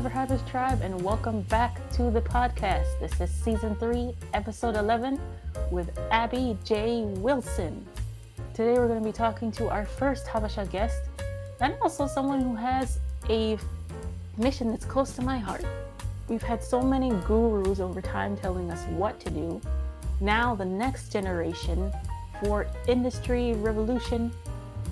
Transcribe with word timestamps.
Lover 0.00 0.08
Harvest 0.08 0.48
Tribe, 0.48 0.80
and 0.80 0.98
welcome 1.02 1.42
back 1.42 1.78
to 1.90 2.10
the 2.10 2.22
podcast. 2.22 2.86
This 3.00 3.20
is 3.20 3.30
season 3.30 3.76
three, 3.76 4.14
episode 4.32 4.74
11, 4.74 5.20
with 5.70 5.90
Abby 6.10 6.56
J. 6.64 7.02
Wilson. 7.04 7.84
Today, 8.54 8.72
we're 8.78 8.88
going 8.88 9.00
to 9.00 9.04
be 9.04 9.12
talking 9.12 9.52
to 9.52 9.68
our 9.68 9.84
first 9.84 10.24
Habesha 10.24 10.70
guest, 10.70 11.02
and 11.60 11.74
also 11.82 12.06
someone 12.06 12.40
who 12.40 12.54
has 12.54 12.98
a 13.28 13.58
mission 14.38 14.70
that's 14.70 14.86
close 14.86 15.12
to 15.16 15.20
my 15.20 15.36
heart. 15.36 15.66
We've 16.28 16.40
had 16.40 16.64
so 16.64 16.80
many 16.80 17.10
gurus 17.26 17.78
over 17.78 18.00
time 18.00 18.38
telling 18.38 18.70
us 18.70 18.82
what 18.96 19.20
to 19.20 19.30
do. 19.30 19.60
Now, 20.22 20.54
the 20.54 20.64
next 20.64 21.12
generation 21.12 21.92
for 22.42 22.66
Industry 22.88 23.52
Revolution 23.52 24.32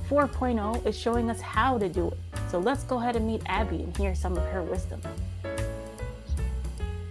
4.0 0.09 0.87
is 0.87 0.99
showing 0.99 1.29
us 1.29 1.41
how 1.41 1.77
to 1.77 1.89
do 1.89 2.09
it. 2.09 2.19
So 2.51 2.59
let's 2.59 2.83
go 2.85 2.99
ahead 2.99 3.17
and 3.17 3.27
meet 3.27 3.43
Abby 3.47 3.83
and 3.83 3.95
hear 3.97 4.15
some 4.15 4.37
of 4.37 4.45
her 4.47 4.63
wisdom. 4.63 5.03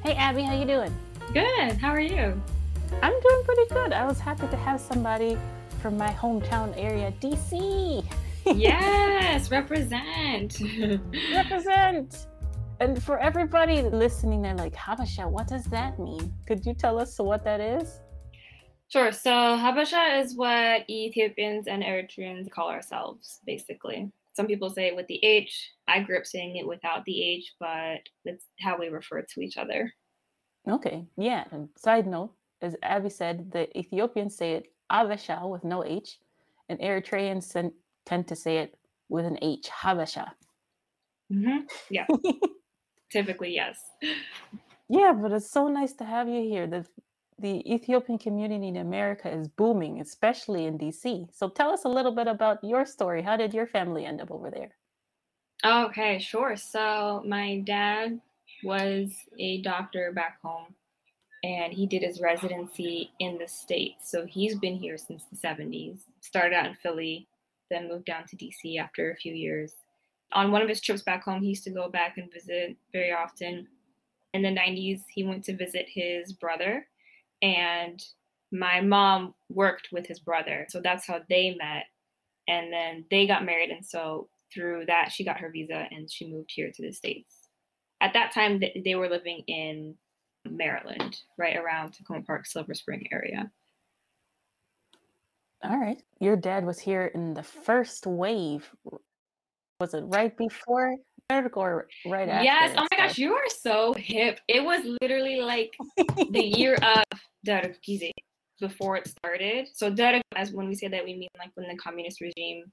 Hey 0.03 0.13
Abby, 0.15 0.41
how 0.41 0.55
you 0.55 0.65
doing? 0.65 0.95
Good. 1.31 1.73
How 1.73 1.89
are 1.91 1.99
you? 1.99 2.41
I'm 3.03 3.19
doing 3.21 3.43
pretty 3.43 3.69
good. 3.69 3.93
I 3.93 4.05
was 4.05 4.19
happy 4.19 4.47
to 4.47 4.57
have 4.57 4.79
somebody 4.79 5.37
from 5.81 5.97
my 5.97 6.09
hometown 6.09 6.73
area, 6.75 7.13
DC. 7.21 8.03
yes, 8.45 9.51
represent. 9.51 10.59
represent. 11.33 12.27
And 12.79 13.01
for 13.03 13.19
everybody 13.19 13.81
listening, 13.81 14.41
they're 14.41 14.55
like, 14.55 14.75
Habesha, 14.75 15.29
what 15.29 15.47
does 15.47 15.65
that 15.65 15.99
mean? 15.99 16.33
Could 16.45 16.65
you 16.65 16.73
tell 16.73 16.99
us 16.99 17.17
what 17.19 17.43
that 17.43 17.59
is? 17.59 17.99
Sure. 18.89 19.11
So 19.11 19.31
Habesha 19.31 20.21
is 20.23 20.35
what 20.35 20.89
Ethiopians 20.89 21.67
and 21.67 21.83
Eritreans 21.83 22.49
call 22.49 22.69
ourselves, 22.69 23.39
basically. 23.45 24.11
Some 24.33 24.47
people 24.47 24.69
say 24.69 24.87
it 24.87 24.95
with 24.95 25.07
the 25.07 25.23
H. 25.25 25.71
I 25.87 25.99
grew 26.01 26.17
up 26.17 26.25
saying 26.25 26.57
it 26.57 26.67
without 26.67 27.03
the 27.05 27.23
H, 27.23 27.55
but 27.59 27.99
that's 28.23 28.45
how 28.59 28.77
we 28.77 28.87
refer 28.87 29.21
to 29.21 29.41
each 29.41 29.57
other. 29.57 29.91
Okay. 30.69 31.05
Yeah. 31.17 31.43
And 31.51 31.69
side 31.77 32.07
note, 32.07 32.33
as 32.61 32.75
Abby 32.83 33.09
said, 33.09 33.51
the 33.51 33.77
Ethiopians 33.77 34.37
say 34.37 34.53
it 34.53 34.71
Habesha 34.91 35.49
with 35.49 35.63
no 35.63 35.83
H, 35.83 36.19
and 36.69 36.79
Eritreans 36.79 37.71
tend 38.05 38.27
to 38.27 38.35
say 38.35 38.59
it 38.59 38.77
with 39.09 39.25
an 39.25 39.37
H, 39.41 39.69
Habesha. 39.69 40.31
Mm-hmm. 41.31 41.65
Yeah. 41.89 42.05
Typically, 43.11 43.53
yes. 43.53 43.79
Yeah, 44.89 45.13
but 45.13 45.31
it's 45.31 45.51
so 45.51 45.67
nice 45.67 45.93
to 45.93 46.05
have 46.05 46.27
you 46.27 46.41
here. 46.41 46.67
The 46.67 46.85
the 47.39 47.71
Ethiopian 47.71 48.17
community 48.17 48.67
in 48.67 48.77
America 48.77 49.29
is 49.29 49.47
booming, 49.47 50.01
especially 50.01 50.65
in 50.65 50.77
DC. 50.77 51.27
So 51.33 51.49
tell 51.49 51.71
us 51.71 51.85
a 51.85 51.89
little 51.89 52.11
bit 52.11 52.27
about 52.27 52.63
your 52.63 52.85
story. 52.85 53.21
How 53.21 53.37
did 53.37 53.53
your 53.53 53.67
family 53.67 54.05
end 54.05 54.21
up 54.21 54.31
over 54.31 54.49
there? 54.49 54.75
Okay, 55.65 56.19
sure. 56.19 56.55
So 56.55 57.23
my 57.27 57.59
dad 57.59 58.19
was 58.63 59.13
a 59.37 59.61
doctor 59.61 60.11
back 60.13 60.39
home 60.41 60.73
and 61.43 61.71
he 61.71 61.85
did 61.85 62.01
his 62.01 62.19
residency 62.19 63.11
in 63.19 63.37
the 63.37 63.47
States. 63.47 64.09
So 64.09 64.25
he's 64.25 64.55
been 64.55 64.75
here 64.75 64.97
since 64.97 65.23
the 65.25 65.37
70s. 65.37 65.99
Started 66.21 66.55
out 66.55 66.65
in 66.65 66.75
Philly, 66.75 67.27
then 67.69 67.87
moved 67.87 68.05
down 68.05 68.25
to 68.27 68.35
DC 68.35 68.79
after 68.79 69.11
a 69.11 69.15
few 69.15 69.33
years. 69.33 69.75
On 70.33 70.51
one 70.51 70.61
of 70.61 70.69
his 70.69 70.81
trips 70.81 71.03
back 71.03 71.23
home, 71.23 71.41
he 71.41 71.49
used 71.49 71.63
to 71.63 71.69
go 71.69 71.89
back 71.89 72.17
and 72.17 72.31
visit 72.33 72.75
very 72.91 73.11
often. 73.11 73.67
In 74.33 74.41
the 74.41 74.49
90s, 74.49 75.01
he 75.13 75.23
went 75.23 75.43
to 75.45 75.55
visit 75.55 75.85
his 75.87 76.33
brother 76.33 76.87
and 77.41 78.01
my 78.51 78.81
mom 78.81 79.33
worked 79.49 79.89
with 79.91 80.07
his 80.07 80.19
brother. 80.19 80.65
So 80.69 80.81
that's 80.81 81.05
how 81.05 81.21
they 81.29 81.55
met. 81.57 81.85
And 82.47 82.71
then 82.71 83.05
they 83.11 83.27
got 83.27 83.45
married. 83.45 83.71
And 83.71 83.85
so 83.85 84.29
through 84.53 84.85
that, 84.87 85.11
she 85.11 85.25
got 85.25 85.39
her 85.39 85.51
visa 85.51 85.87
and 85.91 86.09
she 86.09 86.31
moved 86.31 86.51
here 86.53 86.71
to 86.73 86.81
the 86.81 86.93
States. 86.93 87.49
At 87.99 88.13
that 88.13 88.33
time, 88.33 88.61
they 88.85 88.95
were 88.95 89.09
living 89.09 89.43
in 89.47 89.95
Maryland, 90.49 91.17
right 91.37 91.57
around 91.57 91.93
Takoma 91.93 92.25
Park, 92.25 92.45
Silver 92.45 92.73
Spring 92.73 93.07
area. 93.11 93.51
All 95.63 95.77
right. 95.77 96.01
Your 96.19 96.37
dad 96.37 96.65
was 96.65 96.79
here 96.79 97.07
in 97.13 97.33
the 97.33 97.43
first 97.43 98.05
wave. 98.05 98.69
Was 99.79 99.93
it 99.93 100.03
right 100.05 100.35
before 100.37 100.95
or 101.29 101.87
right 102.05 102.29
after? 102.29 102.43
Yes. 102.43 102.73
Oh 102.77 102.87
my 102.91 102.97
gosh, 102.97 103.17
you 103.17 103.33
are 103.33 103.49
so 103.49 103.93
hip. 103.93 104.39
It 104.47 104.63
was 104.63 104.85
literally 105.01 105.41
like 105.41 105.73
the 106.31 106.43
year 106.43 106.75
of 106.75 107.03
Derg 107.45 107.75
Kize 107.87 108.11
before 108.59 108.97
it 108.97 109.07
started. 109.07 109.67
So 109.73 109.89
Derg, 109.89 110.21
as 110.35 110.51
when 110.51 110.67
we 110.67 110.75
say 110.75 110.87
that, 110.87 111.03
we 111.03 111.15
mean 111.15 111.29
like 111.37 111.51
when 111.55 111.67
the 111.67 111.77
communist 111.77 112.21
regime 112.21 112.65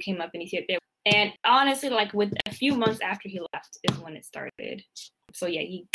came 0.00 0.20
up 0.20 0.30
in 0.34 0.42
Ethiopia. 0.42 0.78
And 1.06 1.32
honestly, 1.44 1.88
like 1.88 2.12
with 2.12 2.32
a 2.46 2.52
few 2.52 2.74
months 2.74 3.00
after 3.02 3.28
he 3.28 3.40
left 3.54 3.78
is 3.90 3.98
when 3.98 4.14
it 4.14 4.24
started. 4.24 4.82
So 5.32 5.46
yeah, 5.46 5.62
he 5.62 5.86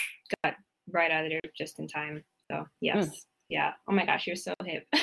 got 0.44 0.56
right 0.92 1.12
out 1.12 1.26
of 1.26 1.32
there 1.32 1.40
just 1.58 1.80
in 1.80 1.88
time. 1.88 2.24
So 2.52 2.66
yes. 2.82 3.08
Mm. 3.08 3.12
Yeah. 3.50 3.72
Oh 3.88 3.94
my 3.94 4.06
gosh, 4.06 4.28
you're 4.28 4.36
so 4.36 4.54
hip. 4.66 4.86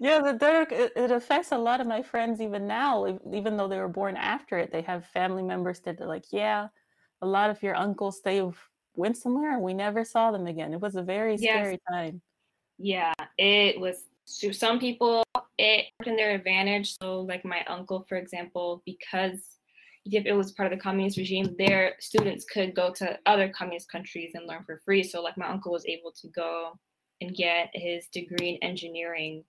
yeah, 0.00 0.20
the 0.20 0.32
Derg, 0.32 0.72
it, 0.72 0.92
it, 0.96 1.10
affects 1.10 1.52
a 1.52 1.58
lot 1.58 1.80
of 1.80 1.86
my 1.86 2.02
friends 2.02 2.40
even 2.40 2.66
now, 2.66 3.18
even 3.32 3.56
though 3.56 3.68
they 3.68 3.78
were 3.78 3.88
born 3.88 4.16
after 4.16 4.58
it. 4.58 4.72
They 4.72 4.82
have 4.82 5.06
family 5.06 5.42
members 5.42 5.80
that 5.80 6.00
are 6.00 6.06
like, 6.06 6.24
yeah, 6.30 6.68
a 7.22 7.26
lot 7.26 7.50
of 7.50 7.62
your 7.62 7.74
uncles, 7.74 8.20
they 8.22 8.42
went 8.96 9.16
somewhere 9.16 9.52
and 9.52 9.62
we 9.62 9.74
never 9.74 10.04
saw 10.04 10.30
them 10.30 10.46
again. 10.46 10.72
It 10.72 10.80
was 10.80 10.96
a 10.96 11.02
very 11.02 11.36
yes. 11.36 11.54
scary 11.54 11.80
time. 11.90 12.20
Yeah, 12.78 13.12
it 13.38 13.78
was. 13.78 14.04
To 14.40 14.54
some 14.54 14.80
people, 14.80 15.22
it 15.58 15.86
worked 15.98 16.08
in 16.08 16.16
their 16.16 16.34
advantage. 16.34 16.96
So, 17.00 17.20
like 17.20 17.44
my 17.44 17.62
uncle, 17.66 18.06
for 18.08 18.16
example, 18.16 18.82
because 18.86 19.58
if 20.06 20.24
it 20.24 20.32
was 20.32 20.52
part 20.52 20.72
of 20.72 20.78
the 20.78 20.82
communist 20.82 21.18
regime, 21.18 21.54
their 21.58 21.94
students 22.00 22.44
could 22.44 22.74
go 22.74 22.92
to 22.94 23.18
other 23.26 23.50
communist 23.50 23.90
countries 23.90 24.32
and 24.34 24.46
learn 24.46 24.64
for 24.64 24.80
free. 24.84 25.02
So, 25.02 25.22
like 25.22 25.36
my 25.36 25.48
uncle 25.48 25.72
was 25.72 25.84
able 25.86 26.12
to 26.22 26.28
go 26.28 26.72
and 27.20 27.34
get 27.34 27.68
his 27.74 28.06
degree 28.08 28.50
in 28.50 28.68
engineering 28.68 29.44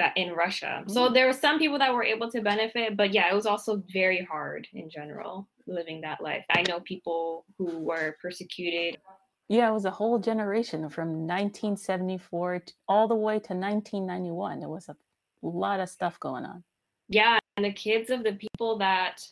that 0.00 0.16
in 0.16 0.32
Russia. 0.32 0.82
So 0.88 1.08
mm. 1.08 1.14
there 1.14 1.26
were 1.26 1.32
some 1.32 1.58
people 1.58 1.78
that 1.78 1.94
were 1.94 2.02
able 2.02 2.30
to 2.30 2.40
benefit, 2.40 2.96
but 2.96 3.12
yeah, 3.12 3.30
it 3.30 3.34
was 3.34 3.46
also 3.46 3.82
very 3.92 4.24
hard 4.24 4.66
in 4.72 4.90
general 4.90 5.48
living 5.66 6.00
that 6.00 6.20
life. 6.20 6.44
I 6.50 6.62
know 6.62 6.80
people 6.80 7.44
who 7.56 7.78
were 7.78 8.16
persecuted. 8.20 8.98
Yeah, 9.48 9.68
it 9.68 9.72
was 9.72 9.84
a 9.84 9.90
whole 9.90 10.18
generation 10.18 10.88
from 10.88 11.26
1974 11.26 12.62
all 12.88 13.08
the 13.08 13.14
way 13.14 13.34
to 13.34 13.54
1991. 13.54 14.60
There 14.60 14.68
was 14.68 14.88
a 14.88 14.96
lot 15.42 15.80
of 15.80 15.88
stuff 15.88 16.18
going 16.20 16.44
on. 16.44 16.64
Yeah, 17.08 17.38
and 17.56 17.66
the 17.66 17.72
kids 17.72 18.10
of 18.10 18.22
the 18.22 18.34
people 18.34 18.78
that 18.78 19.22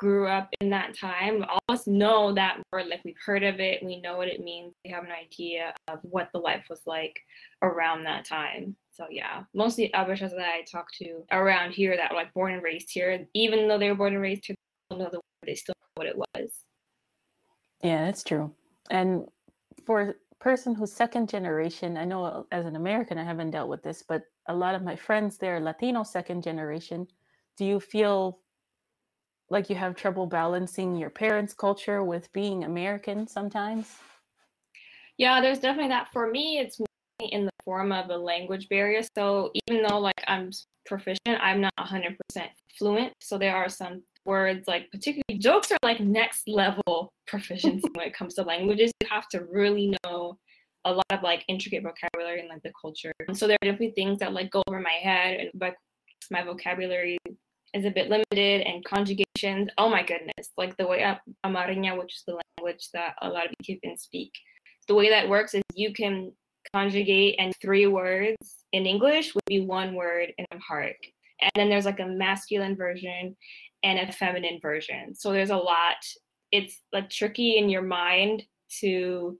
grew 0.00 0.26
up 0.26 0.48
in 0.62 0.70
that 0.70 0.96
time 0.96 1.44
all 1.46 1.60
of 1.68 1.74
us 1.74 1.86
know 1.86 2.32
that 2.32 2.58
word 2.72 2.86
like 2.86 3.02
we've 3.04 3.20
heard 3.22 3.42
of 3.42 3.60
it 3.60 3.82
we 3.84 4.00
know 4.00 4.16
what 4.16 4.28
it 4.28 4.42
means 4.42 4.72
we 4.82 4.90
have 4.90 5.04
an 5.04 5.10
idea 5.12 5.74
of 5.88 5.98
what 6.00 6.30
the 6.32 6.38
life 6.38 6.64
was 6.70 6.80
like 6.86 7.20
around 7.60 8.02
that 8.02 8.24
time. 8.24 8.74
So 8.90 9.04
yeah 9.10 9.42
mostly 9.52 9.90
Habeshas 9.94 10.30
that 10.30 10.54
i 10.54 10.62
talk 10.62 10.90
to 11.02 11.22
around 11.32 11.72
here 11.72 11.98
that 11.98 12.10
were 12.10 12.16
like 12.16 12.32
born 12.32 12.54
and 12.54 12.62
raised 12.62 12.90
here 12.90 13.26
even 13.34 13.68
though 13.68 13.76
they 13.78 13.90
were 13.90 13.94
born 13.94 14.14
and 14.14 14.22
raised 14.22 14.46
here 14.46 14.56
they 14.88 14.96
know 14.96 15.10
the 15.12 15.20
they 15.46 15.54
still 15.54 15.74
know 15.78 16.02
what 16.02 16.06
it 16.06 16.16
was. 16.16 16.50
Yeah 17.82 18.06
that's 18.06 18.24
true. 18.24 18.54
And 18.90 19.26
for 19.84 20.00
a 20.00 20.14
person 20.38 20.74
who's 20.74 20.92
second 20.92 21.28
generation 21.28 21.98
i 21.98 22.04
know 22.06 22.46
as 22.52 22.64
an 22.64 22.74
american 22.74 23.18
i 23.18 23.24
haven't 23.24 23.50
dealt 23.50 23.68
with 23.68 23.82
this 23.82 24.02
but 24.08 24.22
a 24.48 24.54
lot 24.54 24.74
of 24.74 24.82
my 24.82 24.96
friends 24.96 25.36
they're 25.36 25.60
latino 25.60 26.02
second 26.02 26.42
generation. 26.42 27.06
Do 27.58 27.66
you 27.66 27.78
feel 27.78 28.38
like 29.50 29.68
you 29.68 29.76
have 29.76 29.96
trouble 29.96 30.26
balancing 30.26 30.96
your 30.96 31.10
parents' 31.10 31.52
culture 31.52 32.02
with 32.04 32.32
being 32.32 32.64
American 32.64 33.26
sometimes? 33.26 33.96
Yeah, 35.18 35.40
there's 35.40 35.58
definitely 35.58 35.88
that. 35.88 36.08
For 36.12 36.30
me, 36.30 36.58
it's 36.58 36.80
in 37.20 37.44
the 37.44 37.50
form 37.64 37.92
of 37.92 38.08
a 38.08 38.16
language 38.16 38.68
barrier. 38.68 39.02
So 39.16 39.50
even 39.68 39.82
though 39.82 39.98
like 39.98 40.22
I'm 40.26 40.50
proficient, 40.86 41.18
I'm 41.40 41.60
not 41.60 41.72
100% 41.78 42.16
fluent. 42.78 43.12
So 43.20 43.36
there 43.36 43.54
are 43.54 43.68
some 43.68 44.02
words 44.24 44.68
like 44.68 44.90
particularly 44.90 45.38
jokes 45.38 45.72
are 45.72 45.78
like 45.82 46.00
next 46.00 46.48
level 46.48 47.12
proficiency 47.26 47.88
when 47.94 48.06
it 48.06 48.14
comes 48.14 48.34
to 48.34 48.42
languages. 48.42 48.92
You 49.00 49.08
have 49.10 49.28
to 49.28 49.44
really 49.50 49.94
know 50.04 50.38
a 50.86 50.92
lot 50.92 51.04
of 51.10 51.22
like 51.22 51.44
intricate 51.48 51.82
vocabulary 51.82 52.40
and 52.40 52.48
like 52.48 52.62
the 52.62 52.72
culture. 52.80 53.12
And 53.28 53.36
so 53.36 53.46
there 53.46 53.56
are 53.62 53.66
definitely 53.66 53.92
things 53.94 54.20
that 54.20 54.32
like 54.32 54.50
go 54.50 54.62
over 54.66 54.80
my 54.80 54.98
head 55.02 55.40
and 55.40 55.50
like 55.60 55.76
my 56.30 56.42
vocabulary 56.42 57.18
is 57.74 57.84
a 57.84 57.90
bit 57.90 58.08
limited 58.08 58.62
and 58.62 58.84
conjugations. 58.84 59.68
Oh 59.78 59.88
my 59.88 60.02
goodness. 60.02 60.50
Like 60.56 60.76
the 60.76 60.86
way 60.86 61.16
Amariña, 61.44 61.98
which 61.98 62.14
is 62.14 62.22
the 62.26 62.38
language 62.58 62.88
that 62.94 63.14
a 63.22 63.28
lot 63.28 63.46
of 63.46 63.52
Ethiopians 63.62 64.02
speak, 64.02 64.32
the 64.88 64.94
way 64.94 65.08
that 65.10 65.28
works 65.28 65.54
is 65.54 65.62
you 65.74 65.92
can 65.92 66.32
conjugate 66.74 67.36
and 67.38 67.52
three 67.60 67.86
words 67.86 68.64
in 68.72 68.86
English 68.86 69.34
would 69.34 69.44
be 69.46 69.60
one 69.60 69.94
word 69.94 70.32
in 70.36 70.44
Amharic. 70.52 71.12
And 71.40 71.50
then 71.54 71.70
there's 71.70 71.86
like 71.86 72.00
a 72.00 72.06
masculine 72.06 72.76
version 72.76 73.36
and 73.82 73.98
a 73.98 74.12
feminine 74.12 74.58
version. 74.60 75.14
So 75.14 75.32
there's 75.32 75.50
a 75.50 75.56
lot. 75.56 75.96
It's 76.52 76.80
like 76.92 77.08
tricky 77.08 77.56
in 77.56 77.68
your 77.70 77.82
mind 77.82 78.42
to 78.80 79.38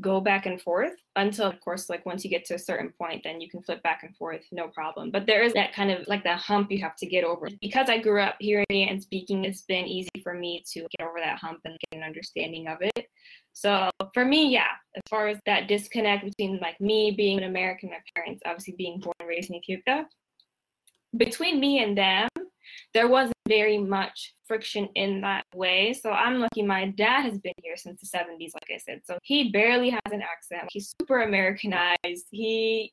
go 0.00 0.20
back 0.20 0.46
and 0.46 0.60
forth 0.60 0.94
until 1.16 1.46
of 1.46 1.60
course 1.60 1.90
like 1.90 2.06
once 2.06 2.24
you 2.24 2.30
get 2.30 2.44
to 2.44 2.54
a 2.54 2.58
certain 2.58 2.92
point 2.98 3.22
then 3.22 3.40
you 3.40 3.50
can 3.50 3.62
flip 3.62 3.82
back 3.82 4.02
and 4.02 4.16
forth 4.16 4.42
no 4.52 4.68
problem. 4.68 5.10
But 5.10 5.26
there 5.26 5.42
is 5.42 5.52
that 5.54 5.72
kind 5.72 5.90
of 5.90 6.06
like 6.08 6.24
that 6.24 6.40
hump 6.40 6.70
you 6.70 6.80
have 6.80 6.96
to 6.96 7.06
get 7.06 7.24
over. 7.24 7.48
Because 7.60 7.88
i 7.88 7.98
grew 7.98 8.20
up 8.20 8.36
hearing 8.38 8.64
and 8.70 9.02
speaking 9.02 9.44
it's 9.44 9.62
been 9.62 9.86
easy 9.86 10.10
for 10.22 10.34
me 10.34 10.64
to 10.72 10.86
get 10.98 11.06
over 11.06 11.18
that 11.18 11.38
hump 11.38 11.60
and 11.64 11.76
get 11.90 11.98
an 11.98 12.04
understanding 12.04 12.68
of 12.68 12.78
it. 12.80 13.06
So 13.52 13.90
for 14.14 14.24
me 14.24 14.52
yeah 14.52 14.72
as 14.96 15.02
far 15.08 15.28
as 15.28 15.38
that 15.46 15.68
disconnect 15.68 16.24
between 16.24 16.58
like 16.60 16.80
me 16.80 17.10
being 17.10 17.38
an 17.38 17.44
american 17.44 17.90
my 17.90 17.98
parents 18.14 18.42
obviously 18.46 18.74
being 18.76 19.00
born 19.00 19.14
and 19.20 19.28
raised 19.28 19.50
in 19.50 19.56
ethiopia 19.56 20.06
between 21.16 21.60
me 21.60 21.82
and 21.82 21.96
them 21.96 22.28
there 22.94 23.08
wasn't 23.08 23.34
very 23.50 23.78
much 23.78 24.32
friction 24.46 24.88
in 24.94 25.20
that 25.22 25.44
way. 25.54 25.92
So 25.92 26.10
I'm 26.10 26.38
lucky 26.38 26.62
my 26.62 26.86
dad 26.86 27.22
has 27.22 27.36
been 27.38 27.52
here 27.62 27.76
since 27.76 27.98
the 28.00 28.06
70s, 28.06 28.52
like 28.54 28.70
I 28.72 28.78
said. 28.78 29.00
So 29.04 29.18
he 29.24 29.50
barely 29.50 29.90
has 29.90 30.12
an 30.12 30.22
accent. 30.22 30.68
He's 30.70 30.94
super 31.00 31.22
Americanized. 31.22 32.26
He 32.30 32.92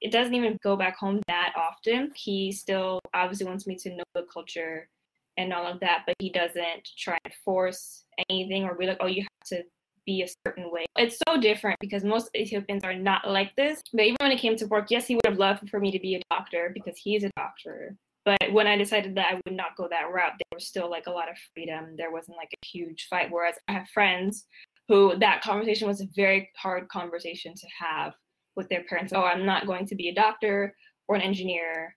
it 0.00 0.12
doesn't 0.12 0.34
even 0.34 0.58
go 0.62 0.76
back 0.76 0.96
home 0.96 1.20
that 1.26 1.52
often. 1.56 2.12
He 2.14 2.52
still 2.52 3.00
obviously 3.14 3.46
wants 3.46 3.66
me 3.66 3.76
to 3.76 3.90
know 3.90 4.04
the 4.14 4.26
culture 4.32 4.88
and 5.36 5.52
all 5.52 5.66
of 5.66 5.80
that, 5.80 6.02
but 6.06 6.14
he 6.18 6.30
doesn't 6.30 6.88
try 6.96 7.18
and 7.24 7.34
force 7.44 8.04
anything 8.28 8.64
or 8.64 8.74
be 8.74 8.86
like, 8.86 8.98
oh, 9.00 9.06
you 9.06 9.22
have 9.22 9.48
to 9.48 9.62
be 10.04 10.22
a 10.22 10.28
certain 10.46 10.70
way. 10.70 10.84
It's 10.96 11.18
so 11.26 11.40
different 11.40 11.78
because 11.80 12.04
most 12.04 12.28
Ethiopians 12.36 12.84
are 12.84 12.94
not 12.94 13.28
like 13.28 13.54
this. 13.56 13.80
But 13.92 14.02
even 14.02 14.16
when 14.20 14.32
it 14.32 14.40
came 14.40 14.56
to 14.56 14.66
work, 14.66 14.90
yes, 14.90 15.06
he 15.06 15.14
would 15.14 15.26
have 15.26 15.38
loved 15.38 15.68
for 15.68 15.80
me 15.80 15.90
to 15.90 15.98
be 15.98 16.16
a 16.16 16.22
doctor 16.30 16.70
because 16.74 16.96
he's 16.98 17.24
a 17.24 17.30
doctor. 17.36 17.96
But 18.24 18.52
when 18.52 18.66
I 18.66 18.76
decided 18.76 19.16
that 19.16 19.32
I 19.32 19.40
would 19.44 19.56
not 19.56 19.76
go 19.76 19.88
that 19.88 20.12
route, 20.12 20.32
there 20.38 20.56
was 20.56 20.66
still 20.66 20.90
like 20.90 21.06
a 21.06 21.10
lot 21.10 21.28
of 21.28 21.36
freedom. 21.54 21.96
There 21.96 22.12
wasn't 22.12 22.36
like 22.36 22.50
a 22.52 22.66
huge 22.66 23.06
fight. 23.10 23.30
Whereas 23.30 23.56
I 23.68 23.72
have 23.72 23.88
friends 23.88 24.46
who 24.88 25.16
that 25.18 25.42
conversation 25.42 25.88
was 25.88 26.00
a 26.00 26.08
very 26.14 26.50
hard 26.56 26.88
conversation 26.88 27.54
to 27.54 27.66
have 27.80 28.12
with 28.54 28.68
their 28.68 28.84
parents. 28.84 29.12
Oh, 29.14 29.24
I'm 29.24 29.46
not 29.46 29.66
going 29.66 29.86
to 29.86 29.94
be 29.94 30.08
a 30.08 30.14
doctor 30.14 30.74
or 31.08 31.16
an 31.16 31.22
engineer, 31.22 31.96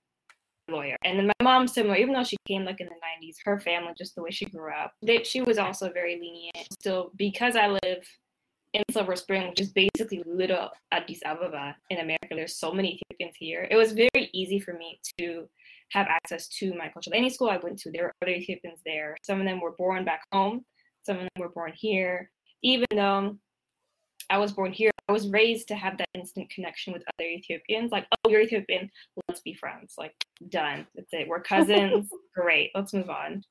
lawyer. 0.69 0.97
And 1.03 1.19
then 1.19 1.27
my 1.27 1.43
mom's 1.43 1.73
similar, 1.73 1.95
even 1.95 2.13
though 2.13 2.23
she 2.23 2.37
came 2.47 2.65
like 2.65 2.81
in 2.81 2.87
the 2.87 3.27
90s, 3.27 3.35
her 3.45 3.59
family, 3.59 3.93
just 3.97 4.15
the 4.15 4.23
way 4.23 4.31
she 4.31 4.45
grew 4.45 4.71
up, 4.71 4.93
they, 5.01 5.23
she 5.23 5.41
was 5.41 5.57
also 5.57 5.91
very 5.91 6.15
lenient. 6.19 6.67
Still, 6.73 7.11
because 7.15 7.55
I 7.55 7.67
live 7.67 8.03
in 8.73 8.83
Silver 8.91 9.15
Spring, 9.15 9.49
which 9.49 9.61
is 9.61 9.71
basically 9.71 10.23
little 10.25 10.69
Addis 10.91 11.21
Ababa 11.25 11.75
in 11.89 11.99
America, 11.99 12.29
there's 12.31 12.57
so 12.57 12.71
many 12.71 12.99
Ethiopians 13.11 13.35
here. 13.37 13.67
It 13.69 13.75
was 13.75 13.93
very 13.93 14.29
easy 14.33 14.59
for 14.59 14.73
me 14.73 14.99
to 15.19 15.47
have 15.95 16.07
access 16.07 16.47
to 16.49 16.73
my 16.73 16.89
culture. 16.89 17.11
Any 17.13 17.29
school 17.29 17.49
I 17.49 17.57
went 17.57 17.79
to, 17.79 17.91
there 17.91 18.03
were 18.03 18.13
other 18.21 18.33
Ethiopians 18.33 18.81
there. 18.85 19.15
Some 19.23 19.39
of 19.39 19.45
them 19.45 19.61
were 19.61 19.71
born 19.71 20.05
back 20.05 20.23
home, 20.31 20.65
some 21.03 21.17
of 21.17 21.21
them 21.21 21.29
were 21.39 21.49
born 21.49 21.71
here. 21.73 22.29
Even 22.61 22.87
though 22.91 23.37
I 24.29 24.37
was 24.37 24.51
born 24.51 24.73
here, 24.73 24.91
I 25.07 25.13
was 25.13 25.29
raised 25.29 25.67
to 25.69 25.75
have 25.75 25.97
that 25.97 26.09
instant 26.13 26.49
connection 26.49 26.91
with 26.93 27.03
other 27.13 27.27
Ethiopians. 27.27 27.91
Like, 27.91 28.07
oh, 28.11 28.29
you're 28.29 28.41
Ethiopian, 28.41 28.89
let's 29.27 29.41
be 29.41 29.53
friends. 29.53 29.93
Like, 29.97 30.13
done. 30.49 30.85
That's 30.95 31.13
it. 31.13 31.27
We're 31.27 31.41
cousins. 31.41 32.09
Great. 32.35 32.71
Let's 32.75 32.93
move 32.93 33.09
on. 33.09 33.43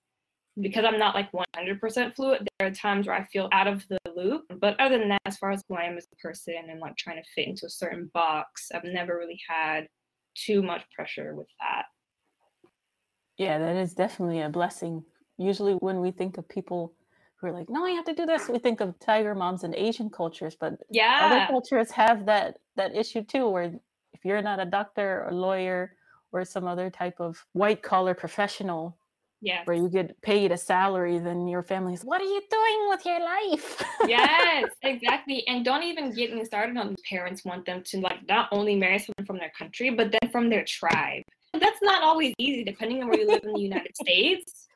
Because 0.61 0.85
I'm 0.85 0.99
not 0.99 1.14
like 1.14 1.31
100% 1.32 2.14
fluent, 2.14 2.49
there 2.58 2.69
are 2.69 2.73
times 2.73 3.06
where 3.06 3.17
I 3.17 3.25
feel 3.25 3.49
out 3.52 3.67
of 3.67 3.85
the 3.88 3.99
loop. 4.14 4.44
But 4.61 4.79
other 4.79 4.99
than 4.99 5.08
that, 5.08 5.20
as 5.26 5.37
far 5.37 5.50
as 5.50 5.62
who 5.69 5.76
I 5.76 5.85
am 5.85 5.96
as 5.96 6.06
a 6.12 6.17
person 6.17 6.55
and 6.69 6.79
like 6.79 6.96
trying 6.96 7.17
to 7.17 7.29
fit 7.35 7.49
into 7.49 7.67
a 7.67 7.70
certain 7.70 8.11
box, 8.14 8.70
I've 8.73 8.85
never 8.85 9.17
really 9.17 9.41
had 9.49 9.88
too 10.37 10.62
much 10.62 10.82
pressure 10.94 11.35
with 11.35 11.49
that. 11.61 11.87
Yeah, 13.39 13.59
that 13.59 13.77
is 13.77 13.95
definitely 13.95 14.41
a 14.41 14.49
blessing. 14.49 15.05
Usually, 15.39 15.75
when 15.75 16.01
we 16.01 16.11
think 16.13 16.39
of 16.39 16.49
people 16.49 16.95
who 17.37 17.49
are 17.49 17.53
like, 17.53 17.69
"No, 17.69 17.85
I 17.85 17.91
have 17.91 18.05
to 18.05 18.15
do 18.15 18.27
this," 18.27 18.49
we 18.49 18.59
think 18.59 18.81
of 18.81 18.99
tiger 19.01 19.35
moms 19.35 19.65
and 19.65 19.75
Asian 19.75 20.09
cultures, 20.11 20.55
but 20.55 20.75
yeah, 20.91 21.19
other 21.25 21.47
cultures 21.47 21.91
have 21.93 22.27
that 22.27 22.59
that 22.77 22.95
issue 22.95 23.23
too, 23.25 23.49
where 23.49 23.75
if 24.13 24.25
you're 24.25 24.43
not 24.43 24.61
a 24.61 24.65
doctor 24.65 25.25
or 25.25 25.33
lawyer 25.33 25.97
or 26.33 26.45
some 26.45 26.67
other 26.67 26.91
type 26.91 27.21
of 27.21 27.45
white 27.53 27.83
collar 27.83 28.15
professional, 28.15 28.97
yeah, 29.41 29.65
where 29.65 29.77
you 29.77 29.89
get 29.89 30.21
paid 30.23 30.53
a 30.53 30.57
salary, 30.57 31.19
then 31.19 31.49
your 31.49 31.65
family's, 31.65 32.05
"What 32.05 32.21
are 32.21 32.33
you 32.37 32.43
doing 32.49 32.89
with 32.89 33.05
your 33.05 33.21
life?" 33.21 33.83
yes, 34.07 34.71
exactly. 34.83 35.45
And 35.49 35.65
don't 35.65 35.83
even 35.83 36.13
get 36.13 36.33
me 36.33 36.45
started 36.45 36.77
on 36.77 36.95
parents 37.11 37.45
want 37.45 37.67
them 37.67 37.83
to 37.87 37.99
like 37.99 38.29
not 38.29 38.49
only 38.53 38.77
marry 38.77 39.01
someone 39.01 39.27
from 39.27 39.39
their 39.39 39.53
country, 39.59 39.91
but 39.91 40.13
then 40.13 40.31
from 40.31 40.51
their 40.51 40.65
tribe 40.65 41.25
that's 41.61 41.83
not 41.83 42.03
always 42.03 42.35
easy 42.39 42.65
depending 42.65 43.03
on 43.03 43.09
where 43.09 43.19
you 43.19 43.27
live 43.27 43.45
in 43.45 43.53
the 43.53 43.61
United 43.61 43.97
States. 44.01 44.69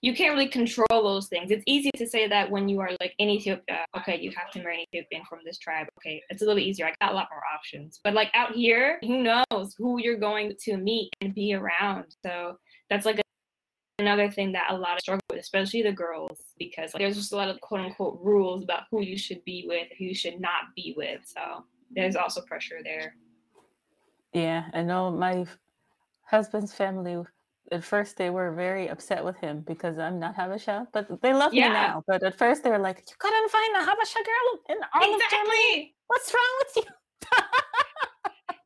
You 0.00 0.14
can't 0.14 0.32
really 0.32 0.48
control 0.48 0.86
those 0.90 1.28
things. 1.28 1.52
It's 1.52 1.62
easy 1.64 1.90
to 1.96 2.08
say 2.08 2.26
that 2.26 2.50
when 2.50 2.68
you 2.68 2.80
are 2.80 2.90
like 3.00 3.14
in 3.18 3.28
Ethiopia, 3.28 3.86
okay, 3.96 4.18
you 4.20 4.32
have 4.36 4.50
to 4.50 4.58
marry 4.58 4.78
an 4.78 4.86
Ethiopian 4.88 5.22
from 5.24 5.38
this 5.44 5.58
tribe. 5.58 5.86
Okay, 5.98 6.20
it's 6.28 6.42
a 6.42 6.44
little 6.44 6.58
easier. 6.58 6.86
I 6.86 6.94
got 7.00 7.12
a 7.12 7.14
lot 7.14 7.28
more 7.30 7.42
options. 7.54 8.00
But 8.02 8.12
like 8.14 8.28
out 8.34 8.52
here, 8.52 8.98
who 9.02 9.22
knows 9.22 9.76
who 9.78 10.00
you're 10.00 10.18
going 10.18 10.54
to 10.64 10.76
meet 10.76 11.10
and 11.20 11.32
be 11.32 11.54
around. 11.54 12.16
So 12.24 12.58
that's 12.90 13.06
like 13.06 13.20
a, 13.20 13.22
another 14.00 14.28
thing 14.28 14.50
that 14.52 14.72
a 14.72 14.76
lot 14.76 14.94
of 14.94 15.00
struggle 15.00 15.22
with, 15.30 15.38
especially 15.38 15.82
the 15.82 15.92
girls, 15.92 16.36
because 16.58 16.94
like, 16.94 17.00
there's 17.00 17.16
just 17.16 17.32
a 17.32 17.36
lot 17.36 17.48
of 17.48 17.60
quote 17.60 17.82
unquote 17.82 18.18
rules 18.20 18.64
about 18.64 18.84
who 18.90 19.02
you 19.02 19.16
should 19.16 19.44
be 19.44 19.66
with, 19.68 19.86
who 19.96 20.06
you 20.06 20.14
should 20.16 20.40
not 20.40 20.74
be 20.74 20.94
with. 20.96 21.20
So 21.24 21.64
there's 21.94 22.16
also 22.16 22.40
pressure 22.40 22.80
there. 22.82 23.14
Yeah, 24.32 24.64
I 24.72 24.82
know 24.82 25.10
my 25.10 25.46
husband's 26.32 26.72
family 26.72 27.22
at 27.70 27.84
first 27.84 28.16
they 28.16 28.30
were 28.30 28.52
very 28.52 28.88
upset 28.88 29.24
with 29.24 29.36
him 29.36 29.60
because 29.60 29.98
I'm 29.98 30.18
not 30.18 30.36
Habesha, 30.36 30.86
but 30.92 31.22
they 31.22 31.32
love 31.32 31.54
yeah. 31.54 31.68
me 31.68 31.74
now. 31.74 32.04
But 32.06 32.22
at 32.22 32.36
first 32.36 32.64
they 32.64 32.70
were 32.70 32.78
like, 32.78 33.04
"You 33.08 33.16
couldn't 33.18 33.50
find 33.50 33.76
a 33.76 33.80
Habesha 33.80 34.22
girl 34.30 34.48
in 34.68 34.78
all 34.94 35.14
exactly. 35.14 35.24
of 35.24 35.30
Germany. 35.30 35.94
What's 36.08 36.34
wrong 36.34 36.54
with 36.60 36.76
you?" 36.76 36.92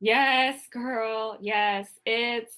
yes, 0.01 0.67
girl. 0.73 1.39
Yes, 1.41 1.89
it's. 2.05 2.57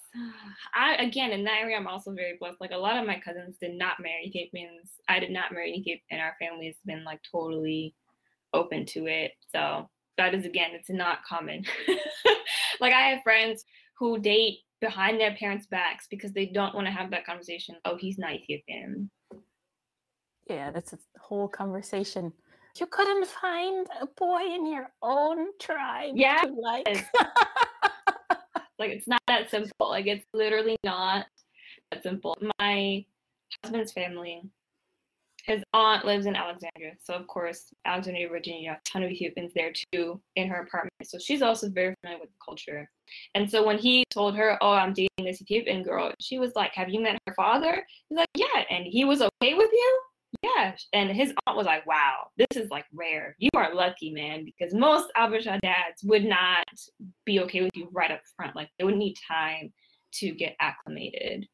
I 0.75 0.94
again 0.96 1.32
in 1.32 1.44
that 1.44 1.58
area, 1.60 1.76
I'm 1.76 1.87
also 1.87 2.12
very 2.12 2.37
blessed. 2.38 2.60
Like 2.60 2.70
a 2.70 2.78
lot 2.78 2.96
of 2.96 3.06
my 3.06 3.19
cousins 3.19 3.56
did 3.60 3.75
not 3.75 4.00
marry 4.00 4.26
Ethiopians. 4.26 4.93
I 5.08 5.19
did 5.19 5.31
not 5.31 5.52
marry 5.52 5.75
Ethiopian, 5.75 6.00
and 6.10 6.20
our 6.20 6.37
family 6.40 6.66
has 6.66 6.76
been 6.87 7.05
like 7.05 7.20
totally 7.31 7.94
open 8.55 8.87
to 8.87 9.06
it. 9.06 9.32
So 9.52 9.90
that 10.16 10.34
is 10.34 10.46
again, 10.46 10.70
it's 10.72 10.90
not 10.90 11.25
common. 11.25 11.64
like 12.81 12.94
I 12.94 13.00
have 13.10 13.22
friends 13.22 13.64
who 13.99 14.19
date 14.19 14.60
behind 14.80 15.20
their 15.20 15.34
parents' 15.34 15.66
backs 15.66 16.06
because 16.08 16.32
they 16.32 16.46
don't 16.46 16.75
want 16.75 16.86
to 16.86 16.92
have 16.92 17.10
that 17.10 17.26
conversation. 17.26 17.76
Oh, 17.84 17.96
he's 17.96 18.19
not 18.19 18.32
Ethiopian. 18.32 19.10
Yeah, 20.48 20.70
that's 20.70 20.92
a 20.92 20.98
whole 21.20 21.48
conversation. 21.48 22.32
You 22.78 22.86
couldn't 22.86 23.26
find 23.26 23.86
a 24.00 24.06
boy 24.06 24.42
in 24.54 24.66
your 24.66 24.90
own 25.02 25.48
tribe. 25.58 26.12
Yeah, 26.14 26.44
like. 26.56 26.86
like 28.79 28.91
it's 28.91 29.08
not 29.08 29.20
that 29.26 29.50
simple. 29.50 29.88
Like 29.88 30.06
it's 30.06 30.24
literally 30.32 30.76
not 30.84 31.26
that 31.91 32.03
simple. 32.03 32.36
My 32.60 33.05
husband's 33.62 33.93
family 33.93 34.43
his 35.48 35.62
aunt 35.72 36.05
lives 36.05 36.26
in 36.26 36.36
Alexandria. 36.36 36.93
So, 37.02 37.14
of 37.14 37.26
course, 37.26 37.72
Alexandria, 37.86 38.28
Virginia, 38.28 38.78
a 38.78 38.88
ton 38.88 39.02
of 39.02 39.10
Ethiopians 39.10 39.52
there 39.55 39.72
too 39.93 40.20
in 40.36 40.48
her 40.48 40.62
apartment. 40.62 40.93
So, 41.05 41.19
she's 41.19 41.43
also 41.43 41.70
very 41.70 41.94
familiar 42.02 42.20
with 42.20 42.31
the 42.31 42.36
culture. 42.44 42.88
And 43.34 43.50
so, 43.50 43.64
when 43.67 43.78
he 43.78 44.05
told 44.10 44.36
her, 44.36 44.58
Oh, 44.60 44.72
I'm 44.72 44.93
dating 44.93 45.08
this 45.24 45.40
Ethiopian 45.40 45.82
girl, 45.82 46.12
she 46.20 46.38
was 46.38 46.52
like, 46.55 46.74
Have 46.74 46.90
you 46.90 47.00
met 47.00 47.19
her 47.26 47.34
father? 47.34 47.82
He's 48.08 48.19
like, 48.19 48.28
Yeah. 48.36 48.64
And 48.70 48.84
he 48.86 49.05
was 49.05 49.22
okay 49.22 49.55
with 49.55 49.70
you? 49.72 50.00
Yeah. 50.43 50.76
And 50.93 51.10
his 51.10 51.32
aunt 51.46 51.56
was 51.56 51.67
like, 51.67 51.86
Wow, 51.86 52.28
this 52.36 52.56
is 52.56 52.70
like 52.70 52.84
rare. 52.93 53.34
You 53.38 53.50
are 53.55 53.74
lucky, 53.74 54.10
man, 54.12 54.44
because 54.44 54.74
most 54.74 55.08
Habesha 55.17 55.58
dads 55.60 56.05
would 56.05 56.24
not 56.24 56.64
be 57.24 57.40
okay 57.40 57.62
with 57.62 57.74
you 57.74 57.88
right 57.93 58.10
up 58.10 58.20
front. 58.36 58.55
Like, 58.55 58.69
they 58.78 58.84
would 58.84 58.96
need 58.96 59.17
time 59.26 59.72
to 60.14 60.31
get 60.32 60.56
acclimated. 60.60 61.46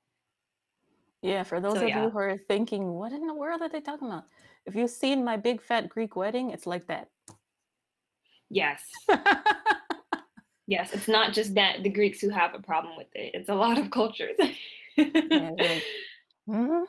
Yeah, 1.24 1.42
for 1.42 1.58
those 1.58 1.76
so, 1.76 1.84
of 1.84 1.88
yeah. 1.88 2.04
you 2.04 2.10
who 2.10 2.18
are 2.18 2.36
thinking, 2.36 2.92
what 2.92 3.10
in 3.10 3.26
the 3.26 3.32
world 3.32 3.62
are 3.62 3.68
they 3.70 3.80
talking 3.80 4.08
about? 4.08 4.24
If 4.66 4.74
you've 4.74 4.90
seen 4.90 5.24
my 5.24 5.38
big 5.38 5.62
fat 5.62 5.88
Greek 5.88 6.16
wedding, 6.16 6.50
it's 6.50 6.66
like 6.66 6.86
that. 6.88 7.08
Yes. 8.50 8.82
yes, 10.66 10.92
it's 10.92 11.08
not 11.08 11.32
just 11.32 11.54
that 11.54 11.82
the 11.82 11.88
Greeks 11.88 12.20
who 12.20 12.28
have 12.28 12.54
a 12.54 12.58
problem 12.58 12.98
with 12.98 13.06
it. 13.14 13.30
It's 13.32 13.48
a 13.48 13.54
lot 13.54 13.78
of 13.78 13.90
cultures. 13.90 14.36
yeah, 14.38 15.50
like, 15.58 15.82
mm-hmm. 16.48 16.84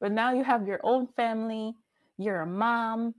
But 0.00 0.12
now 0.12 0.32
you 0.32 0.44
have 0.44 0.68
your 0.68 0.80
own 0.84 1.08
family, 1.16 1.74
you're 2.18 2.42
a 2.42 2.46
mom, 2.46 3.16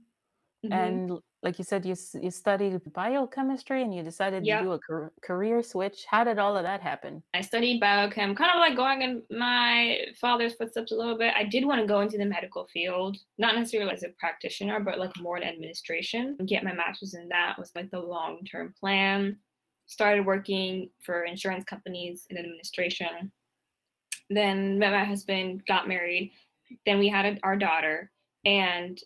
mm-hmm. 0.64 0.72
and 0.72 1.18
like 1.42 1.58
you 1.58 1.64
said, 1.64 1.84
you 1.84 1.96
you 2.20 2.30
studied 2.30 2.80
biochemistry 2.92 3.82
and 3.82 3.94
you 3.94 4.02
decided 4.02 4.46
yep. 4.46 4.60
to 4.60 4.64
do 4.64 4.72
a 4.72 4.78
car- 4.78 5.12
career 5.22 5.62
switch. 5.62 6.04
How 6.08 6.22
did 6.22 6.38
all 6.38 6.56
of 6.56 6.62
that 6.62 6.80
happen? 6.80 7.22
I 7.34 7.40
studied 7.40 7.82
biochem, 7.82 8.36
kind 8.36 8.50
of 8.54 8.60
like 8.60 8.76
going 8.76 9.02
in 9.02 9.22
my 9.36 9.98
father's 10.20 10.54
footsteps 10.54 10.92
a 10.92 10.94
little 10.94 11.18
bit. 11.18 11.34
I 11.36 11.44
did 11.44 11.64
want 11.64 11.80
to 11.80 11.86
go 11.86 12.00
into 12.00 12.16
the 12.16 12.24
medical 12.24 12.66
field, 12.66 13.16
not 13.38 13.56
necessarily 13.56 13.92
as 13.92 14.04
a 14.04 14.10
practitioner, 14.20 14.78
but 14.78 14.98
like 14.98 15.10
more 15.18 15.36
in 15.36 15.42
administration. 15.42 16.36
Get 16.46 16.62
my 16.62 16.72
master's 16.72 17.14
in 17.14 17.28
that 17.28 17.58
was 17.58 17.72
like 17.74 17.90
the 17.90 18.00
long 18.00 18.44
term 18.44 18.72
plan. 18.78 19.36
Started 19.86 20.24
working 20.24 20.90
for 21.04 21.24
insurance 21.24 21.64
companies 21.64 22.24
in 22.30 22.38
administration. 22.38 23.32
Then 24.30 24.78
met 24.78 24.92
my 24.92 25.04
husband, 25.04 25.66
got 25.66 25.88
married. 25.88 26.30
Then 26.86 27.00
we 27.00 27.08
had 27.08 27.26
a, 27.26 27.38
our 27.42 27.56
daughter, 27.56 28.10
and 28.44 28.98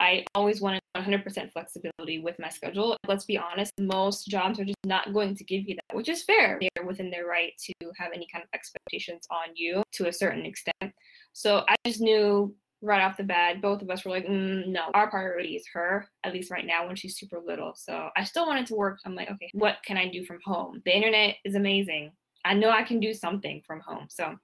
I 0.00 0.24
always 0.34 0.60
wanted 0.60 0.80
100% 0.96 1.52
flexibility 1.52 2.20
with 2.20 2.38
my 2.38 2.48
schedule. 2.48 2.96
Let's 3.06 3.24
be 3.24 3.38
honest, 3.38 3.72
most 3.80 4.28
jobs 4.28 4.60
are 4.60 4.64
just 4.64 4.76
not 4.84 5.12
going 5.12 5.34
to 5.36 5.44
give 5.44 5.68
you 5.68 5.76
that, 5.76 5.96
which 5.96 6.08
is 6.08 6.22
fair. 6.22 6.58
They're 6.60 6.86
within 6.86 7.10
their 7.10 7.26
right 7.26 7.52
to 7.64 7.90
have 7.98 8.12
any 8.14 8.26
kind 8.32 8.42
of 8.42 8.48
expectations 8.54 9.26
on 9.30 9.54
you 9.54 9.82
to 9.94 10.08
a 10.08 10.12
certain 10.12 10.46
extent. 10.46 10.92
So 11.32 11.64
I 11.68 11.74
just 11.84 12.00
knew 12.00 12.54
right 12.80 13.02
off 13.02 13.16
the 13.16 13.24
bat, 13.24 13.60
both 13.60 13.82
of 13.82 13.90
us 13.90 14.04
were 14.04 14.10
like, 14.10 14.26
mm, 14.26 14.68
no, 14.68 14.90
our 14.94 15.10
priority 15.10 15.56
is 15.56 15.66
her, 15.72 16.06
at 16.24 16.32
least 16.32 16.50
right 16.50 16.66
now 16.66 16.86
when 16.86 16.96
she's 16.96 17.18
super 17.18 17.40
little. 17.44 17.74
So 17.74 18.10
I 18.16 18.24
still 18.24 18.46
wanted 18.46 18.66
to 18.66 18.76
work. 18.76 19.00
I'm 19.04 19.14
like, 19.14 19.30
okay, 19.30 19.50
what 19.52 19.78
can 19.84 19.96
I 19.96 20.08
do 20.08 20.24
from 20.24 20.38
home? 20.44 20.80
The 20.84 20.94
internet 20.94 21.36
is 21.44 21.54
amazing. 21.54 22.12
I 22.44 22.54
know 22.54 22.70
I 22.70 22.84
can 22.84 23.00
do 23.00 23.12
something 23.12 23.62
from 23.66 23.80
home. 23.80 24.06
So 24.08 24.36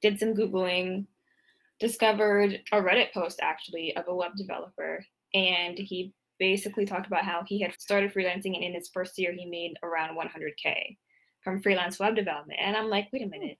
did 0.00 0.18
some 0.18 0.34
Googling, 0.34 1.06
discovered 1.80 2.60
a 2.72 2.76
Reddit 2.76 3.12
post 3.12 3.40
actually 3.42 3.96
of 3.96 4.04
a 4.08 4.14
web 4.14 4.32
developer. 4.36 5.04
And 5.34 5.78
he 5.78 6.12
basically 6.38 6.86
talked 6.86 7.06
about 7.06 7.24
how 7.24 7.42
he 7.46 7.60
had 7.60 7.74
started 7.78 8.12
freelancing 8.12 8.54
and 8.54 8.64
in 8.64 8.74
his 8.74 8.90
first 8.92 9.18
year 9.18 9.32
he 9.32 9.46
made 9.46 9.74
around 9.82 10.16
100K 10.16 10.96
from 11.42 11.60
freelance 11.60 11.98
web 11.98 12.14
development. 12.14 12.60
And 12.62 12.76
I'm 12.76 12.88
like, 12.88 13.08
wait 13.12 13.22
a 13.22 13.24
hmm. 13.24 13.30
minute, 13.30 13.58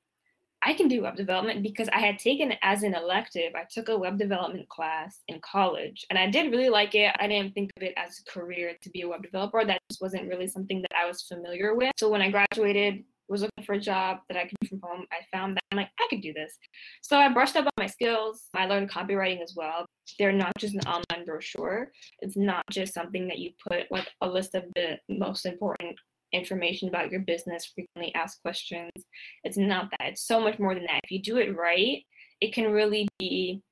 I 0.62 0.75
can 0.75 0.88
do 0.88 1.02
web 1.02 1.16
development 1.16 1.62
because 1.62 1.88
I 1.92 2.00
had 2.00 2.18
taken 2.18 2.50
it 2.50 2.58
as 2.62 2.82
an 2.82 2.94
elective. 2.94 3.52
I 3.54 3.64
took 3.70 3.88
a 3.88 3.98
web 3.98 4.18
development 4.18 4.68
class 4.68 5.20
in 5.28 5.40
college 5.40 6.04
and 6.10 6.18
I 6.18 6.28
did 6.28 6.50
really 6.50 6.68
like 6.68 6.96
it. 6.96 7.14
I 7.20 7.28
didn't 7.28 7.54
think 7.54 7.70
of 7.76 7.82
it 7.82 7.94
as 7.96 8.20
a 8.20 8.30
career 8.30 8.75
to 8.82 8.90
be 8.90 9.02
a 9.02 9.08
web 9.08 9.22
developer. 9.22 9.64
That 9.64 9.80
just 9.88 10.02
wasn't 10.02 10.28
really 10.28 10.48
something 10.48 10.82
that 10.82 10.96
I 11.00 11.06
was 11.06 11.22
familiar 11.22 11.76
with. 11.76 11.92
So 11.96 12.08
when 12.08 12.22
I 12.22 12.30
graduated, 12.30 13.04
was 13.28 13.42
looking 13.42 13.64
for 13.64 13.75
a 13.75 13.80
job 13.80 14.18
that 14.28 14.38
I 14.38 14.42
could 14.42 14.56
do 14.62 14.68
from 14.68 14.80
home, 14.82 15.04
I 15.12 15.18
found 15.37 15.56
that 15.56 15.62
I'm 15.70 15.78
like, 15.78 15.90
I 16.00 16.06
could 16.08 16.23
do 16.23 16.32
this. 16.32 16.56
So 17.02 17.18
I 17.18 17.28
brushed 17.28 17.56
up 17.56 17.66
on 17.66 17.73
my 17.78 17.87
skills. 17.87 18.44
I 18.54 18.66
learned 18.66 18.90
copywriting 18.90 19.42
as 19.42 19.54
well. 19.56 19.87
They're 20.18 20.32
not 20.32 20.52
just 20.58 20.75
an 20.75 20.80
online 20.87 21.26
brochure. 21.26 21.90
It's 22.20 22.37
not 22.37 22.64
just 22.70 22.94
something 22.94 23.28
that 23.28 23.38
you 23.38 23.50
put 23.68 23.90
like 23.90 24.08
a 24.20 24.28
list 24.28 24.54
of 24.54 24.64
the 24.75 24.99
most 25.08 25.47
important 25.47 25.97
information 26.32 26.88
about 26.88 27.11
your 27.11 27.20
business, 27.20 27.73
frequently 27.75 28.14
asked 28.14 28.42
questions. 28.42 28.92
It's 29.44 29.56
not 29.56 29.90
that. 29.92 30.11
It's 30.11 30.26
so 30.26 30.40
much 30.40 30.58
more 30.58 30.75
than 30.75 30.85
that. 30.85 31.00
If 31.04 31.11
you 31.11 31.23
do 31.23 31.38
it 31.38 31.56
right, 31.56 32.02
it 32.40 32.54
can 32.54 32.70
really 32.70 33.08
be 33.18 33.62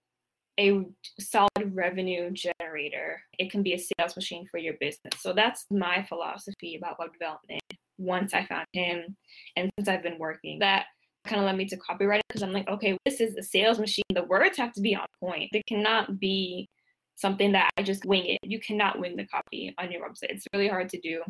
a 0.58 0.84
solid 1.20 1.74
revenue 1.74 2.30
generator. 2.30 3.20
It 3.38 3.50
can 3.50 3.62
be 3.62 3.74
a 3.74 3.78
sales 3.78 4.16
machine 4.16 4.46
for 4.50 4.58
your 4.58 4.74
business. 4.80 5.20
So 5.20 5.34
that's 5.34 5.66
my 5.70 6.02
philosophy 6.08 6.76
about 6.76 6.98
web 6.98 7.12
development 7.12 7.60
once 7.98 8.34
I 8.34 8.44
found 8.44 8.66
him 8.72 9.16
and 9.56 9.70
since 9.78 9.88
I've 9.88 10.02
been 10.02 10.18
working. 10.18 10.58
That 10.58 10.86
kind 11.26 11.40
of 11.40 11.46
led 11.46 11.56
me 11.56 11.66
to 11.66 11.76
copywriting 11.76 12.20
because 12.28 12.42
I'm 12.42 12.52
like, 12.52 12.68
okay, 12.68 12.96
this 13.04 13.20
is 13.20 13.36
a 13.36 13.42
sales 13.42 13.78
machine. 13.78 14.04
The 14.14 14.24
words 14.24 14.56
have 14.58 14.72
to 14.74 14.80
be 14.80 14.94
on 14.94 15.06
point. 15.20 15.50
They 15.52 15.62
cannot 15.66 16.20
be 16.20 16.68
something 17.16 17.52
that 17.52 17.70
I 17.76 17.82
just 17.82 18.04
wing 18.04 18.26
it. 18.26 18.40
You 18.42 18.60
cannot 18.60 19.00
wing 19.00 19.16
the 19.16 19.26
copy 19.26 19.74
on 19.78 19.90
your 19.90 20.08
website. 20.08 20.30
It's 20.30 20.46
really 20.52 20.68
hard 20.68 20.88
to 20.90 21.00
do. 21.00 21.22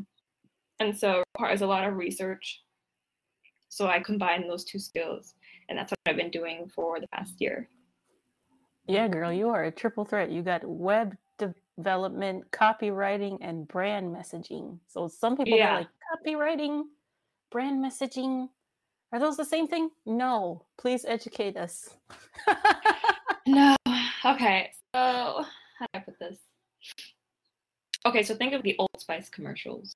And 0.81 0.97
so 0.97 1.23
requires 1.35 1.63
a 1.63 1.67
lot 1.67 1.87
of 1.87 1.97
research. 1.97 2.63
So 3.69 3.87
I 3.87 4.01
combine 4.01 4.47
those 4.47 4.65
two 4.65 4.79
skills. 4.79 5.35
And 5.69 5.79
that's 5.79 5.91
what 5.91 5.99
I've 6.07 6.17
been 6.17 6.31
doing 6.31 6.71
for 6.75 7.01
the 7.01 7.09
past 7.09 7.35
year. 7.39 7.69
Yeah, 8.87 9.09
girl, 9.09 9.33
you 9.33 9.49
are 9.49 9.65
a 9.65 9.73
triple 9.73 10.05
threat. 10.05 10.31
You 10.31 10.43
got 10.43 10.65
web 10.65 11.17
development, 11.77 12.51
copywriting, 12.51 13.39
and 13.41 13.69
brand 13.69 14.15
messaging. 14.15 14.79
So 14.89 15.09
some 15.09 15.37
people 15.37 15.57
yeah. 15.57 15.75
are 15.75 15.79
like 15.81 15.89
copywriting, 16.27 16.85
brand 17.51 17.85
messaging. 17.85 18.49
Are 19.13 19.21
those 19.21 19.37
the 19.37 19.45
same 19.45 19.69
thing? 19.69 19.91
No. 20.05 20.65
Please 20.79 21.05
educate 21.07 21.57
us. 21.57 21.91
no. 23.47 23.77
Okay. 24.25 24.73
So 24.93 25.45
how 25.79 25.87
do 25.87 25.87
I 25.95 25.99
put 26.01 26.19
this? 26.19 26.39
Okay, 28.07 28.25
so 28.25 28.35
think 28.35 28.55
of 28.55 28.63
the 28.63 28.75
Old 28.79 28.91
Spice 28.99 29.29
commercials, 29.29 29.95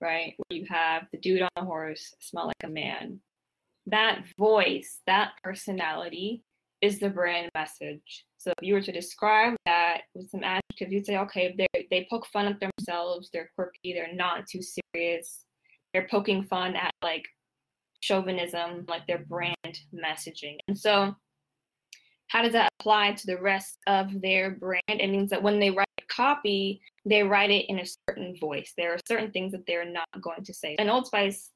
right? 0.00 0.34
Where 0.36 0.58
you 0.58 0.66
have 0.68 1.06
the 1.10 1.16
dude 1.16 1.40
on 1.40 1.48
the 1.56 1.62
horse 1.62 2.14
smell 2.18 2.48
like 2.48 2.64
a 2.64 2.68
man. 2.68 3.20
That 3.86 4.24
voice, 4.36 5.00
that 5.06 5.32
personality 5.42 6.42
is 6.82 6.98
the 6.98 7.08
brand 7.08 7.50
message. 7.54 8.26
So 8.42 8.52
if 8.58 8.66
you 8.66 8.74
were 8.74 8.80
to 8.80 8.92
describe 8.92 9.54
that 9.66 10.02
with 10.14 10.30
some 10.30 10.42
adjectives, 10.42 10.92
you'd 10.92 11.06
say, 11.06 11.18
okay, 11.18 11.54
they 11.56 11.86
they 11.90 12.06
poke 12.10 12.26
fun 12.26 12.46
at 12.46 12.60
themselves, 12.60 13.30
they're 13.32 13.50
quirky, 13.54 13.92
they're 13.92 14.14
not 14.14 14.46
too 14.46 14.60
serious, 14.62 15.44
they're 15.92 16.08
poking 16.10 16.42
fun 16.42 16.74
at 16.74 16.90
like 17.02 17.24
chauvinism, 18.00 18.84
like 18.88 19.06
their 19.06 19.24
brand 19.28 19.78
messaging. 19.94 20.56
And 20.66 20.76
so 20.76 21.14
how 22.28 22.42
does 22.42 22.52
that 22.52 22.72
apply 22.80 23.12
to 23.12 23.26
the 23.26 23.38
rest 23.38 23.78
of 23.86 24.20
their 24.20 24.52
brand? 24.52 24.82
It 24.88 25.10
means 25.10 25.30
that 25.30 25.42
when 25.42 25.60
they 25.60 25.70
write 25.70 25.86
copy, 26.08 26.80
they 27.04 27.22
write 27.22 27.50
it 27.50 27.66
in 27.68 27.78
a 27.78 27.86
certain 28.08 28.36
voice. 28.36 28.72
There 28.76 28.92
are 28.92 28.98
certain 29.06 29.30
things 29.30 29.52
that 29.52 29.66
they're 29.66 29.90
not 29.90 30.08
going 30.20 30.44
to 30.44 30.54
say. 30.54 30.76
An 30.78 30.90
Old 30.90 31.06
Spice 31.06 31.50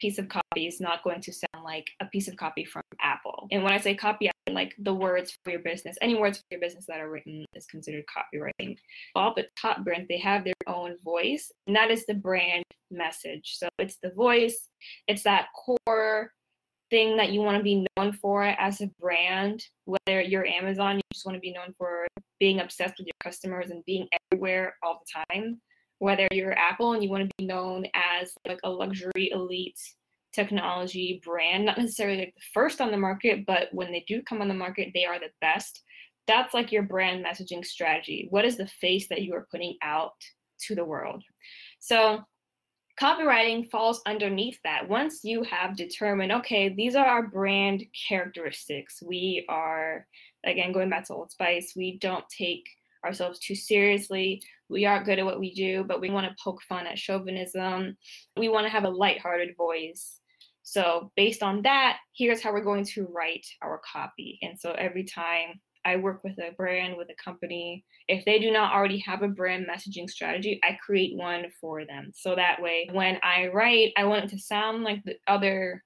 piece 0.00 0.18
of 0.18 0.28
copy 0.28 0.66
is 0.66 0.80
not 0.80 1.02
going 1.04 1.20
to 1.20 1.32
sound 1.32 1.64
like 1.64 1.88
a 2.00 2.06
piece 2.06 2.28
of 2.28 2.36
copy 2.36 2.64
from 2.64 2.82
Apple. 3.00 3.48
And 3.50 3.62
when 3.62 3.72
I 3.72 3.78
say 3.78 3.94
copy, 3.94 4.28
I 4.28 4.32
mean 4.46 4.54
like 4.54 4.74
the 4.78 4.94
words 4.94 5.36
for 5.44 5.50
your 5.50 5.60
business. 5.60 5.96
Any 6.00 6.14
words 6.14 6.38
for 6.38 6.44
your 6.50 6.60
business 6.60 6.86
that 6.86 7.00
are 7.00 7.10
written 7.10 7.44
is 7.54 7.66
considered 7.66 8.04
copywriting. 8.06 8.76
All 9.14 9.32
but 9.34 9.46
top 9.60 9.84
brands, 9.84 10.08
they 10.08 10.18
have 10.18 10.44
their 10.44 10.54
own 10.66 10.96
voice, 11.04 11.50
and 11.66 11.76
that 11.76 11.90
is 11.90 12.06
the 12.06 12.14
brand 12.14 12.64
message. 12.90 13.56
So 13.56 13.68
it's 13.78 13.98
the 14.02 14.10
voice, 14.10 14.68
it's 15.06 15.22
that 15.24 15.48
core 15.54 16.32
thing 16.90 17.18
that 17.18 17.32
you 17.32 17.40
want 17.42 17.58
to 17.58 17.62
be 17.62 17.86
known 17.96 18.12
for 18.12 18.44
as 18.44 18.80
a 18.80 18.90
brand. 19.00 19.62
Whether 19.84 20.22
you're 20.22 20.46
Amazon, 20.46 20.96
you 20.96 21.02
just 21.12 21.26
want 21.26 21.36
to 21.36 21.40
be 21.40 21.52
known 21.52 21.74
for 21.76 22.06
being 22.40 22.60
obsessed 22.60 22.94
with 22.98 23.06
your 23.06 23.14
customers 23.22 23.70
and 23.70 23.84
being 23.84 24.08
everywhere 24.32 24.76
all 24.82 25.00
the 25.04 25.34
time 25.34 25.60
whether 25.98 26.26
you're 26.32 26.56
Apple 26.58 26.92
and 26.92 27.02
you 27.02 27.10
want 27.10 27.28
to 27.28 27.34
be 27.38 27.46
known 27.46 27.86
as 27.94 28.32
like 28.46 28.60
a 28.64 28.70
luxury 28.70 29.30
elite 29.32 29.78
technology 30.32 31.20
brand, 31.24 31.64
not 31.64 31.78
necessarily 31.78 32.18
like 32.18 32.34
the 32.34 32.42
first 32.54 32.80
on 32.80 32.90
the 32.90 32.96
market, 32.96 33.44
but 33.46 33.68
when 33.72 33.90
they 33.90 34.04
do 34.06 34.22
come 34.22 34.40
on 34.40 34.48
the 34.48 34.54
market, 34.54 34.90
they 34.94 35.04
are 35.04 35.18
the 35.18 35.30
best. 35.40 35.82
That's 36.26 36.54
like 36.54 36.70
your 36.70 36.82
brand 36.82 37.24
messaging 37.24 37.64
strategy. 37.64 38.28
What 38.30 38.44
is 38.44 38.56
the 38.56 38.66
face 38.66 39.08
that 39.08 39.22
you 39.22 39.34
are 39.34 39.48
putting 39.50 39.76
out 39.82 40.12
to 40.66 40.74
the 40.74 40.84
world? 40.84 41.24
So, 41.80 42.20
copywriting 43.00 43.70
falls 43.70 44.02
underneath 44.06 44.58
that. 44.64 44.88
Once 44.88 45.20
you 45.24 45.42
have 45.44 45.76
determined, 45.76 46.32
okay, 46.32 46.68
these 46.68 46.96
are 46.96 47.06
our 47.06 47.26
brand 47.26 47.84
characteristics, 48.08 49.02
we 49.02 49.46
are, 49.48 50.06
again, 50.44 50.72
going 50.72 50.90
back 50.90 51.06
to 51.06 51.14
Old 51.14 51.30
Spice, 51.30 51.72
we 51.76 51.98
don't 51.98 52.28
take 52.28 52.64
ourselves 53.08 53.38
too 53.38 53.54
seriously. 53.54 54.42
We 54.68 54.84
are 54.84 55.02
good 55.02 55.18
at 55.18 55.24
what 55.24 55.40
we 55.40 55.54
do, 55.54 55.82
but 55.82 56.00
we 56.00 56.10
want 56.10 56.26
to 56.28 56.36
poke 56.42 56.62
fun 56.62 56.86
at 56.86 56.98
chauvinism. 56.98 57.96
We 58.36 58.48
want 58.48 58.66
to 58.66 58.70
have 58.70 58.84
a 58.84 58.90
lighthearted 58.90 59.56
voice. 59.56 60.20
So, 60.62 61.10
based 61.16 61.42
on 61.42 61.62
that, 61.62 61.96
here's 62.14 62.42
how 62.42 62.52
we're 62.52 62.62
going 62.62 62.84
to 62.84 63.08
write 63.10 63.46
our 63.62 63.80
copy. 63.90 64.38
And 64.42 64.60
so, 64.60 64.72
every 64.72 65.04
time 65.04 65.60
I 65.84 65.96
work 65.96 66.22
with 66.22 66.38
a 66.38 66.52
brand, 66.54 66.96
with 66.98 67.08
a 67.08 67.22
company, 67.22 67.84
if 68.08 68.24
they 68.24 68.38
do 68.38 68.50
not 68.50 68.74
already 68.74 68.98
have 68.98 69.22
a 69.22 69.28
brand 69.28 69.66
messaging 69.66 70.10
strategy, 70.10 70.60
I 70.62 70.76
create 70.84 71.16
one 71.16 71.46
for 71.60 71.86
them. 71.86 72.10
So 72.14 72.34
that 72.34 72.60
way, 72.60 72.88
when 72.92 73.18
I 73.22 73.46
write, 73.46 73.92
I 73.96 74.04
want 74.04 74.24
it 74.24 74.30
to 74.30 74.38
sound 74.38 74.84
like 74.84 75.02
the 75.04 75.16
other 75.26 75.82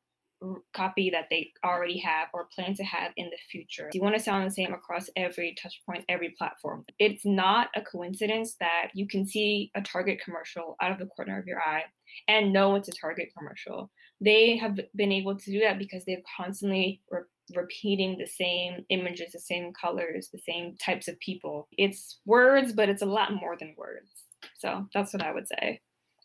copy 0.74 1.10
that 1.10 1.26
they 1.30 1.52
already 1.64 1.98
have 1.98 2.28
or 2.32 2.48
plan 2.54 2.74
to 2.74 2.84
have 2.84 3.12
in 3.16 3.26
the 3.26 3.38
future. 3.50 3.90
You 3.92 4.02
want 4.02 4.16
to 4.16 4.22
sound 4.22 4.46
the 4.46 4.54
same 4.54 4.72
across 4.72 5.08
every 5.16 5.54
touch 5.60 5.80
point, 5.86 6.04
every 6.08 6.34
platform. 6.36 6.84
It's 6.98 7.24
not 7.24 7.68
a 7.76 7.82
coincidence 7.82 8.56
that 8.60 8.88
you 8.94 9.06
can 9.06 9.26
see 9.26 9.70
a 9.74 9.82
Target 9.82 10.20
commercial 10.24 10.76
out 10.80 10.92
of 10.92 10.98
the 10.98 11.06
corner 11.06 11.38
of 11.38 11.46
your 11.46 11.60
eye 11.60 11.84
and 12.28 12.52
know 12.52 12.74
it's 12.74 12.88
a 12.88 12.92
Target 12.92 13.28
commercial. 13.36 13.90
They 14.20 14.56
have 14.56 14.78
been 14.94 15.12
able 15.12 15.36
to 15.36 15.50
do 15.50 15.60
that 15.60 15.78
because 15.78 16.04
they've 16.04 16.22
constantly 16.36 17.00
re- 17.10 17.20
repeating 17.54 18.18
the 18.18 18.26
same 18.26 18.84
images, 18.88 19.32
the 19.32 19.40
same 19.40 19.72
colors, 19.72 20.28
the 20.32 20.38
same 20.38 20.76
types 20.76 21.08
of 21.08 21.18
people. 21.20 21.68
It's 21.76 22.20
words, 22.24 22.72
but 22.72 22.88
it's 22.88 23.02
a 23.02 23.06
lot 23.06 23.34
more 23.34 23.56
than 23.58 23.74
words. 23.76 24.10
So 24.58 24.86
that's 24.94 25.12
what 25.12 25.22
I 25.22 25.32
would 25.32 25.48
say. 25.48 25.80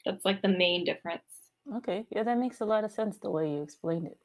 That's 0.06 0.24
like 0.26 0.42
the 0.42 0.48
main 0.48 0.86
difference. 0.86 1.37
Okay, 1.76 2.06
yeah, 2.10 2.24
that 2.24 2.38
makes 2.38 2.62
a 2.62 2.66
lot 2.66 2.84
of 2.84 2.92
sense 2.92 3.18
the 3.18 3.30
way 3.30 3.52
you 3.52 3.62
explained 3.62 4.08
it. 4.08 4.20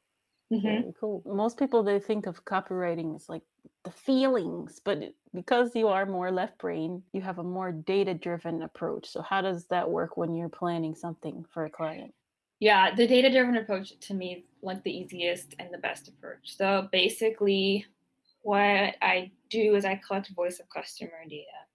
Mm-hmm. 0.51 0.81
Very 0.81 0.93
cool. 0.99 1.23
Most 1.25 1.57
people 1.59 1.83
they 1.83 1.99
think 1.99 2.25
of 2.25 2.45
copywriting 2.45 3.15
as 3.15 3.29
like 3.29 3.43
the 3.83 3.91
feelings, 3.91 4.79
but 4.83 5.13
because 5.33 5.75
you 5.75 5.89
are 5.89 6.05
more 6.05 6.31
left 6.31 6.57
brain, 6.57 7.03
you 7.13 7.21
have 7.21 7.39
a 7.39 7.43
more 7.43 7.71
data 7.71 8.13
driven 8.13 8.63
approach. 8.63 9.07
So 9.09 9.21
how 9.21 9.41
does 9.41 9.67
that 9.67 9.89
work 9.91 10.17
when 10.17 10.35
you're 10.35 10.49
planning 10.49 10.95
something 10.95 11.45
for 11.51 11.65
a 11.65 11.69
client? 11.69 12.13
Yeah, 12.59 12.95
the 12.95 13.07
data 13.07 13.29
driven 13.29 13.57
approach 13.57 13.97
to 13.99 14.13
me 14.13 14.35
is 14.35 14.43
like 14.61 14.83
the 14.83 14.95
easiest 14.95 15.53
and 15.59 15.73
the 15.73 15.77
best 15.77 16.07
approach. 16.07 16.55
So 16.55 16.87
basically, 16.91 17.85
what 18.41 18.95
I 19.01 19.31
do 19.49 19.75
is 19.75 19.85
I 19.85 19.95
collect 19.95 20.29
voice 20.29 20.59
of 20.59 20.69
customer 20.69 21.23
data. 21.29 21.67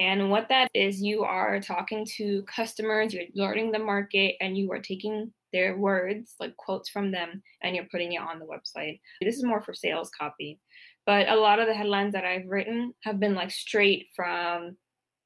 And 0.00 0.30
what 0.30 0.48
that 0.48 0.70
is, 0.72 1.02
you 1.02 1.24
are 1.24 1.60
talking 1.60 2.06
to 2.16 2.42
customers, 2.44 3.12
you're 3.12 3.24
learning 3.34 3.70
the 3.70 3.78
market, 3.78 4.36
and 4.40 4.56
you 4.56 4.72
are 4.72 4.80
taking 4.80 5.30
their 5.52 5.76
words, 5.76 6.36
like 6.40 6.56
quotes 6.56 6.88
from 6.88 7.12
them, 7.12 7.42
and 7.62 7.76
you're 7.76 7.84
putting 7.92 8.14
it 8.14 8.22
on 8.22 8.38
the 8.38 8.46
website. 8.46 8.98
This 9.20 9.36
is 9.36 9.44
more 9.44 9.60
for 9.60 9.74
sales 9.74 10.10
copy. 10.18 10.58
But 11.04 11.28
a 11.28 11.36
lot 11.36 11.58
of 11.58 11.66
the 11.66 11.74
headlines 11.74 12.14
that 12.14 12.24
I've 12.24 12.48
written 12.48 12.94
have 13.02 13.20
been 13.20 13.34
like 13.34 13.50
straight 13.50 14.06
from 14.16 14.78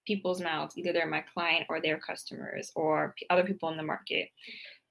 people's 0.08 0.42
mouths, 0.42 0.76
either 0.76 0.92
they're 0.92 1.06
my 1.06 1.24
client 1.32 1.66
or 1.68 1.80
their 1.80 1.98
customers 1.98 2.72
or 2.74 3.14
other 3.30 3.44
people 3.44 3.68
in 3.68 3.76
the 3.76 3.84
market. 3.84 4.28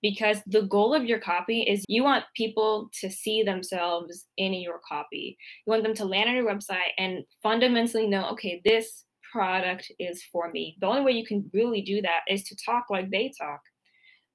Because 0.02 0.38
the 0.48 0.62
goal 0.62 0.94
of 0.94 1.04
your 1.04 1.20
copy 1.20 1.64
is 1.64 1.84
you 1.90 2.04
want 2.04 2.24
people 2.38 2.90
to 3.02 3.10
see 3.10 3.44
themselves 3.44 4.28
in 4.38 4.54
your 4.54 4.80
copy. 4.88 5.38
You 5.66 5.72
want 5.72 5.84
them 5.84 5.94
to 5.96 6.06
land 6.06 6.30
on 6.30 6.36
your 6.36 6.50
website 6.50 6.92
and 6.98 7.26
fundamentally 7.42 8.08
know, 8.08 8.30
okay, 8.30 8.62
this 8.64 9.04
product 9.34 9.92
is 10.00 10.24
for 10.32 10.52
me. 10.52 10.78
The 10.80 10.88
only 10.88 11.02
way 11.02 11.12
you 11.14 11.26
can 11.26 11.50
really 11.54 11.82
do 11.82 12.02
that 12.04 12.22
is 12.30 12.44
to 12.44 12.56
talk 12.56 12.86
like 12.90 13.10
they 13.10 13.34
talk. 13.38 13.62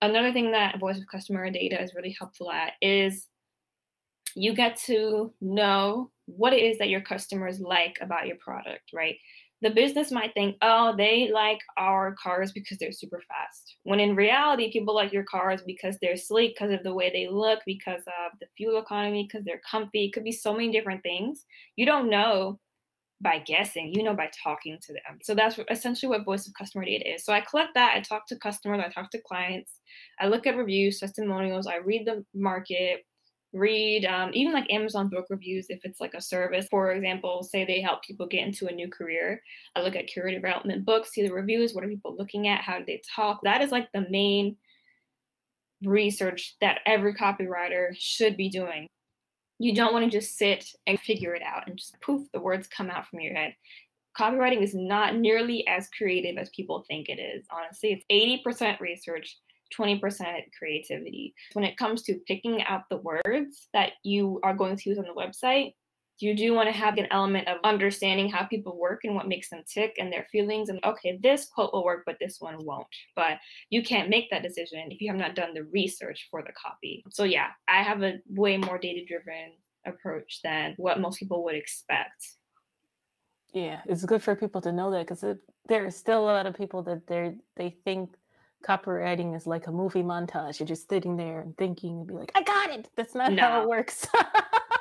Another 0.02 0.32
thing 0.32 0.50
that 0.50 0.80
voice 0.80 0.98
of 0.98 1.06
customer 1.06 1.48
data 1.50 1.80
is 1.80 1.94
really 1.94 2.14
helpful 2.18 2.50
at 2.50 2.72
is 2.82 3.26
you 4.34 4.54
get 4.54 4.76
to 4.76 5.32
know 5.40 6.10
what 6.26 6.52
it 6.52 6.62
is 6.62 6.78
that 6.78 6.88
your 6.88 7.00
customers 7.00 7.60
like 7.60 7.98
about 8.00 8.26
your 8.26 8.36
product, 8.36 8.90
right? 8.92 9.16
The 9.60 9.70
business 9.70 10.12
might 10.12 10.34
think, 10.34 10.56
oh, 10.62 10.94
they 10.96 11.30
like 11.32 11.58
our 11.76 12.14
cars 12.22 12.52
because 12.52 12.78
they're 12.78 12.92
super 12.92 13.20
fast. 13.26 13.76
When 13.82 13.98
in 13.98 14.14
reality, 14.14 14.72
people 14.72 14.94
like 14.94 15.12
your 15.12 15.24
cars 15.24 15.62
because 15.66 15.96
they're 16.00 16.16
sleek, 16.16 16.54
because 16.54 16.72
of 16.72 16.84
the 16.84 16.94
way 16.94 17.10
they 17.10 17.28
look, 17.28 17.60
because 17.66 18.02
of 18.02 18.38
the 18.40 18.46
fuel 18.56 18.80
economy, 18.80 19.26
because 19.26 19.44
they're 19.44 19.62
comfy. 19.68 20.04
It 20.04 20.12
could 20.12 20.22
be 20.22 20.32
so 20.32 20.52
many 20.52 20.70
different 20.70 21.02
things. 21.02 21.44
You 21.74 21.86
don't 21.86 22.10
know 22.10 22.60
by 23.20 23.38
guessing, 23.40 23.92
you 23.94 24.02
know 24.02 24.14
by 24.14 24.30
talking 24.42 24.78
to 24.80 24.92
them. 24.92 25.18
So 25.22 25.34
that's 25.34 25.58
essentially 25.70 26.08
what 26.08 26.24
voice 26.24 26.46
of 26.46 26.54
customer 26.54 26.84
data 26.84 27.14
is. 27.14 27.24
So 27.24 27.32
I 27.32 27.40
collect 27.40 27.74
that, 27.74 27.94
I 27.96 28.00
talk 28.00 28.26
to 28.28 28.36
customers, 28.36 28.80
I 28.84 28.88
talk 28.90 29.10
to 29.10 29.20
clients, 29.20 29.80
I 30.20 30.28
look 30.28 30.46
at 30.46 30.56
reviews, 30.56 31.00
testimonials, 31.00 31.66
I 31.66 31.76
read 31.76 32.06
the 32.06 32.24
market, 32.32 33.04
read 33.52 34.04
um, 34.04 34.30
even 34.34 34.52
like 34.52 34.72
Amazon 34.72 35.08
book 35.08 35.26
reviews 35.30 35.66
if 35.68 35.80
it's 35.84 36.00
like 36.00 36.14
a 36.14 36.20
service. 36.20 36.68
For 36.70 36.92
example, 36.92 37.42
say 37.42 37.64
they 37.64 37.80
help 37.80 38.04
people 38.04 38.26
get 38.26 38.46
into 38.46 38.66
a 38.66 38.72
new 38.72 38.88
career. 38.88 39.42
I 39.74 39.80
look 39.80 39.96
at 39.96 40.12
career 40.12 40.34
development 40.34 40.84
books, 40.84 41.10
see 41.10 41.26
the 41.26 41.32
reviews, 41.32 41.74
what 41.74 41.84
are 41.84 41.88
people 41.88 42.14
looking 42.16 42.46
at, 42.46 42.60
how 42.60 42.78
do 42.78 42.84
they 42.86 43.02
talk. 43.14 43.40
That 43.42 43.62
is 43.62 43.72
like 43.72 43.88
the 43.92 44.06
main 44.10 44.56
research 45.82 46.56
that 46.60 46.80
every 46.86 47.14
copywriter 47.14 47.90
should 47.96 48.36
be 48.36 48.48
doing. 48.48 48.86
You 49.58 49.74
don't 49.74 49.92
want 49.92 50.04
to 50.04 50.10
just 50.10 50.36
sit 50.36 50.64
and 50.86 51.00
figure 51.00 51.34
it 51.34 51.42
out 51.42 51.66
and 51.66 51.76
just 51.76 52.00
poof, 52.00 52.26
the 52.32 52.40
words 52.40 52.68
come 52.68 52.90
out 52.90 53.06
from 53.06 53.20
your 53.20 53.34
head. 53.34 53.54
Copywriting 54.16 54.62
is 54.62 54.74
not 54.74 55.16
nearly 55.16 55.66
as 55.66 55.88
creative 55.96 56.38
as 56.38 56.50
people 56.50 56.84
think 56.88 57.08
it 57.08 57.20
is. 57.20 57.46
Honestly, 57.50 57.92
it's 57.92 58.44
80% 58.44 58.80
research, 58.80 59.36
20% 59.78 60.00
creativity. 60.58 61.34
When 61.52 61.64
it 61.64 61.76
comes 61.76 62.02
to 62.02 62.20
picking 62.26 62.62
out 62.64 62.82
the 62.88 62.98
words 62.98 63.68
that 63.72 63.92
you 64.02 64.40
are 64.42 64.54
going 64.54 64.76
to 64.76 64.88
use 64.88 64.98
on 64.98 65.04
the 65.04 65.12
website, 65.12 65.74
you 66.20 66.34
do 66.34 66.54
want 66.54 66.68
to 66.68 66.72
have 66.72 66.96
an 66.98 67.06
element 67.10 67.48
of 67.48 67.58
understanding 67.64 68.28
how 68.28 68.44
people 68.44 68.78
work 68.78 69.00
and 69.04 69.14
what 69.14 69.28
makes 69.28 69.50
them 69.50 69.62
tick 69.66 69.96
and 69.98 70.12
their 70.12 70.26
feelings. 70.30 70.68
And 70.68 70.80
okay, 70.84 71.18
this 71.22 71.46
quote 71.46 71.72
will 71.72 71.84
work, 71.84 72.02
but 72.06 72.16
this 72.20 72.36
one 72.40 72.64
won't. 72.64 72.86
But 73.14 73.38
you 73.70 73.82
can't 73.82 74.08
make 74.08 74.30
that 74.30 74.42
decision 74.42 74.90
if 74.90 75.00
you 75.00 75.08
have 75.10 75.20
not 75.20 75.34
done 75.34 75.54
the 75.54 75.64
research 75.64 76.28
for 76.30 76.42
the 76.42 76.52
copy. 76.52 77.04
So, 77.10 77.24
yeah, 77.24 77.48
I 77.68 77.82
have 77.82 78.02
a 78.02 78.18
way 78.28 78.56
more 78.56 78.78
data 78.78 79.04
driven 79.06 79.52
approach 79.86 80.40
than 80.42 80.74
what 80.76 81.00
most 81.00 81.18
people 81.18 81.44
would 81.44 81.54
expect. 81.54 82.26
Yeah, 83.52 83.80
it's 83.86 84.04
good 84.04 84.22
for 84.22 84.36
people 84.36 84.60
to 84.62 84.72
know 84.72 84.90
that 84.90 85.06
because 85.06 85.24
there 85.66 85.86
are 85.86 85.90
still 85.90 86.20
a 86.20 86.26
lot 86.26 86.46
of 86.46 86.54
people 86.54 86.82
that 86.82 87.06
they 87.06 87.34
they 87.56 87.76
think 87.84 88.10
copywriting 88.66 89.36
is 89.36 89.46
like 89.46 89.66
a 89.66 89.72
movie 89.72 90.02
montage. 90.02 90.58
You're 90.58 90.66
just 90.66 90.88
sitting 90.88 91.16
there 91.16 91.40
and 91.40 91.56
thinking 91.56 91.98
and 91.98 92.06
be 92.06 92.14
like, 92.14 92.32
I 92.34 92.42
got 92.42 92.70
it. 92.70 92.88
That's 92.96 93.14
not 93.14 93.32
no. 93.32 93.42
how 93.42 93.62
it 93.62 93.68
works. 93.68 94.06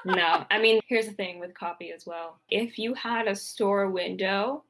no, 0.05 0.45
I 0.49 0.59
mean, 0.59 0.79
here's 0.87 1.07
the 1.07 1.13
thing 1.13 1.39
with 1.39 1.53
copy 1.53 1.91
as 1.91 2.05
well. 2.05 2.39
If 2.49 2.77
you 2.77 2.93
had 2.93 3.27
a 3.27 3.35
store 3.35 3.89
window 3.89 4.63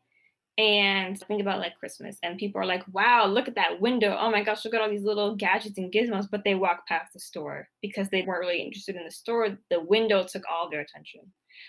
and 0.57 1.19
think 1.19 1.41
about 1.41 1.59
like 1.59 1.77
Christmas 1.77 2.17
and 2.23 2.37
people 2.37 2.59
are 2.59 2.65
like, 2.65 2.83
wow, 2.91 3.27
look 3.27 3.47
at 3.47 3.55
that 3.55 3.79
window. 3.79 4.17
Oh 4.19 4.31
my 4.31 4.43
gosh, 4.43 4.65
look 4.65 4.73
at 4.73 4.81
all 4.81 4.89
these 4.89 5.03
little 5.03 5.35
gadgets 5.35 5.77
and 5.77 5.91
gizmos, 5.91 6.27
but 6.29 6.43
they 6.43 6.55
walk 6.55 6.87
past 6.87 7.13
the 7.13 7.19
store 7.19 7.69
because 7.81 8.09
they 8.09 8.23
weren't 8.23 8.39
really 8.39 8.61
interested 8.61 8.95
in 8.95 9.03
the 9.03 9.11
store. 9.11 9.57
The 9.69 9.81
window 9.81 10.23
took 10.23 10.43
all 10.49 10.69
their 10.69 10.81
attention. 10.81 11.21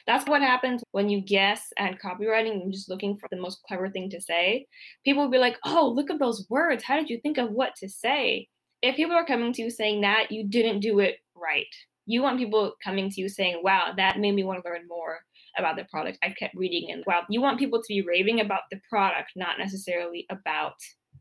That's 0.07 0.27
what 0.27 0.43
happens 0.43 0.83
when 0.93 1.09
you 1.09 1.21
guess 1.21 1.73
at 1.79 2.01
copywriting 2.01 2.63
and 2.63 2.73
just 2.73 2.89
looking 2.89 3.17
for 3.17 3.29
the 3.31 3.41
most 3.41 3.63
clever 3.67 3.91
thing 3.91 4.09
to 4.11 4.21
say. 4.21 4.67
People 5.05 5.25
will 5.25 5.31
be 5.31 5.39
like, 5.39 5.59
oh, 5.65 5.93
look 5.95 6.11
at 6.11 6.19
those 6.19 6.47
words. 6.49 6.85
How 6.85 6.97
did 6.97 7.11
you 7.11 7.21
think 7.21 7.39
of 7.39 7.51
what 7.51 7.75
to 7.77 7.89
say? 7.89 8.49
If 8.81 8.97
people 8.97 9.17
are 9.17 9.27
coming 9.27 9.53
to 9.53 9.63
you 9.63 9.71
saying 9.71 10.03
that, 10.03 10.31
you 10.31 10.47
didn't 10.47 10.81
do 10.81 11.01
it 11.01 11.17
right. 11.35 11.67
You 12.09 12.23
want 12.23 12.39
people 12.39 12.73
coming 12.83 13.11
to 13.11 13.21
you 13.21 13.29
saying, 13.29 13.61
wow, 13.63 13.93
that 13.97 14.19
made 14.19 14.35
me 14.35 14.43
want 14.43 14.63
to 14.63 14.69
learn 14.69 14.89
more 14.89 15.19
about 15.59 15.77
the 15.77 15.85
product. 15.85 16.19
I 16.23 16.31
kept 16.31 16.55
reading 16.57 16.91
and 16.91 17.05
wow, 17.07 17.23
you 17.29 17.43
want 17.43 17.59
people 17.59 17.81
to 17.81 17.89
be 17.89 18.01
raving 18.01 18.41
about 18.41 18.63
the 18.71 18.81
product, 18.89 19.33
not 19.37 19.59
necessarily 19.59 20.27
about 20.31 20.75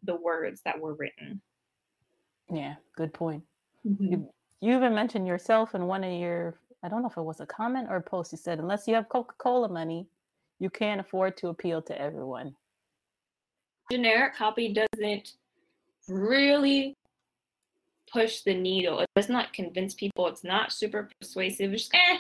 the 0.03 0.15
words 0.15 0.61
that 0.63 0.79
were 0.79 0.95
written. 0.95 1.41
Yeah, 2.49 2.75
good 2.95 3.13
point. 3.13 3.43
Mm-hmm. 3.85 4.11
You, 4.11 4.29
you 4.61 4.75
even 4.77 4.95
mentioned 4.95 5.27
yourself 5.27 5.75
in 5.75 5.87
one 5.87 6.05
of 6.05 6.13
your 6.13 6.57
I 6.83 6.89
don't 6.89 7.01
know 7.01 7.09
if 7.09 7.17
it 7.17 7.21
was 7.21 7.41
a 7.41 7.45
comment 7.45 7.87
or 7.89 7.97
a 7.97 8.01
post. 8.01 8.31
You 8.31 8.37
said, 8.37 8.59
unless 8.59 8.87
you 8.87 8.95
have 8.95 9.09
Coca 9.09 9.33
Cola 9.39 9.67
money, 9.67 10.07
you 10.59 10.69
can't 10.69 11.01
afford 11.01 11.35
to 11.37 11.49
appeal 11.49 11.81
to 11.81 12.01
everyone. 12.01 12.55
Generic 13.91 14.35
copy 14.35 14.73
doesn't 14.73 15.33
really 16.07 16.95
push 18.11 18.41
the 18.41 18.53
needle. 18.53 18.99
It 18.99 19.09
does 19.15 19.29
not 19.29 19.53
convince 19.53 19.93
people. 19.93 20.27
It's 20.27 20.43
not 20.43 20.71
super 20.71 21.09
persuasive. 21.19 21.73
It's 21.73 21.83
just, 21.83 21.95
eh, 21.95 22.17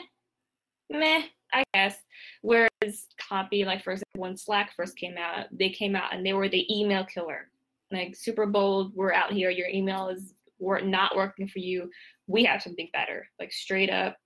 meh, 0.89 1.23
I 1.53 1.63
guess. 1.73 1.97
Whereas 2.41 3.07
copy, 3.17 3.65
like 3.65 3.83
for 3.83 3.91
example, 3.91 4.21
when 4.21 4.37
Slack 4.37 4.73
first 4.75 4.97
came 4.97 5.17
out, 5.17 5.45
they 5.51 5.69
came 5.69 5.95
out 5.95 6.13
and 6.13 6.25
they 6.25 6.33
were 6.33 6.49
the 6.49 6.65
email 6.73 7.05
killer. 7.05 7.49
Like 7.91 8.15
super 8.15 8.45
bold, 8.45 8.93
we're 8.95 9.13
out 9.13 9.31
here. 9.31 9.49
Your 9.49 9.67
email 9.67 10.09
is 10.09 10.33
we're 10.59 10.81
not 10.81 11.15
working 11.15 11.47
for 11.47 11.59
you. 11.59 11.89
We 12.27 12.43
have 12.45 12.61
something 12.61 12.89
better. 12.91 13.27
Like 13.39 13.51
straight 13.51 13.89
up, 13.89 14.17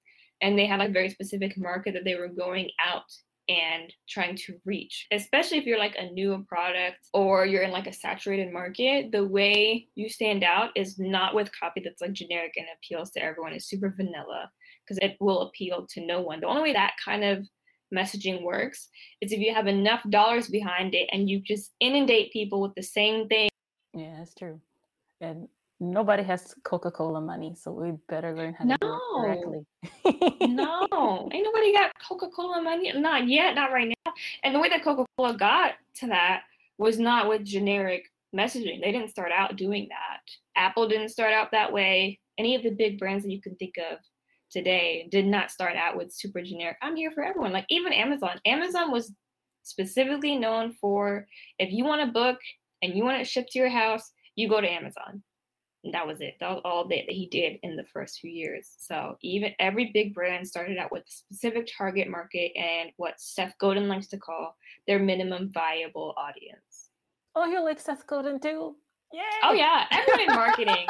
and 0.42 0.58
they 0.58 0.66
had 0.66 0.82
a 0.82 0.90
very 0.90 1.10
specific 1.10 1.58
market 1.58 1.94
that 1.94 2.04
they 2.04 2.16
were 2.16 2.28
going 2.28 2.72
out 2.84 3.12
and 3.50 3.94
trying 4.08 4.36
to 4.36 4.54
reach 4.66 5.08
especially 5.12 5.58
if 5.58 5.66
you're 5.66 5.80
like 5.80 5.96
a 5.98 6.12
new 6.12 6.46
product 6.48 7.00
or 7.14 7.46
you're 7.46 7.64
in 7.64 7.72
like 7.72 7.88
a 7.88 7.94
saturated 7.94 8.54
market 8.54 9.12
the 9.12 9.26
way 9.26 9.88
you 9.96 10.10
stand 10.10 10.44
out 10.44 10.70
is 10.76 11.00
not 11.00 11.34
with 11.34 11.52
copy 11.58 11.82
that's 11.84 12.02
like 12.02 12.14
generic 12.14 12.54
and 12.58 12.68
appeals 12.76 13.12
to 13.12 13.24
everyone. 13.24 13.54
It's 13.54 13.66
super 13.66 13.94
vanilla 13.96 14.52
because 14.84 14.98
it 15.02 15.18
will 15.20 15.42
appeal 15.42 15.88
to 15.92 16.06
no 16.06 16.22
one. 16.22 16.40
The 16.42 16.48
only 16.48 16.64
way 16.64 16.74
that 16.74 16.94
kind 17.04 17.24
of 17.24 17.48
messaging 17.94 18.44
works 18.44 18.90
is 19.22 19.32
if 19.32 19.40
you 19.40 19.54
have 19.54 19.68
enough 19.68 20.02
dollars 20.10 20.48
behind 20.48 20.96
it 20.96 21.10
and 21.12 21.30
you 21.30 21.42
just 21.42 21.72
inundate 21.80 22.32
people 22.32 22.62
with 22.62 22.74
the 22.76 22.84
same 22.84 23.28
thing. 23.28 23.50
Yeah 23.94 24.16
that's 24.18 24.34
true. 24.34 24.60
And 25.20 25.48
nobody 25.82 26.24
has 26.24 26.54
Coca-Cola 26.64 27.20
money, 27.20 27.56
so 27.56 27.72
we 27.72 27.92
better 28.08 28.36
learn 28.36 28.54
how 28.54 28.66
no. 28.66 28.78
to 28.78 28.78
do 28.78 29.54
it 29.54 29.66
correctly. 30.06 30.48
no, 30.48 31.30
ain't 31.34 31.44
nobody 31.44 31.74
got 31.74 31.92
Coca-Cola 32.08 32.62
money. 32.62 32.94
Not 32.94 33.28
yet, 33.28 33.56
not 33.56 33.72
right 33.72 33.94
now. 34.06 34.14
And 34.44 34.54
the 34.54 34.60
way 34.60 34.70
that 34.70 34.84
Coca-Cola 34.84 35.36
got 35.36 35.74
to 35.96 36.08
that 36.08 36.44
was 36.78 37.00
not 37.00 37.28
with 37.28 37.44
generic 37.44 38.06
messaging. 38.34 38.80
They 38.82 38.92
didn't 38.92 39.10
start 39.10 39.32
out 39.32 39.58
doing 39.58 39.90
that. 39.90 40.22
Apple 40.56 40.88
didn't 40.88 41.10
start 41.10 41.34
out 41.34 41.52
that 41.52 41.74
way. 41.74 42.20
Any 42.38 42.56
of 42.56 42.64
the 42.64 42.70
big 42.70 43.00
brands 43.00 43.24
that 43.26 43.32
you 43.32 43.42
can 43.42 43.56
think 43.56 43.76
of 43.78 43.98
today 44.52 45.08
did 45.12 45.26
not 45.26 45.52
start 45.52 45.76
out 45.76 45.98
with 45.98 46.14
super 46.14 46.42
generic. 46.42 46.78
I'm 46.82 46.96
here 46.96 47.12
for 47.12 47.24
everyone. 47.24 47.52
Like 47.52 47.66
even 47.70 47.92
Amazon. 47.92 48.40
Amazon 48.46 48.92
was 48.92 49.12
specifically 49.64 50.38
known 50.38 50.74
for 50.80 51.26
if 51.58 51.72
you 51.72 51.86
want 51.86 52.08
a 52.08 52.12
book 52.12 52.38
and 52.84 52.96
you 52.96 53.04
want 53.04 53.20
it 53.20 53.28
shipped 53.28 53.52
to 53.54 53.60
your 53.60 53.70
house, 53.70 54.12
you 54.36 54.48
go 54.48 54.62
to 54.62 54.72
Amazon 54.72 55.24
that 55.92 56.06
was 56.06 56.22
it. 56.22 56.36
That 56.40 56.52
was 56.52 56.62
all 56.64 56.88
that 56.90 57.10
he 57.10 57.28
did 57.28 57.60
in 57.64 57.76
the 57.76 57.84
first 57.84 58.20
few 58.20 58.30
years. 58.30 58.70
So 58.78 59.18
even 59.22 59.54
every 59.60 59.92
big 59.94 60.14
brand 60.14 60.48
started 60.48 60.78
out 60.78 60.92
with 60.92 61.04
a 61.04 61.12
specific 61.12 61.68
target 61.76 62.08
market 62.08 62.52
and 62.56 62.92
what 62.98 63.20
Seth 63.20 63.56
Godin 63.60 63.88
likes 63.88 64.08
to 64.08 64.18
call 64.18 64.56
their 64.88 65.00
minimum 65.00 65.52
viable 65.52 66.14
audience. 66.18 66.90
Oh, 67.36 67.46
you 67.46 67.64
like 67.64 67.80
Seth 67.80 68.06
Godin 68.06 68.40
too? 68.40 68.76
Yeah. 69.12 69.22
Oh 69.44 69.54
yeah, 69.54 69.86
everyone 69.92 70.22
in 70.22 70.28
marketing, 70.36 70.88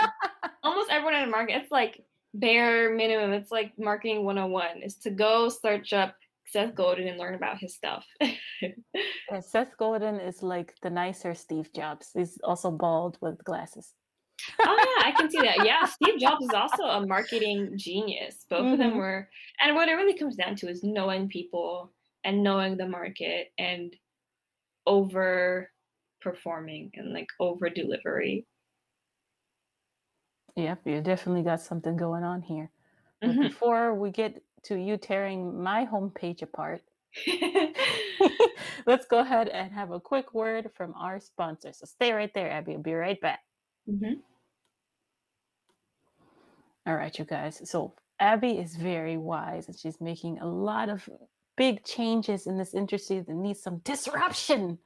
almost 0.63 0.91
everyone 0.91 1.15
in 1.15 1.25
the 1.25 1.31
market. 1.31 1.61
It's 1.61 1.71
like 1.71 2.03
bare 2.33 2.93
minimum. 2.93 3.31
It's 3.31 3.51
like 3.51 3.71
marketing 3.79 4.25
101 4.25 4.83
is 4.83 4.95
to 4.97 5.09
go 5.09 5.49
search 5.49 5.93
up 5.93 6.15
Seth 6.47 6.75
Godin 6.75 7.07
and 7.07 7.17
learn 7.17 7.35
about 7.35 7.59
his 7.59 7.73
stuff. 7.73 8.05
Seth 9.41 9.77
Godin 9.77 10.19
is 10.19 10.43
like 10.43 10.75
the 10.81 10.89
nicer 10.89 11.33
Steve 11.33 11.69
Jobs. 11.73 12.11
He's 12.13 12.37
also 12.43 12.69
bald 12.69 13.17
with 13.21 13.43
glasses 13.43 13.93
oh 14.59 14.77
yeah, 14.97 15.07
I 15.07 15.11
can 15.11 15.29
see 15.29 15.41
that. 15.41 15.65
Yeah, 15.65 15.85
Steve 15.85 16.19
Jobs 16.19 16.43
is 16.45 16.53
also 16.53 16.83
a 16.83 17.05
marketing 17.05 17.73
genius. 17.75 18.45
Both 18.49 18.61
mm-hmm. 18.61 18.73
of 18.73 18.77
them 18.77 18.89
mm-hmm. 18.91 18.99
were, 18.99 19.29
and 19.61 19.75
what 19.75 19.87
it 19.87 19.93
really 19.93 20.17
comes 20.17 20.35
down 20.35 20.55
to 20.57 20.69
is 20.69 20.83
knowing 20.83 21.27
people 21.27 21.91
and 22.23 22.43
knowing 22.43 22.77
the 22.77 22.87
market 22.87 23.51
and 23.57 23.95
over 24.85 25.69
performing 26.21 26.91
and 26.95 27.13
like 27.13 27.27
over 27.39 27.69
delivery. 27.69 28.45
Yep, 30.55 30.81
you 30.85 31.01
definitely 31.01 31.43
got 31.43 31.61
something 31.61 31.95
going 31.95 32.23
on 32.23 32.41
here. 32.41 32.69
Mm-hmm. 33.23 33.43
Before 33.43 33.95
we 33.95 34.11
get 34.11 34.41
to 34.63 34.75
you 34.75 34.97
tearing 34.97 35.61
my 35.61 35.85
homepage 35.85 36.41
apart, 36.41 36.81
let's 38.85 39.05
go 39.05 39.19
ahead 39.19 39.47
and 39.49 39.71
have 39.71 39.91
a 39.91 39.99
quick 39.99 40.33
word 40.33 40.69
from 40.75 40.93
our 40.95 41.19
sponsor. 41.19 41.71
So 41.73 41.85
stay 41.85 42.11
right 42.11 42.31
there, 42.33 42.51
Abby. 42.51 42.73
I'll 42.73 42.81
be 42.81 42.93
right 42.93 43.19
back. 43.21 43.39
Mm-hmm. 43.89 44.19
All 46.85 46.95
right, 46.95 47.17
you 47.17 47.25
guys. 47.25 47.61
So 47.69 47.93
Abby 48.19 48.51
is 48.51 48.75
very 48.75 49.17
wise 49.17 49.67
and 49.67 49.77
she's 49.77 50.01
making 50.01 50.39
a 50.39 50.47
lot 50.47 50.89
of 50.89 51.07
big 51.55 51.83
changes 51.83 52.47
in 52.47 52.57
this 52.57 52.73
industry 52.73 53.19
that 53.19 53.35
needs 53.35 53.61
some 53.61 53.79
disruption. 53.83 54.79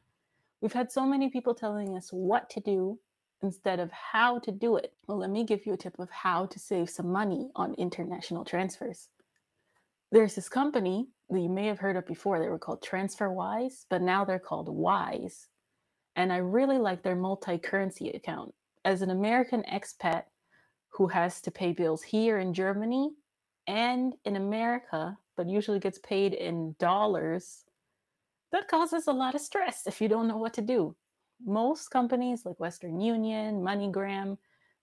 We've 0.62 0.74
had 0.74 0.92
so 0.92 1.06
many 1.06 1.30
people 1.30 1.56
telling 1.56 1.96
us 1.96 2.10
what 2.10 2.50
to 2.52 2.60
do 2.60 3.00
instead 3.42 3.80
of 3.80 3.92
how 3.92 4.40
to 4.40 4.52
do 4.52 4.78
it. 4.78 4.94
Well, 5.08 5.20
let 5.20 5.30
me 5.30 5.46
give 5.46 5.66
you 5.66 5.74
a 5.74 5.78
tip 5.78 6.00
of 6.00 6.10
how 6.10 6.48
to 6.48 6.60
save 6.60 6.90
some 6.90 7.12
money 7.12 7.50
on 7.56 7.76
international 7.76 8.44
transfers. 8.44 9.10
There's 10.12 10.36
this 10.36 10.50
company 10.50 11.08
that 11.30 11.40
you 11.40 11.50
may 11.50 11.68
have 11.68 11.80
heard 11.80 11.98
of 11.98 12.06
before. 12.08 12.40
They 12.40 12.50
were 12.50 12.60
called 12.60 12.84
TransferWise, 12.84 13.86
but 13.90 14.02
now 14.02 14.26
they're 14.26 14.40
called 14.40 14.70
Wise. 14.70 15.48
And 16.16 16.32
I 16.32 16.38
really 16.38 16.78
like 16.78 17.04
their 17.04 17.16
multi 17.16 17.58
currency 17.58 18.10
account. 18.10 18.54
As 18.84 19.02
an 19.02 19.10
American 19.10 19.64
expat 19.64 20.24
who 20.96 21.08
has 21.08 21.42
to 21.42 21.52
pay 21.52 21.72
bills 21.72 22.02
here 22.02 22.40
in 22.40 22.54
Germany 22.54 23.12
and 23.68 24.14
in 24.26 24.36
America, 24.36 25.18
but 25.36 25.50
usually 25.50 25.80
gets 25.80 26.00
paid 26.00 26.34
in 26.34 26.76
dollars, 26.80 27.64
that 28.52 28.68
causes 28.68 29.08
a 29.08 29.14
lot 29.14 29.36
of 29.36 29.42
stress 29.42 29.84
if 29.88 30.00
you 30.00 30.08
don't 30.08 30.28
know 30.28 30.38
what 30.38 30.54
to 30.54 30.62
do. 30.62 30.96
Most 31.46 31.90
companies 31.90 32.46
like 32.46 32.60
Western 32.60 33.02
Union, 33.02 33.62
MoneyGram, 33.62 34.38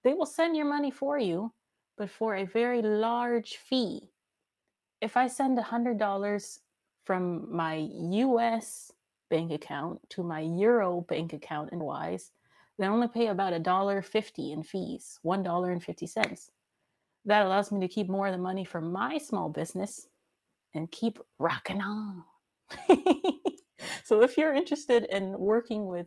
they 0.04 0.12
will 0.12 0.26
send 0.26 0.56
your 0.56 0.66
money 0.66 0.90
for 0.90 1.18
you, 1.18 1.52
but 1.96 2.10
for 2.10 2.34
a 2.34 2.44
very 2.44 2.82
large 2.82 3.56
fee 3.56 4.12
if 5.02 5.16
I 5.16 5.26
send 5.26 5.58
$100 5.58 6.58
from 7.04 7.54
my 7.54 7.88
US 7.90 8.92
bank 9.28 9.50
account 9.50 9.98
to 10.10 10.22
my 10.22 10.40
Euro 10.40 11.00
bank 11.00 11.32
account 11.32 11.72
in 11.72 11.80
Wise, 11.80 12.30
then 12.78 12.90
I 12.90 12.92
only 12.92 13.08
pay 13.08 13.28
about 13.28 13.52
$1.50 13.52 14.52
in 14.52 14.62
fees, 14.62 15.18
$1.50. 15.24 16.50
That 17.24 17.46
allows 17.46 17.70
me 17.70 17.80
to 17.80 17.92
keep 17.92 18.08
more 18.08 18.26
of 18.26 18.32
the 18.32 18.38
money 18.38 18.64
for 18.64 18.80
my 18.80 19.18
small 19.18 19.48
business 19.48 20.08
and 20.74 20.90
keep 20.90 21.18
rocking 21.38 21.80
on. 21.80 22.24
so 24.04 24.22
if 24.22 24.36
you're 24.36 24.54
interested 24.54 25.04
in 25.04 25.38
working 25.38 25.86
with 25.86 26.06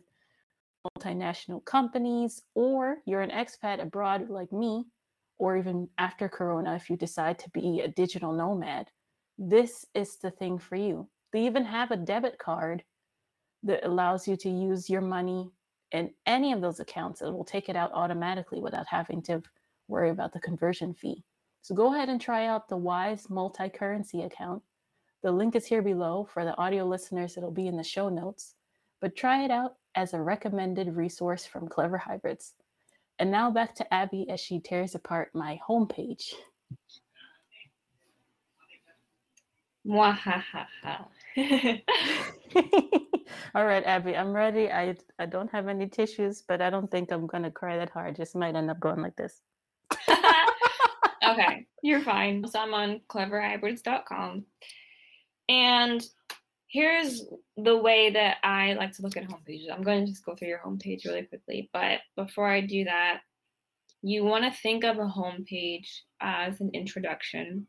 multinational 0.98 1.64
companies 1.64 2.42
or 2.54 2.98
you're 3.06 3.22
an 3.22 3.30
expat 3.30 3.80
abroad 3.80 4.28
like 4.28 4.52
me, 4.52 4.84
or 5.38 5.56
even 5.56 5.88
after 5.98 6.28
Corona, 6.28 6.74
if 6.74 6.88
you 6.88 6.96
decide 6.96 7.38
to 7.38 7.50
be 7.50 7.80
a 7.80 7.88
digital 7.88 8.32
nomad, 8.32 8.90
this 9.38 9.84
is 9.94 10.16
the 10.16 10.30
thing 10.30 10.58
for 10.58 10.76
you. 10.76 11.08
They 11.32 11.44
even 11.44 11.64
have 11.64 11.90
a 11.90 11.96
debit 11.96 12.38
card 12.38 12.84
that 13.62 13.84
allows 13.86 14.26
you 14.26 14.36
to 14.36 14.48
use 14.48 14.88
your 14.88 15.02
money 15.02 15.50
in 15.96 16.10
any 16.26 16.52
of 16.52 16.60
those 16.60 16.80
accounts. 16.80 17.22
It 17.22 17.32
will 17.32 17.44
take 17.44 17.68
it 17.68 17.76
out 17.76 17.90
automatically 17.92 18.60
without 18.60 18.86
having 18.88 19.22
to 19.22 19.42
worry 19.88 20.10
about 20.10 20.32
the 20.32 20.40
conversion 20.40 20.94
fee. 20.94 21.24
So 21.62 21.74
go 21.74 21.94
ahead 21.94 22.08
and 22.08 22.20
try 22.20 22.46
out 22.46 22.68
the 22.68 22.76
Wise 22.76 23.28
multi 23.28 23.68
currency 23.68 24.22
account. 24.22 24.62
The 25.22 25.32
link 25.32 25.56
is 25.56 25.66
here 25.66 25.82
below. 25.82 26.28
For 26.32 26.44
the 26.44 26.56
audio 26.56 26.84
listeners, 26.84 27.36
it'll 27.36 27.50
be 27.50 27.66
in 27.66 27.76
the 27.76 27.82
show 27.82 28.08
notes. 28.08 28.54
But 29.00 29.16
try 29.16 29.44
it 29.44 29.50
out 29.50 29.74
as 29.94 30.14
a 30.14 30.20
recommended 30.20 30.94
resource 30.94 31.44
from 31.44 31.68
Clever 31.68 31.98
Hybrids. 31.98 32.54
And 33.18 33.30
now 33.30 33.50
back 33.50 33.74
to 33.76 33.94
Abby 33.94 34.28
as 34.28 34.40
she 34.40 34.60
tears 34.60 34.94
apart 34.94 35.30
my 35.34 35.58
homepage. 35.68 36.34
Mwahaha. 39.86 40.66
All 43.54 43.66
right, 43.66 43.84
Abby, 43.84 44.16
I'm 44.16 44.32
ready. 44.32 44.70
I 44.70 44.96
I 45.18 45.26
don't 45.26 45.50
have 45.50 45.68
any 45.68 45.88
tissues, 45.88 46.42
but 46.46 46.62
I 46.62 46.70
don't 46.70 46.90
think 46.90 47.12
I'm 47.12 47.26
gonna 47.26 47.50
cry 47.50 47.76
that 47.76 47.90
hard. 47.90 48.16
Just 48.16 48.34
might 48.36 48.56
end 48.56 48.70
up 48.70 48.80
going 48.80 49.02
like 49.02 49.16
this. 49.16 49.40
okay, 51.28 51.66
you're 51.82 52.00
fine. 52.00 52.46
So 52.46 52.60
I'm 52.60 52.74
on 52.74 53.00
cleverhybrids.com. 53.08 54.44
And 55.48 56.04
here's 56.68 57.24
the 57.56 57.76
way 57.76 58.10
that 58.10 58.38
I 58.42 58.74
like 58.74 58.92
to 58.92 59.02
look 59.02 59.16
at 59.16 59.28
homepages. 59.28 59.72
I'm 59.72 59.82
going 59.82 60.04
to 60.04 60.10
just 60.10 60.24
go 60.24 60.34
through 60.34 60.48
your 60.48 60.60
homepage 60.64 61.04
really 61.04 61.22
quickly. 61.22 61.70
But 61.72 62.00
before 62.16 62.48
I 62.48 62.60
do 62.60 62.84
that, 62.84 63.20
you 64.02 64.24
want 64.24 64.44
to 64.44 64.60
think 64.60 64.84
of 64.84 64.98
a 64.98 65.02
homepage 65.02 65.86
as 66.20 66.60
an 66.60 66.70
introduction 66.74 67.66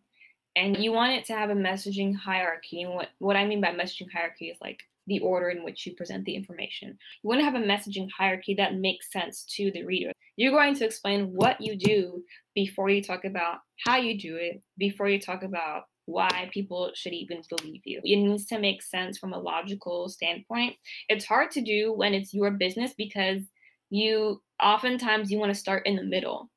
and 0.57 0.75
you 0.83 0.91
want 0.91 1.13
it 1.13 1.25
to 1.25 1.33
have 1.33 1.51
a 1.51 1.55
messaging 1.55 2.15
hierarchy. 2.15 2.81
And 2.81 2.93
what, 2.93 3.09
what 3.19 3.35
I 3.35 3.45
mean 3.45 3.61
by 3.61 3.69
messaging 3.69 4.11
hierarchy 4.11 4.49
is 4.49 4.57
like 4.59 4.81
the 5.05 5.19
order 5.19 5.49
in 5.49 5.63
which 5.63 5.85
you 5.85 5.95
present 5.95 6.25
the 6.25 6.35
information. 6.35 6.97
You 7.21 7.27
want 7.27 7.39
to 7.41 7.45
have 7.45 7.55
a 7.55 7.59
messaging 7.59 8.09
hierarchy 8.17 8.55
that 8.55 8.75
makes 8.75 9.11
sense 9.11 9.45
to 9.55 9.71
the 9.71 9.83
reader. 9.83 10.11
You're 10.35 10.51
going 10.51 10.75
to 10.75 10.85
explain 10.85 11.27
what 11.27 11.61
you 11.61 11.77
do 11.77 12.23
before 12.55 12.89
you 12.89 13.03
talk 13.03 13.23
about 13.23 13.59
how 13.85 13.97
you 13.97 14.19
do 14.19 14.35
it, 14.35 14.61
before 14.77 15.07
you 15.07 15.21
talk 15.21 15.43
about 15.43 15.83
why 16.05 16.49
people 16.51 16.91
should 16.95 17.13
even 17.13 17.41
believe 17.55 17.81
you. 17.85 18.01
It 18.03 18.17
needs 18.17 18.47
to 18.47 18.59
make 18.59 18.81
sense 18.81 19.19
from 19.19 19.33
a 19.33 19.39
logical 19.39 20.09
standpoint. 20.09 20.75
It's 21.07 21.25
hard 21.25 21.51
to 21.51 21.61
do 21.61 21.93
when 21.93 22.15
it's 22.15 22.33
your 22.33 22.49
business 22.51 22.93
because 22.97 23.41
you 23.91 24.41
oftentimes 24.61 25.29
you 25.29 25.37
want 25.37 25.53
to 25.53 25.59
start 25.59 25.85
in 25.85 25.95
the 25.95 26.03
middle. 26.03 26.49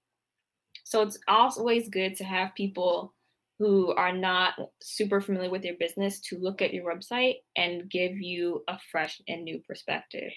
So 0.85 1.03
it's 1.03 1.19
always 1.29 1.89
good 1.89 2.17
to 2.17 2.25
have 2.25 2.55
people 2.55 3.13
who 3.61 3.93
are 3.93 4.13
not 4.13 4.55
super 4.81 5.21
familiar 5.21 5.51
with 5.51 5.65
your 5.65 5.77
business 5.79 6.19
to 6.19 6.39
look 6.39 6.63
at 6.63 6.73
your 6.73 6.91
website 6.91 7.35
and 7.57 7.91
give 7.91 8.19
you 8.19 8.65
a 8.69 8.79
fresh 8.91 9.21
and 9.29 9.45
new 9.45 9.61
perspective. 9.69 10.33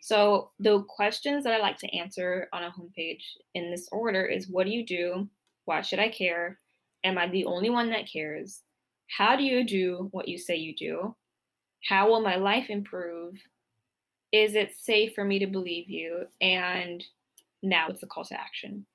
So, 0.00 0.52
the 0.60 0.84
questions 0.84 1.42
that 1.42 1.52
I 1.52 1.58
like 1.58 1.76
to 1.78 1.92
answer 1.92 2.48
on 2.52 2.62
a 2.62 2.70
homepage 2.70 3.24
in 3.54 3.72
this 3.72 3.88
order 3.90 4.24
is 4.24 4.48
what 4.48 4.64
do 4.64 4.70
you 4.70 4.86
do? 4.86 5.28
Why 5.64 5.82
should 5.82 5.98
I 5.98 6.08
care? 6.08 6.60
Am 7.02 7.18
I 7.18 7.26
the 7.26 7.46
only 7.46 7.68
one 7.68 7.90
that 7.90 8.08
cares? 8.10 8.62
How 9.08 9.34
do 9.34 9.42
you 9.42 9.66
do 9.66 10.06
what 10.12 10.28
you 10.28 10.38
say 10.38 10.54
you 10.54 10.76
do? 10.76 11.16
How 11.88 12.08
will 12.08 12.20
my 12.20 12.36
life 12.36 12.70
improve? 12.70 13.34
Is 14.30 14.54
it 14.54 14.76
safe 14.78 15.14
for 15.16 15.24
me 15.24 15.40
to 15.40 15.48
believe 15.48 15.90
you? 15.90 16.26
And 16.40 17.02
now 17.60 17.88
it's 17.88 18.02
the 18.02 18.06
call 18.06 18.24
to 18.26 18.40
action. 18.40 18.86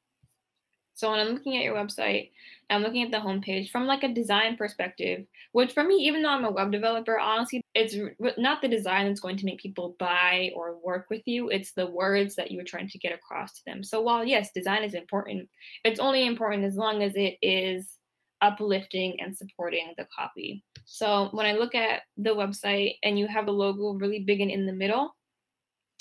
So 0.96 1.10
when 1.10 1.20
I'm 1.20 1.34
looking 1.34 1.58
at 1.58 1.64
your 1.64 1.76
website, 1.76 2.30
I'm 2.70 2.82
looking 2.82 3.04
at 3.04 3.12
the 3.12 3.18
homepage 3.18 3.70
from 3.70 3.88
like 3.88 4.04
a 4.04 4.14
design 4.14 4.58
perspective, 4.58 5.26
which 5.52 5.74
for 5.74 5.84
me, 5.84 5.96
even 5.96 6.22
though 6.22 6.30
I'm 6.30 6.46
a 6.46 6.52
web 6.52 6.72
developer, 6.72 7.20
honestly, 7.20 7.62
it's 7.76 7.96
not 8.38 8.62
the 8.62 8.68
design 8.68 9.08
that's 9.08 9.20
going 9.20 9.38
to 9.38 9.46
make 9.46 9.60
people 9.60 9.96
buy 10.00 10.52
or 10.56 10.78
work 10.84 11.08
with 11.10 11.22
you. 11.26 11.50
It's 11.50 11.74
the 11.74 11.88
words 11.88 12.36
that 12.36 12.52
you're 12.52 12.64
trying 12.64 12.90
to 12.90 12.98
get 13.00 13.14
across 13.14 13.54
to 13.54 13.62
them. 13.66 13.84
So 13.84 14.02
while 14.02 14.24
yes, 14.24 14.52
design 14.54 14.84
is 14.84 14.94
important, 14.94 15.50
it's 15.84 16.00
only 16.00 16.26
important 16.26 16.64
as 16.64 16.76
long 16.76 17.04
as 17.04 17.14
it 17.16 17.38
is 17.42 17.98
uplifting 18.42 19.20
and 19.22 19.36
supporting 19.36 19.94
the 19.98 20.08
copy. 20.16 20.64
So 20.86 21.30
when 21.32 21.46
I 21.46 21.54
look 21.54 21.76
at 21.76 22.02
the 22.18 22.36
website 22.36 22.98
and 23.04 23.18
you 23.18 23.28
have 23.28 23.46
the 23.46 23.54
logo 23.54 23.94
really 23.94 24.20
big 24.20 24.42
and 24.42 24.52
in 24.52 24.66
the 24.66 24.74
middle, 24.74 25.16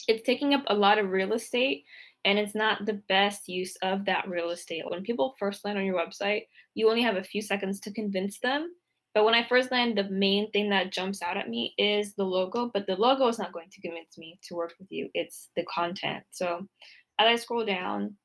it's 0.09 0.27
taking 0.27 0.53
up 0.53 0.65
a 0.67 0.75
lot 0.75 0.99
of 0.99 1.11
real 1.11 1.33
estate 1.33 1.85
and 2.25 2.39
it's 2.39 2.55
not 2.55 2.87
the 2.87 3.03
best 3.09 3.49
use 3.49 3.77
of 3.83 4.05
that 4.05 4.29
real 4.29 4.51
estate. 4.51 4.85
When 4.89 5.03
people 5.03 5.35
first 5.39 5.65
land 5.65 5.79
on 5.79 5.85
your 5.85 5.99
website, 5.99 6.43
you 6.75 6.89
only 6.89 7.03
have 7.03 7.17
a 7.17 7.25
few 7.25 7.43
seconds 7.43 7.81
to 7.81 7.93
convince 7.93 8.39
them. 8.39 8.73
But 9.15 9.25
when 9.25 9.35
I 9.35 9.45
first 9.45 9.71
land, 9.71 9.99
the 9.99 10.09
main 10.09 10.51
thing 10.53 10.71
that 10.71 10.93
jumps 10.93 11.21
out 11.21 11.37
at 11.37 11.49
me 11.49 11.75
is 11.77 12.15
the 12.15 12.25
logo, 12.25 12.71
but 12.73 12.87
the 12.87 12.97
logo 12.97 13.29
is 13.29 13.39
not 13.39 13.53
going 13.53 13.69
to 13.71 13.81
convince 13.81 14.17
me 14.17 14.39
to 14.45 14.55
work 14.55 14.75
with 14.79 14.91
you. 14.91 15.11
It's 15.13 15.51
the 15.55 15.65
content. 15.65 16.25
So 16.31 16.67
as 17.19 17.27
I 17.27 17.37
scroll 17.37 17.65
down 17.65 18.17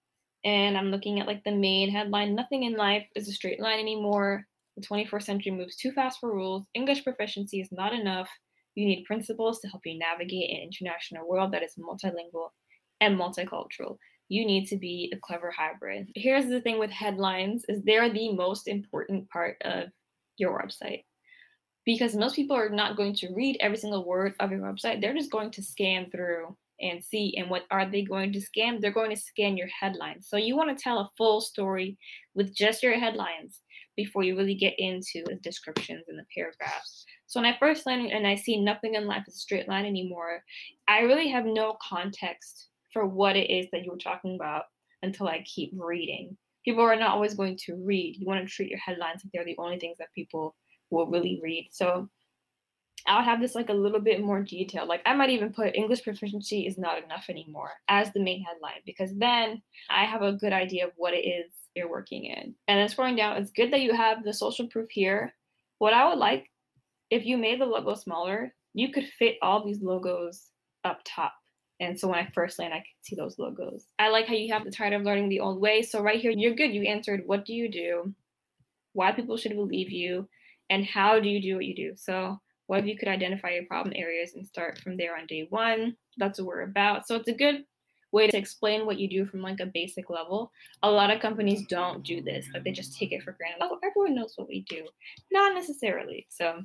and 0.46 0.78
I'm 0.78 0.92
looking 0.92 1.20
at 1.20 1.28
like 1.28 1.44
the 1.44 1.56
main 1.56 1.90
headline, 1.90 2.36
nothing 2.36 2.64
in 2.64 2.74
life 2.74 3.06
is 3.16 3.28
a 3.28 3.34
straight 3.34 3.60
line 3.60 3.80
anymore. 3.80 4.46
The 4.78 4.86
21st 4.86 5.24
century 5.24 5.52
moves 5.52 5.76
too 5.76 5.92
fast 5.92 6.20
for 6.20 6.32
rules. 6.32 6.66
English 6.74 7.04
proficiency 7.04 7.60
is 7.60 7.72
not 7.72 7.94
enough. 7.94 8.30
You 8.76 8.86
need 8.86 9.06
principles 9.06 9.60
to 9.62 9.68
help 9.68 9.82
you 9.86 9.98
navigate 9.98 10.52
an 10.52 10.70
international 10.72 11.28
world 11.28 11.52
that 11.52 11.64
is 11.64 11.74
multilingual 11.80 12.50
and 13.02 13.18
multicultural. 13.18 13.98
You 14.30 14.46
need 14.46 14.68
to 14.68 14.78
be 14.78 15.12
a 15.14 15.20
clever 15.20 15.52
hybrid. 15.52 16.10
Here's 16.16 16.48
the 16.48 16.62
thing 16.62 16.80
with 16.80 16.92
headlines 16.92 17.64
is 17.70 17.82
they're 17.84 18.12
the 18.12 18.34
most 18.34 18.68
important 18.68 19.30
part 19.30 19.58
of 19.62 19.90
your 20.38 20.60
website. 20.60 21.04
Because 21.86 22.16
most 22.16 22.36
people 22.36 22.56
are 22.58 22.70
not 22.70 22.98
going 22.98 23.16
to 23.16 23.34
read 23.34 23.58
every 23.62 23.78
single 23.78 24.06
word 24.06 24.34
of 24.42 24.52
your 24.52 24.60
website. 24.60 25.00
They're 25.00 25.14
just 25.14 25.32
going 25.32 25.52
to 25.52 25.64
scan 25.64 26.10
through 26.10 26.58
and 26.82 27.04
see 27.04 27.36
and 27.38 27.50
what 27.50 27.64
are 27.72 27.90
they 27.90 28.04
going 28.04 28.32
to 28.34 28.42
scan? 28.42 28.80
They're 28.80 28.92
going 28.92 29.10
to 29.10 29.22
scan 29.22 29.58
your 29.58 29.68
headlines. 29.68 30.28
So 30.30 30.38
you 30.38 30.56
want 30.56 30.76
to 30.76 30.82
tell 30.82 31.00
a 31.00 31.10
full 31.18 31.42
story 31.42 31.98
with 32.36 32.54
just 32.54 32.84
your 32.84 33.00
headlines 33.00 33.62
before 33.96 34.24
you 34.24 34.38
really 34.38 34.54
get 34.56 34.76
into 34.78 35.24
the 35.26 35.36
descriptions 35.42 36.04
and 36.08 36.20
the 36.20 36.26
paragraphs. 36.36 37.06
So 37.26 37.42
when 37.42 37.52
I 37.52 37.58
first 37.58 37.86
landed 37.86 38.12
and 38.12 38.28
I 38.28 38.36
see 38.36 38.62
nothing 38.62 38.94
in 38.94 39.08
life 39.08 39.24
is 39.28 39.36
a 39.36 39.40
straight 39.40 39.68
line 39.68 39.86
anymore, 39.86 40.44
I 40.88 41.00
really 41.00 41.30
have 41.30 41.46
no 41.46 41.78
context 41.82 42.68
for 42.98 43.06
what 43.06 43.36
it 43.36 43.52
is 43.52 43.68
that 43.72 43.86
you 43.86 43.92
were 43.92 43.98
talking 43.98 44.34
about 44.34 44.64
until 45.04 45.28
I 45.28 45.44
keep 45.46 45.72
reading. 45.78 46.36
people 46.66 46.82
are 46.82 46.96
not 46.96 47.12
always 47.12 47.36
going 47.36 47.56
to 47.66 47.76
read. 47.76 48.16
You 48.18 48.26
want 48.26 48.44
to 48.44 48.52
treat 48.52 48.72
your 48.72 48.80
headlines 48.80 49.22
like 49.24 49.32
they're 49.32 49.46
the 49.46 49.56
only 49.60 49.78
things 49.78 50.00
that 50.00 50.12
people 50.16 50.56
will 50.90 51.06
really 51.06 51.40
read. 51.44 51.70
So 51.72 52.10
I 53.06 53.18
would 53.18 53.26
have 53.26 53.40
this 53.40 53.54
like 53.54 53.70
a 53.70 53.74
little 53.74 54.00
bit 54.02 54.24
more 54.24 54.42
detail. 54.42 54.88
Like 54.88 55.04
I 55.06 55.14
might 55.14 55.30
even 55.30 55.54
put 55.54 55.76
English 55.76 56.04
proficiency 56.04 56.66
is 56.66 56.80
not 56.80 57.04
enough 57.04 57.26
anymore 57.30 57.70
as 57.88 58.12
the 58.12 58.20
main 58.20 58.44
headline 58.44 58.82
because 58.84 59.16
then 59.16 59.62
I 59.92 60.06
have 60.06 60.24
a 60.24 60.34
good 60.34 60.54
idea 60.54 60.88
of 60.88 60.94
what 60.96 61.14
it 61.14 61.26
is 61.26 61.52
you're 61.76 61.92
working 61.92 62.26
in. 62.26 62.56
And 62.68 62.80
then 62.80 62.90
scrolling 62.90 63.16
down, 63.16 63.38
it's 63.38 63.52
good 63.52 63.72
that 63.72 63.82
you 63.82 63.94
have 63.94 64.24
the 64.24 64.34
social 64.34 64.68
proof 64.68 64.90
here. 64.90 65.36
What 65.78 65.94
I 65.94 66.10
would 66.10 66.18
like, 66.18 66.50
if 67.12 67.26
you 67.28 67.38
made 67.38 67.62
the 67.62 67.66
logo 67.68 67.94
smaller, 67.94 68.56
you 68.74 68.92
could 68.92 69.06
fit 69.20 69.36
all 69.44 69.64
these 69.64 69.84
logos 69.84 70.48
up 70.84 71.02
top. 71.06 71.34
And 71.80 72.00
so 72.00 72.08
when 72.08 72.20
I 72.20 72.30
first 72.34 72.60
land, 72.60 72.74
I 72.74 72.80
could 72.80 72.88
see 73.02 73.16
those 73.16 73.38
logos. 73.38 73.86
I 74.00 74.10
like 74.10 74.28
how 74.28 74.34
you 74.34 74.52
have 74.52 74.66
the 74.66 74.72
title 74.72 75.00
of 75.00 75.06
learning 75.06 75.30
the 75.30 75.40
old 75.40 75.62
way. 75.62 75.84
So 75.84 76.02
right 76.02 76.20
here, 76.20 76.32
you're 76.32 76.56
good. 76.56 76.74
You 76.74 76.84
answered 76.84 77.24
what 77.26 77.46
do 77.46 77.54
you 77.54 77.70
do, 77.70 78.13
why 78.94 79.12
people 79.12 79.38
should 79.38 79.56
believe 79.56 79.92
you, 79.92 80.28
and 80.70 80.86
how 80.86 81.20
do 81.20 81.30
you 81.30 81.42
do 81.42 81.56
what 81.56 81.66
you 81.66 81.76
do. 81.76 81.94
So 81.96 82.40
what 82.66 82.80
if 82.80 82.86
you 82.86 82.98
could 82.98 83.08
identify 83.08 83.52
your 83.52 83.66
problem 83.66 83.94
areas 83.96 84.34
and 84.36 84.46
start 84.46 84.80
from 84.80 84.98
there 84.98 85.18
on 85.18 85.28
day 85.28 85.48
one? 85.50 85.96
That's 86.18 86.40
what 86.40 86.48
we're 86.48 86.62
about. 86.63 87.08
So 87.08 87.16
it's 87.16 87.30
a 87.30 87.34
good 87.34 87.63
way 88.12 88.28
to 88.28 88.38
explain 88.38 88.86
what 88.86 88.98
you 88.98 89.10
do 89.10 89.26
from 89.26 89.42
like 89.42 89.60
a 89.60 89.72
basic 89.74 90.10
level. 90.10 90.52
A 90.84 90.90
lot 90.90 91.12
of 91.12 91.22
companies 91.22 91.66
don't 91.68 92.04
do 92.04 92.22
this. 92.22 92.48
Like 92.54 92.63
they 92.63 92.72
just 92.72 92.98
take 92.98 93.12
it 93.12 93.24
for 93.24 93.34
granted. 93.34 93.60
Oh, 93.62 93.78
everyone 93.84 94.16
knows 94.16 94.34
what 94.36 94.48
we 94.48 94.66
do. 94.70 94.86
Not 95.32 95.54
necessarily. 95.54 96.26
So 96.30 96.62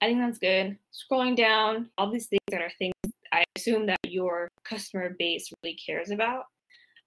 I 0.00 0.06
think 0.06 0.18
that's 0.18 0.38
good. 0.38 0.76
Scrolling 0.92 1.36
down, 1.36 1.90
all 1.96 2.10
these 2.10 2.26
things 2.26 2.40
that 2.50 2.62
are 2.62 2.72
things 2.78 2.94
I 3.38 3.44
assume 3.56 3.86
that 3.86 3.98
your 4.04 4.48
customer 4.64 5.14
base 5.18 5.50
really 5.62 5.76
cares 5.76 6.10
about. 6.10 6.44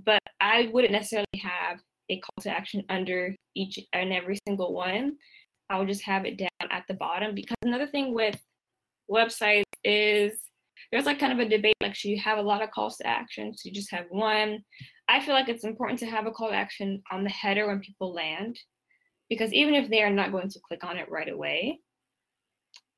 But 0.04 0.22
I 0.40 0.70
wouldn't 0.72 0.94
necessarily 0.94 1.28
have 1.42 1.80
a 2.10 2.20
call 2.20 2.44
to 2.44 2.50
action 2.50 2.84
under 2.90 3.36
each 3.56 3.80
and 3.94 4.14
every 4.14 4.40
single 4.48 4.74
one. 4.74 5.18
I 5.70 5.78
would 5.78 5.88
just 5.88 6.04
have 6.04 6.26
it 6.26 6.38
down 6.38 6.50
at 6.70 6.84
the 6.88 6.96
bottom 6.96 7.36
because 7.36 7.58
another 7.62 7.88
thing 7.88 8.14
with 8.14 8.40
websites 9.10 9.64
is 9.84 10.34
there's 10.92 11.06
like 11.06 11.20
kind 11.20 11.34
of 11.34 11.40
a 11.40 11.50
debate 11.50 11.76
like 11.82 11.96
should 11.96 12.10
you 12.10 12.20
have 12.20 12.38
a 12.38 12.42
lot 12.42 12.62
of 12.62 12.72
calls 12.72 12.98
to 12.98 13.08
action 13.08 13.54
so 13.54 13.68
you 13.68 13.74
just 13.74 13.92
have 13.92 14.06
one 14.10 14.64
i 15.10 15.20
feel 15.20 15.34
like 15.34 15.50
it's 15.50 15.64
important 15.64 16.00
to 16.00 16.06
have 16.06 16.28
a 16.28 16.32
call 16.32 16.50
to 16.50 16.56
action 16.56 17.02
on 17.12 17.24
the 17.24 17.30
header 17.30 17.68
when 17.68 17.80
people 17.80 18.14
land 18.14 18.58
because 19.30 19.54
even 19.54 19.76
if 19.76 19.90
they 19.90 20.02
are 20.02 20.10
not 20.10 20.32
going 20.32 20.50
to 20.50 20.60
click 20.66 20.84
on 20.84 20.98
it 20.98 21.10
right 21.10 21.30
away 21.30 21.80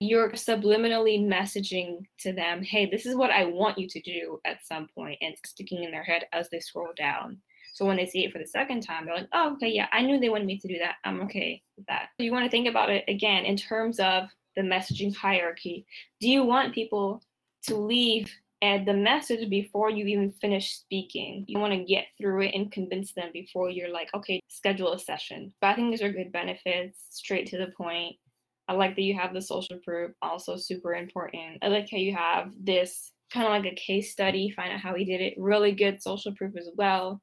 you're 0.04 0.32
subliminally 0.32 1.20
messaging 1.20 2.00
to 2.20 2.34
them 2.34 2.62
hey 2.62 2.90
this 2.90 3.06
is 3.06 3.16
what 3.16 3.32
i 3.32 3.46
want 3.46 3.78
you 3.78 3.88
to 3.88 4.02
do 4.02 4.40
at 4.46 4.66
some 4.66 4.88
point 4.96 5.18
and 5.22 5.36
sticking 5.46 5.84
in 5.84 5.92
their 5.92 6.04
head 6.04 6.24
as 6.34 6.50
they 6.50 6.60
scroll 6.60 6.92
down 6.96 7.38
so 7.74 7.86
when 7.86 7.98
they 7.98 8.06
see 8.06 8.24
it 8.24 8.32
for 8.32 8.38
the 8.38 8.46
second 8.46 8.82
time, 8.82 9.06
they're 9.06 9.16
like, 9.16 9.30
oh, 9.34 9.54
okay, 9.54 9.70
yeah, 9.70 9.88
I 9.92 10.04
knew 10.04 10.20
they 10.20 10.30
wanted 10.30 10.46
me 10.46 10.60
to 10.60 10.68
do 10.68 10.78
that. 10.78 10.96
I'm 11.04 11.22
okay 11.22 11.60
with 11.76 11.88
that. 11.88 12.10
So 12.16 12.24
You 12.24 12.32
want 12.32 12.46
to 12.46 12.52
think 12.52 12.68
about 12.68 12.92
it 12.92 13.04
again 13.08 13.46
in 13.46 13.58
terms 13.58 14.00
of 14.00 14.30
the 14.56 14.62
messaging 14.62 15.14
hierarchy. 15.16 15.86
Do 16.22 16.30
you 16.30 16.44
want 16.44 16.76
people 16.76 17.24
to 17.64 17.76
leave 17.76 18.32
and 18.62 18.88
the 18.88 18.94
message 18.94 19.50
before 19.50 19.90
you 19.90 20.06
even 20.06 20.32
finish 20.40 20.76
speaking? 20.76 21.46
You 21.48 21.60
want 21.60 21.74
to 21.74 21.84
get 21.84 22.06
through 22.20 22.44
it 22.44 22.54
and 22.54 22.72
convince 22.72 23.12
them 23.14 23.32
before 23.34 23.72
you're 23.72 23.90
like, 23.90 24.14
okay, 24.14 24.40
schedule 24.50 24.94
a 24.94 25.00
session. 25.00 25.52
But 25.60 25.72
I 25.72 25.74
think 25.74 25.90
these 25.90 26.04
are 26.04 26.12
good 26.12 26.32
benefits, 26.32 27.00
straight 27.10 27.48
to 27.48 27.58
the 27.58 27.74
point. 27.76 28.18
I 28.68 28.74
like 28.74 28.96
that 28.96 29.02
you 29.02 29.18
have 29.18 29.34
the 29.34 29.42
social 29.42 29.78
proof, 29.84 30.12
also 30.22 30.56
super 30.56 30.94
important. 30.96 31.60
I 31.62 31.68
like 31.68 31.90
how 31.92 31.98
you 31.98 32.16
have 32.16 32.52
this 32.60 33.12
kind 33.32 33.46
of 33.46 33.52
like 33.52 33.72
a 33.72 33.76
case 33.76 34.12
study, 34.12 34.52
find 34.52 34.72
out 34.72 34.80
how 34.80 34.94
he 34.96 35.06
did 35.06 35.22
it. 35.22 35.34
Really 35.38 35.72
good 35.72 36.02
social 36.02 36.34
proof 36.34 36.56
as 36.58 36.70
well. 36.76 37.22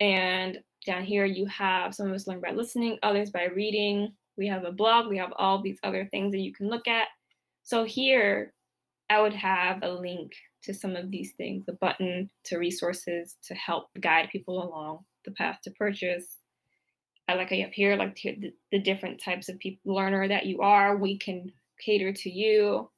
And 0.00 0.58
down 0.86 1.04
here, 1.04 1.24
you 1.24 1.46
have 1.46 1.94
some 1.94 2.08
of 2.08 2.14
us 2.14 2.26
learn 2.26 2.40
by 2.40 2.50
listening, 2.50 2.98
others 3.02 3.30
by 3.30 3.44
reading. 3.46 4.12
We 4.36 4.46
have 4.48 4.64
a 4.64 4.72
blog, 4.72 5.08
we 5.08 5.18
have 5.18 5.32
all 5.36 5.62
these 5.62 5.78
other 5.82 6.04
things 6.06 6.32
that 6.32 6.40
you 6.40 6.52
can 6.52 6.68
look 6.68 6.88
at. 6.88 7.08
So 7.62 7.84
here, 7.84 8.52
I 9.10 9.20
would 9.20 9.34
have 9.34 9.82
a 9.82 9.90
link 9.90 10.32
to 10.64 10.72
some 10.72 10.96
of 10.96 11.10
these 11.10 11.32
things, 11.36 11.64
the 11.66 11.74
button 11.74 12.30
to 12.44 12.56
resources 12.56 13.36
to 13.44 13.54
help 13.54 13.88
guide 14.00 14.28
people 14.30 14.62
along 14.62 15.00
the 15.24 15.32
path 15.32 15.58
to 15.64 15.70
purchase. 15.72 16.38
Like 17.34 17.52
I 17.52 17.56
have 17.56 17.72
here, 17.72 17.96
like 17.96 18.16
the, 18.22 18.52
the 18.70 18.78
different 18.78 19.22
types 19.22 19.48
of 19.48 19.58
people 19.58 19.94
learner 19.94 20.28
that 20.28 20.46
you 20.46 20.60
are. 20.60 20.96
We 20.96 21.18
can 21.18 21.52
cater 21.78 22.12
to 22.12 22.30
you 22.30 22.88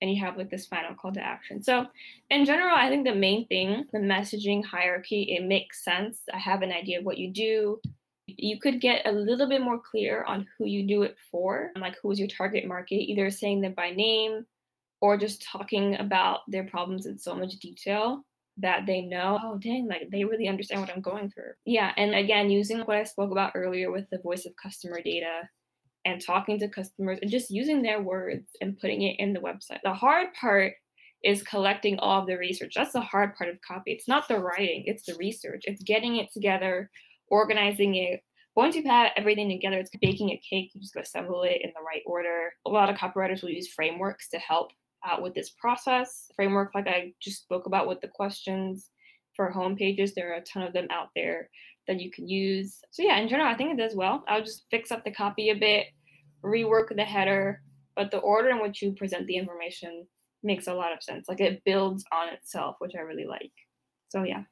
and 0.00 0.10
you 0.10 0.22
have 0.22 0.36
like 0.36 0.50
this 0.50 0.66
final 0.66 0.94
call 0.94 1.12
to 1.12 1.24
action. 1.24 1.62
So 1.62 1.86
in 2.30 2.44
general, 2.44 2.76
I 2.76 2.88
think 2.88 3.06
the 3.06 3.14
main 3.14 3.46
thing, 3.46 3.86
the 3.92 3.98
messaging 3.98 4.64
hierarchy, 4.64 5.34
it 5.36 5.44
makes 5.44 5.84
sense. 5.84 6.18
I 6.32 6.38
have 6.38 6.62
an 6.62 6.72
idea 6.72 6.98
of 6.98 7.04
what 7.04 7.18
you 7.18 7.30
do. 7.30 7.80
You 8.26 8.58
could 8.60 8.80
get 8.80 9.06
a 9.06 9.12
little 9.12 9.48
bit 9.48 9.62
more 9.62 9.78
clear 9.78 10.24
on 10.24 10.46
who 10.58 10.66
you 10.66 10.86
do 10.86 11.02
it 11.02 11.16
for, 11.30 11.70
like 11.76 11.96
who 12.02 12.10
is 12.10 12.18
your 12.18 12.28
target 12.28 12.66
market, 12.66 12.96
either 12.96 13.30
saying 13.30 13.60
them 13.60 13.74
by 13.74 13.90
name 13.90 14.44
or 15.00 15.16
just 15.16 15.42
talking 15.42 15.96
about 15.96 16.40
their 16.48 16.64
problems 16.64 17.06
in 17.06 17.18
so 17.18 17.34
much 17.34 17.56
detail 17.56 18.24
that 18.58 18.86
they 18.86 19.00
know, 19.02 19.38
oh 19.42 19.58
dang, 19.58 19.88
like 19.88 20.08
they 20.10 20.24
really 20.24 20.48
understand 20.48 20.80
what 20.80 20.90
I'm 20.90 21.02
going 21.02 21.30
through. 21.30 21.52
Yeah, 21.64 21.92
and 21.96 22.14
again, 22.14 22.50
using 22.50 22.80
what 22.80 22.96
I 22.96 23.04
spoke 23.04 23.32
about 23.32 23.52
earlier 23.54 23.90
with 23.90 24.08
the 24.10 24.18
voice 24.18 24.46
of 24.46 24.52
customer 24.56 25.00
data, 25.02 25.48
and 26.04 26.20
talking 26.24 26.58
to 26.58 26.68
customers 26.68 27.18
and 27.22 27.30
just 27.30 27.50
using 27.50 27.82
their 27.82 28.02
words 28.02 28.50
and 28.60 28.78
putting 28.78 29.02
it 29.02 29.16
in 29.18 29.32
the 29.32 29.40
website. 29.40 29.80
The 29.82 29.94
hard 29.94 30.28
part 30.38 30.74
is 31.22 31.42
collecting 31.42 31.98
all 31.98 32.20
of 32.20 32.26
the 32.26 32.36
research. 32.36 32.74
That's 32.76 32.92
the 32.92 33.00
hard 33.00 33.34
part 33.36 33.48
of 33.48 33.56
copy. 33.66 33.92
It's 33.92 34.08
not 34.08 34.28
the 34.28 34.38
writing, 34.38 34.84
it's 34.86 35.06
the 35.06 35.14
research. 35.14 35.62
It's 35.64 35.82
getting 35.82 36.16
it 36.16 36.32
together, 36.32 36.90
organizing 37.28 37.94
it. 37.94 38.20
Once 38.54 38.76
you've 38.76 38.84
had 38.84 39.10
everything 39.16 39.48
together, 39.48 39.78
it's 39.78 39.90
baking 40.00 40.30
a 40.30 40.40
cake. 40.48 40.70
You 40.74 40.80
just 40.80 40.94
assemble 40.96 41.42
it 41.42 41.60
in 41.62 41.70
the 41.74 41.82
right 41.84 42.02
order. 42.06 42.52
A 42.66 42.70
lot 42.70 42.90
of 42.90 42.96
copywriters 42.96 43.42
will 43.42 43.50
use 43.50 43.72
frameworks 43.72 44.28
to 44.28 44.38
help 44.38 44.70
out 45.06 45.22
with 45.22 45.34
this 45.34 45.50
process. 45.50 46.30
Framework, 46.36 46.72
like 46.74 46.86
I 46.86 47.12
just 47.20 47.42
spoke 47.42 47.66
about 47.66 47.88
with 47.88 48.00
the 48.00 48.08
questions 48.08 48.90
for 49.36 49.50
home 49.50 49.76
pages, 49.76 50.14
there 50.14 50.32
are 50.32 50.36
a 50.36 50.42
ton 50.42 50.62
of 50.62 50.72
them 50.72 50.88
out 50.90 51.08
there 51.14 51.48
that 51.86 52.00
you 52.00 52.10
can 52.10 52.28
use. 52.28 52.78
So 52.90 53.02
yeah, 53.02 53.18
in 53.18 53.28
general, 53.28 53.48
I 53.48 53.56
think 53.56 53.72
it 53.72 53.82
does 53.82 53.94
well. 53.94 54.24
I'll 54.28 54.44
just 54.44 54.64
fix 54.70 54.90
up 54.90 55.04
the 55.04 55.10
copy 55.10 55.50
a 55.50 55.54
bit, 55.54 55.86
rework 56.44 56.94
the 56.94 57.04
header, 57.04 57.60
but 57.96 58.10
the 58.10 58.18
order 58.18 58.50
in 58.50 58.62
which 58.62 58.82
you 58.82 58.92
present 58.92 59.26
the 59.26 59.36
information 59.36 60.06
makes 60.42 60.66
a 60.66 60.74
lot 60.74 60.92
of 60.92 61.02
sense. 61.02 61.28
Like 61.28 61.40
it 61.40 61.62
builds 61.64 62.04
on 62.12 62.28
itself, 62.28 62.76
which 62.78 62.92
I 62.96 63.00
really 63.00 63.26
like. 63.26 63.52
So 64.08 64.22
yeah. 64.22 64.42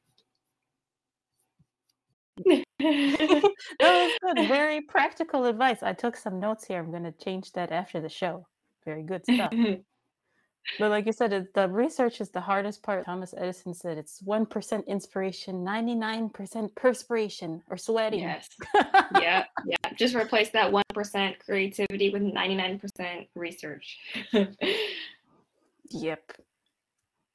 that 2.46 2.64
was 3.80 4.12
good. 4.22 4.48
Very 4.48 4.80
practical 4.80 5.44
advice. 5.44 5.82
I 5.82 5.92
took 5.92 6.16
some 6.16 6.40
notes 6.40 6.64
here. 6.64 6.78
I'm 6.78 6.90
going 6.90 7.04
to 7.04 7.12
change 7.12 7.52
that 7.52 7.70
after 7.70 8.00
the 8.00 8.08
show. 8.08 8.46
Very 8.84 9.02
good 9.02 9.22
stuff. 9.30 9.52
But 10.78 10.90
like 10.90 11.06
you 11.06 11.12
said, 11.12 11.32
it, 11.32 11.54
the 11.54 11.68
research 11.68 12.20
is 12.20 12.30
the 12.30 12.40
hardest 12.40 12.82
part. 12.82 13.04
Thomas 13.04 13.34
Edison 13.36 13.74
said 13.74 13.98
it's 13.98 14.22
1% 14.22 14.86
inspiration, 14.86 15.64
99% 15.64 16.74
perspiration 16.74 17.62
or 17.68 17.76
sweating. 17.76 18.20
Yes. 18.20 18.48
yeah. 19.20 19.44
Yeah. 19.64 19.76
Just 19.96 20.14
replace 20.14 20.50
that 20.50 20.72
1% 20.72 21.38
creativity 21.44 22.10
with 22.10 22.22
99% 22.22 23.28
research. 23.34 23.98
yep. 25.90 26.32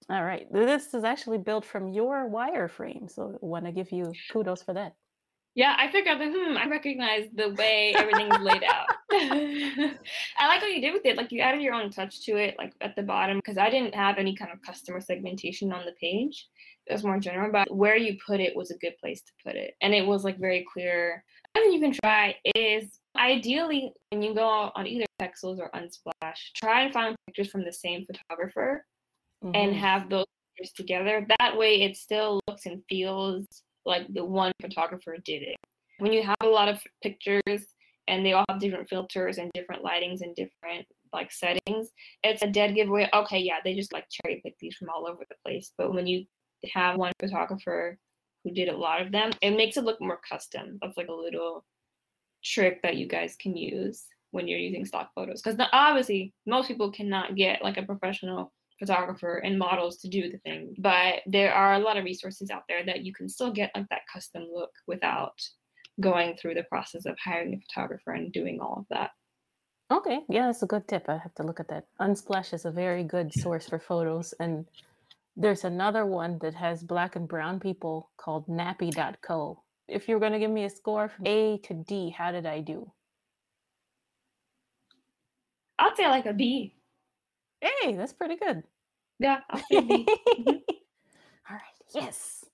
All 0.09 0.23
right. 0.23 0.51
This 0.51 0.93
is 0.93 1.03
actually 1.03 1.37
built 1.37 1.63
from 1.65 1.89
your 1.89 2.29
wireframe. 2.29 3.09
So 3.09 3.37
I 3.41 3.45
want 3.45 3.65
to 3.65 3.71
give 3.71 3.91
you 3.91 4.13
kudos 4.31 4.63
for 4.63 4.73
that. 4.73 4.95
Yeah, 5.57 5.75
I 5.75 5.87
figured 5.87 6.19
that, 6.19 6.31
hmm, 6.31 6.55
I 6.55 6.67
recognize 6.67 7.29
the 7.33 7.49
way 7.57 7.91
everything's 7.97 8.39
laid 8.41 8.63
out. 8.63 8.85
I 9.11 10.47
like 10.47 10.61
what 10.61 10.71
you 10.71 10.79
did 10.79 10.93
with 10.93 11.03
it. 11.03 11.17
Like 11.17 11.31
you 11.31 11.41
added 11.41 11.63
your 11.63 11.73
own 11.73 11.89
touch 11.89 12.23
to 12.25 12.35
it, 12.35 12.53
like 12.59 12.73
at 12.79 12.95
the 12.95 13.01
bottom, 13.01 13.37
because 13.39 13.57
I 13.57 13.71
didn't 13.71 13.95
have 13.95 14.19
any 14.19 14.35
kind 14.35 14.51
of 14.53 14.61
customer 14.61 15.01
segmentation 15.01 15.73
on 15.73 15.83
the 15.83 15.93
page. 15.93 16.47
It 16.85 16.93
was 16.93 17.03
more 17.03 17.17
general, 17.19 17.51
but 17.51 17.75
where 17.75 17.97
you 17.97 18.19
put 18.23 18.39
it 18.39 18.55
was 18.55 18.69
a 18.69 18.77
good 18.77 18.99
place 18.99 19.21
to 19.21 19.31
put 19.43 19.55
it. 19.55 19.73
And 19.81 19.95
it 19.95 20.05
was 20.05 20.23
like 20.23 20.37
very 20.37 20.63
clear. 20.71 21.23
Think 21.55 21.73
you 21.73 21.79
can 21.79 21.97
try 22.03 22.35
is 22.53 22.99
ideally 23.15 23.93
when 24.11 24.21
you 24.21 24.35
go 24.35 24.71
on 24.75 24.85
either 24.85 25.05
Pexels 25.19 25.57
or 25.57 25.71
Unsplash, 25.73 26.37
try 26.55 26.83
and 26.83 26.93
find 26.93 27.15
pictures 27.25 27.49
from 27.49 27.65
the 27.65 27.73
same 27.73 28.05
photographer 28.05 28.85
mm-hmm. 29.43 29.55
and 29.55 29.75
have 29.75 30.07
those 30.07 30.27
pictures 30.55 30.73
together. 30.73 31.25
That 31.39 31.57
way 31.57 31.81
it 31.81 31.97
still 31.97 32.41
looks 32.47 32.67
and 32.67 32.83
feels 32.87 33.47
like 33.87 34.05
the 34.13 34.23
one 34.23 34.51
photographer 34.61 35.17
did 35.23 35.41
it. 35.41 35.55
When 35.99 36.13
you 36.13 36.21
have 36.23 36.35
a 36.41 36.47
lot 36.47 36.69
of 36.69 36.79
pictures 37.01 37.65
and 38.07 38.25
they 38.25 38.33
all 38.33 38.45
have 38.49 38.59
different 38.59 38.89
filters 38.89 39.37
and 39.37 39.49
different 39.53 39.83
lightings 39.83 40.21
and 40.21 40.35
different 40.35 40.85
like 41.13 41.31
settings, 41.31 41.89
it's 42.23 42.43
a 42.43 42.47
dead 42.47 42.75
giveaway. 42.75 43.09
Okay, 43.13 43.39
yeah, 43.39 43.57
they 43.63 43.73
just 43.73 43.93
like 43.93 44.05
cherry 44.09 44.41
pick 44.43 44.55
these 44.59 44.75
from 44.75 44.89
all 44.89 45.07
over 45.07 45.23
the 45.27 45.35
place. 45.43 45.71
But 45.77 45.93
when 45.93 46.05
you 46.05 46.25
have 46.73 46.97
one 46.97 47.13
photographer 47.19 47.97
who 48.43 48.51
did 48.51 48.69
a 48.69 48.77
lot 48.77 49.01
of 49.01 49.11
them, 49.11 49.31
it 49.41 49.51
makes 49.51 49.77
it 49.77 49.83
look 49.83 49.99
more 50.01 50.19
custom. 50.27 50.77
That's 50.81 50.97
like 50.97 51.07
a 51.07 51.13
little 51.13 51.65
trick 52.43 52.81
that 52.83 52.97
you 52.97 53.07
guys 53.07 53.35
can 53.39 53.57
use 53.57 54.05
when 54.31 54.47
you're 54.47 54.59
using 54.59 54.85
stock 54.85 55.09
photos. 55.15 55.41
Because 55.41 55.59
obviously, 55.71 56.33
most 56.45 56.67
people 56.67 56.91
cannot 56.91 57.35
get 57.35 57.63
like 57.63 57.77
a 57.77 57.83
professional 57.83 58.53
photographer 58.79 59.37
and 59.37 59.57
models 59.57 59.97
to 59.97 60.07
do 60.07 60.29
the 60.29 60.37
thing. 60.39 60.75
But 60.77 61.21
there 61.25 61.53
are 61.53 61.73
a 61.73 61.79
lot 61.79 61.97
of 61.97 62.05
resources 62.05 62.49
out 62.49 62.63
there 62.67 62.85
that 62.85 63.03
you 63.03 63.13
can 63.13 63.29
still 63.29 63.51
get 63.51 63.71
like 63.75 63.89
that 63.89 64.01
custom 64.11 64.47
look 64.53 64.71
without 64.87 65.39
going 65.99 66.35
through 66.35 66.53
the 66.53 66.63
process 66.63 67.05
of 67.05 67.17
hiring 67.23 67.53
a 67.53 67.59
photographer 67.59 68.11
and 68.11 68.31
doing 68.31 68.59
all 68.61 68.77
of 68.79 68.85
that. 68.89 69.11
Okay, 69.89 70.19
yeah, 70.29 70.47
that's 70.47 70.63
a 70.63 70.67
good 70.67 70.87
tip. 70.87 71.05
I 71.07 71.17
have 71.17 71.33
to 71.35 71.43
look 71.43 71.59
at 71.59 71.69
that. 71.69 71.85
Unsplash 71.99 72.53
is 72.53 72.65
a 72.65 72.71
very 72.71 73.03
good 73.03 73.33
source 73.33 73.69
for 73.69 73.79
photos. 73.79 74.33
And 74.39 74.65
there's 75.35 75.63
another 75.63 76.05
one 76.05 76.39
that 76.39 76.53
has 76.55 76.83
black 76.83 77.15
and 77.15 77.27
brown 77.27 77.59
people 77.59 78.11
called 78.17 78.47
nappy.co. 78.47 79.63
If 79.87 80.09
you're 80.09 80.19
going 80.19 80.33
to 80.33 80.39
give 80.39 80.51
me 80.51 80.65
a 80.65 80.69
score 80.69 81.07
from 81.07 81.25
A 81.25 81.59
to 81.63 81.73
D, 81.73 82.09
how 82.09 82.31
did 82.33 82.45
I 82.45 82.59
do? 82.59 82.91
I'd 85.79 85.95
say 85.95 86.07
like 86.07 86.25
a 86.25 86.33
B. 86.33 86.76
Hey, 87.61 87.93
that's 87.93 88.13
pretty 88.13 88.35
good. 88.35 88.63
Yeah, 89.19 89.39
say 89.55 89.61
mm-hmm. 89.71 90.51
All 91.49 91.55
right, 91.55 91.61
yes. 91.95 92.45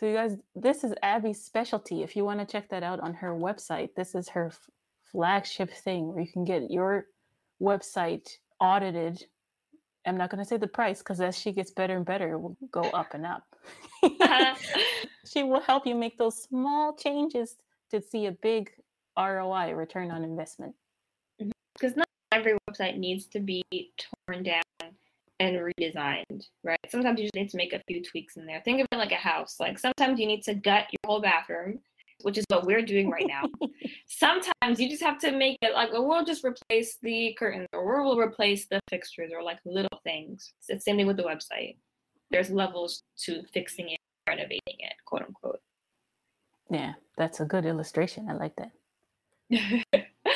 So, 0.00 0.06
you 0.06 0.14
guys, 0.14 0.38
this 0.54 0.82
is 0.82 0.94
Abby's 1.02 1.44
specialty. 1.44 2.02
If 2.02 2.16
you 2.16 2.24
want 2.24 2.40
to 2.40 2.46
check 2.46 2.70
that 2.70 2.82
out 2.82 3.00
on 3.00 3.12
her 3.12 3.34
website, 3.34 3.90
this 3.94 4.14
is 4.14 4.30
her 4.30 4.46
f- 4.46 4.70
flagship 5.12 5.70
thing 5.70 6.08
where 6.08 6.22
you 6.22 6.32
can 6.32 6.46
get 6.46 6.70
your 6.70 7.04
website 7.60 8.38
audited. 8.60 9.26
I'm 10.06 10.16
not 10.16 10.30
going 10.30 10.42
to 10.42 10.48
say 10.48 10.56
the 10.56 10.66
price 10.66 11.00
because 11.00 11.20
as 11.20 11.36
she 11.38 11.52
gets 11.52 11.70
better 11.70 11.98
and 11.98 12.06
better, 12.06 12.32
it 12.32 12.38
will 12.40 12.56
go 12.70 12.80
up 12.80 13.12
and 13.12 13.26
up. 13.26 13.44
she 15.30 15.42
will 15.42 15.60
help 15.60 15.86
you 15.86 15.94
make 15.94 16.16
those 16.16 16.44
small 16.44 16.94
changes 16.94 17.56
to 17.90 18.00
see 18.00 18.24
a 18.24 18.32
big 18.32 18.70
ROI, 19.18 19.74
return 19.74 20.10
on 20.10 20.24
investment. 20.24 20.74
Mm-hmm. 21.42 21.50
Because 21.74 21.94
not 21.94 22.08
every 22.32 22.56
website 22.68 22.96
needs 22.96 23.26
to 23.26 23.40
be 23.40 23.62
torn 23.72 24.42
down 24.42 24.62
and 25.40 25.56
redesigned, 25.56 26.44
right? 26.62 26.78
Sometimes 26.88 27.18
you 27.18 27.24
just 27.24 27.34
need 27.34 27.50
to 27.50 27.56
make 27.56 27.72
a 27.72 27.82
few 27.88 28.02
tweaks 28.02 28.36
in 28.36 28.46
there. 28.46 28.60
Think 28.64 28.80
of 28.80 28.86
it 28.92 28.96
like 28.96 29.12
a 29.12 29.16
house. 29.16 29.56
Like 29.58 29.78
sometimes 29.78 30.20
you 30.20 30.26
need 30.26 30.42
to 30.44 30.54
gut 30.54 30.86
your 30.90 30.98
whole 31.06 31.20
bathroom, 31.20 31.80
which 32.22 32.36
is 32.36 32.44
what 32.48 32.66
we're 32.66 32.82
doing 32.84 33.10
right 33.10 33.26
now. 33.26 33.44
sometimes 34.06 34.78
you 34.78 34.88
just 34.88 35.02
have 35.02 35.18
to 35.20 35.32
make 35.32 35.56
it 35.62 35.72
like, 35.74 35.90
oh, 35.92 36.06
we'll 36.06 36.24
just 36.24 36.44
replace 36.44 36.98
the 37.02 37.34
curtains 37.38 37.66
or 37.72 38.04
we'll 38.04 38.18
replace 38.18 38.66
the 38.66 38.80
fixtures 38.90 39.32
or 39.34 39.42
like 39.42 39.58
little 39.64 40.00
things. 40.04 40.52
It's 40.58 40.66
the 40.66 40.80
same 40.80 40.96
thing 40.96 41.06
with 41.06 41.16
the 41.16 41.22
website. 41.22 41.76
There's 42.30 42.50
levels 42.50 43.02
to 43.24 43.42
fixing 43.52 43.88
it, 43.88 43.98
renovating 44.28 44.60
it, 44.66 44.92
quote 45.06 45.22
unquote. 45.22 45.60
Yeah, 46.70 46.92
that's 47.16 47.40
a 47.40 47.44
good 47.44 47.64
illustration. 47.64 48.28
I 48.28 48.34
like 48.34 48.54
that. 48.56 50.06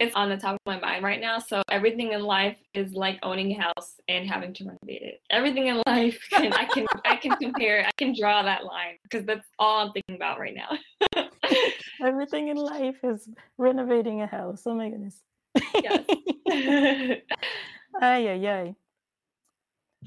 it's 0.00 0.14
on 0.14 0.28
the 0.28 0.36
top 0.36 0.54
of 0.54 0.60
my 0.66 0.78
mind 0.80 1.04
right 1.04 1.20
now. 1.20 1.38
So 1.38 1.62
everything 1.70 2.12
in 2.12 2.22
life 2.22 2.56
is 2.74 2.92
like 2.92 3.18
owning 3.22 3.52
a 3.52 3.62
house 3.62 3.94
and 4.08 4.28
having 4.28 4.52
to 4.54 4.64
renovate 4.64 5.02
it. 5.02 5.20
Everything 5.30 5.68
in 5.68 5.82
life 5.86 6.18
can 6.30 6.52
I 6.52 6.64
can 6.64 6.86
I 7.04 7.16
can 7.16 7.32
compare 7.36 7.86
I 7.86 7.90
can 7.96 8.14
draw 8.18 8.42
that 8.42 8.64
line 8.64 8.96
because 9.02 9.24
that's 9.24 9.46
all 9.58 9.86
I'm 9.86 9.92
thinking 9.92 10.16
about 10.16 10.38
right 10.38 10.54
now. 10.54 11.22
everything 12.04 12.48
in 12.48 12.56
life 12.56 13.02
is 13.02 13.28
renovating 13.56 14.22
a 14.22 14.26
house. 14.26 14.62
Oh 14.66 14.74
my 14.74 14.88
goodness. 14.88 15.22
Yes. 15.74 16.04
ay 18.00 18.28
ay 18.28 18.46
ay. 18.46 18.74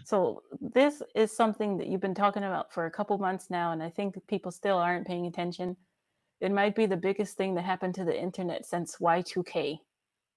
So 0.06 0.42
this 0.60 1.02
is 1.16 1.36
something 1.36 1.78
that 1.78 1.88
you've 1.88 2.02
been 2.02 2.16
talking 2.16 2.44
about 2.44 2.74
for 2.74 2.86
a 2.86 2.92
couple 2.92 3.18
months 3.18 3.50
now, 3.50 3.72
and 3.72 3.84
I 3.84 3.90
think 3.90 4.16
people 4.28 4.52
still 4.52 4.78
aren't 4.78 5.06
paying 5.06 5.28
attention. 5.28 5.76
It 6.42 6.52
might 6.52 6.76
be 6.76 6.88
the 6.88 6.98
biggest 6.98 7.38
thing 7.38 7.54
that 7.56 7.62
happened 7.62 7.94
to 7.96 8.04
the 8.04 8.20
internet 8.20 8.66
since 8.66 8.98
Y2K. 8.98 9.78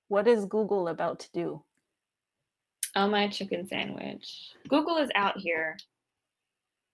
What 0.09 0.29
is 0.29 0.45
Google 0.45 0.89
about 0.89 1.19
to 1.21 1.33
do? 1.33 1.65
Oh, 2.95 3.09
my 3.09 3.27
chicken 3.29 3.67
sandwich. 3.67 4.53
Google 4.69 4.99
is 4.99 5.09
out 5.15 5.39
here 5.39 5.79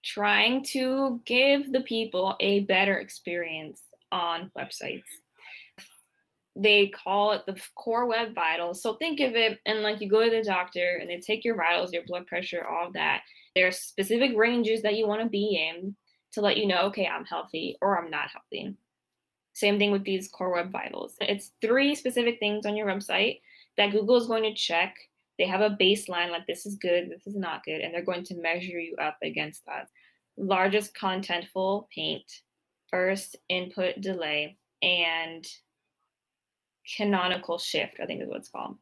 trying 0.04 0.64
to 0.64 1.20
give 1.26 1.72
the 1.72 1.80
people 1.80 2.36
a 2.38 2.60
better 2.60 2.98
experience 2.98 3.82
on 4.12 4.50
websites. 4.56 5.02
They 6.54 6.88
call 6.88 7.32
it 7.32 7.42
the 7.46 7.60
core 7.74 8.06
web 8.06 8.34
vitals. 8.34 8.80
So 8.80 8.94
think 8.94 9.20
of 9.20 9.34
it, 9.34 9.58
and 9.66 9.82
like 9.82 10.00
you 10.00 10.08
go 10.08 10.24
to 10.24 10.30
the 10.30 10.42
doctor 10.42 10.98
and 11.00 11.10
they 11.10 11.18
take 11.18 11.44
your 11.44 11.56
vitals, 11.56 11.92
your 11.92 12.04
blood 12.06 12.28
pressure, 12.28 12.64
all 12.64 12.90
that. 12.94 13.22
There 13.56 13.66
are 13.66 13.72
specific 13.72 14.36
ranges 14.36 14.82
that 14.82 14.96
you 14.96 15.08
want 15.08 15.22
to 15.22 15.28
be 15.28 15.68
in 15.68 15.96
to 16.32 16.40
let 16.40 16.56
you 16.56 16.66
know, 16.66 16.82
okay, 16.82 17.06
I'm 17.06 17.24
healthy 17.24 17.76
or 17.82 17.98
I'm 17.98 18.10
not 18.10 18.30
healthy. 18.30 18.76
Same 19.52 19.78
thing 19.78 19.90
with 19.90 20.04
these 20.04 20.28
core 20.28 20.52
web 20.52 20.70
vitals. 20.70 21.14
It's 21.20 21.52
three 21.60 21.94
specific 21.94 22.38
things 22.38 22.66
on 22.66 22.76
your 22.76 22.86
website 22.86 23.40
that 23.76 23.92
Google 23.92 24.16
is 24.16 24.26
going 24.26 24.44
to 24.44 24.54
check. 24.54 24.96
They 25.38 25.46
have 25.46 25.60
a 25.60 25.76
baseline 25.80 26.30
like 26.30 26.46
this 26.46 26.66
is 26.66 26.76
good, 26.76 27.10
this 27.10 27.26
is 27.26 27.36
not 27.36 27.64
good, 27.64 27.80
and 27.80 27.92
they're 27.92 28.04
going 28.04 28.24
to 28.24 28.40
measure 28.40 28.78
you 28.78 28.96
up 28.96 29.16
against 29.22 29.64
that. 29.66 29.88
Largest 30.36 30.94
contentful 30.94 31.86
paint, 31.94 32.30
first 32.90 33.36
input 33.48 34.00
delay, 34.00 34.56
and 34.82 35.46
canonical 36.96 37.58
shift, 37.58 38.00
I 38.02 38.06
think 38.06 38.22
is 38.22 38.28
what 38.28 38.38
it's 38.38 38.48
called. 38.48 38.76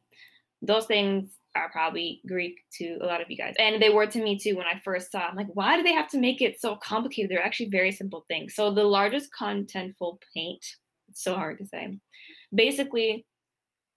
Those 0.61 0.85
things 0.85 1.29
are 1.55 1.69
probably 1.71 2.21
Greek 2.27 2.59
to 2.77 2.97
a 3.01 3.05
lot 3.05 3.21
of 3.21 3.29
you 3.29 3.37
guys. 3.37 3.55
And 3.57 3.81
they 3.81 3.89
were 3.89 4.05
to 4.05 4.23
me 4.23 4.37
too 4.37 4.55
when 4.55 4.67
I 4.67 4.79
first 4.83 5.11
saw. 5.11 5.21
I'm 5.21 5.35
like, 5.35 5.47
why 5.53 5.77
do 5.77 5.83
they 5.83 5.93
have 5.93 6.09
to 6.09 6.19
make 6.19 6.41
it 6.41 6.59
so 6.59 6.75
complicated? 6.75 7.31
They're 7.31 7.43
actually 7.43 7.69
very 7.69 7.91
simple 7.91 8.25
things. 8.27 8.55
So 8.55 8.71
the 8.71 8.83
largest 8.83 9.29
contentful 9.39 10.19
paint, 10.33 10.63
it's 11.09 11.23
so 11.23 11.35
hard 11.35 11.57
to 11.59 11.65
say. 11.65 11.97
Basically, 12.53 13.25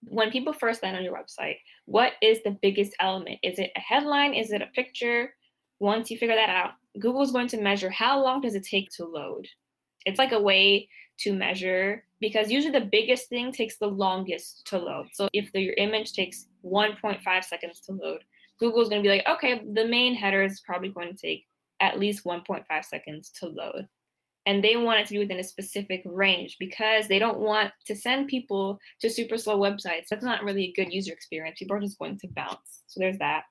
when 0.04 0.30
people 0.30 0.52
first 0.52 0.82
land 0.82 0.96
on 0.96 1.04
your 1.04 1.14
website, 1.14 1.56
what 1.86 2.12
is 2.22 2.38
the 2.42 2.56
biggest 2.62 2.92
element? 3.00 3.38
Is 3.42 3.58
it 3.58 3.70
a 3.76 3.80
headline? 3.80 4.34
Is 4.34 4.50
it 4.50 4.62
a 4.62 4.66
picture? 4.66 5.34
Once 5.78 6.10
you 6.10 6.18
figure 6.18 6.34
that 6.34 6.50
out, 6.50 6.72
Google 6.98 7.22
is 7.22 7.32
going 7.32 7.48
to 7.48 7.60
measure 7.60 7.90
how 7.90 8.22
long 8.22 8.40
does 8.40 8.54
it 8.54 8.64
take 8.64 8.90
to 8.92 9.04
load. 9.04 9.46
It's 10.04 10.18
like 10.18 10.32
a 10.32 10.40
way 10.40 10.88
to 11.20 11.32
measure 11.32 12.04
because 12.20 12.50
usually 12.50 12.78
the 12.78 12.86
biggest 12.86 13.28
thing 13.28 13.52
takes 13.52 13.76
the 13.78 13.86
longest 13.86 14.66
to 14.66 14.78
load. 14.78 15.06
So 15.12 15.28
if 15.32 15.52
the, 15.52 15.60
your 15.60 15.74
image 15.74 16.12
takes 16.12 16.46
1.5 16.64 17.44
seconds 17.44 17.81
to 17.81 17.92
load, 17.92 18.25
Google's 18.59 18.88
going 18.88 19.03
to 19.03 19.09
be 19.09 19.14
like, 19.14 19.27
okay, 19.29 19.62
the 19.72 19.87
main 19.87 20.14
header 20.14 20.42
is 20.42 20.61
probably 20.61 20.88
going 20.88 21.09
to 21.09 21.16
take 21.16 21.46
at 21.81 21.98
least 21.98 22.25
1.5 22.25 22.85
seconds 22.85 23.31
to 23.40 23.46
load. 23.46 23.88
And 24.46 24.62
they 24.62 24.77
want 24.77 25.01
it 25.01 25.07
to 25.07 25.12
be 25.12 25.18
within 25.20 25.38
a 25.38 25.44
specific 25.44 26.03
range 26.05 26.57
because 26.59 27.07
they 27.07 27.18
don't 27.18 27.38
want 27.38 27.70
to 27.87 27.94
send 27.94 28.29
people 28.29 28.79
to 29.01 29.09
super 29.09 29.38
slow 29.38 29.59
websites. 29.59 30.09
That's 30.11 30.25
not 30.25 30.42
really 30.42 30.64
a 30.64 30.72
good 30.72 30.92
user 30.92 31.12
experience. 31.12 31.59
People 31.59 31.77
are 31.77 31.81
just 31.81 31.98
going 31.98 32.18
to 32.18 32.29
bounce. 32.29 32.83
So 32.87 32.98
there's 32.98 33.18
that. 33.18 33.44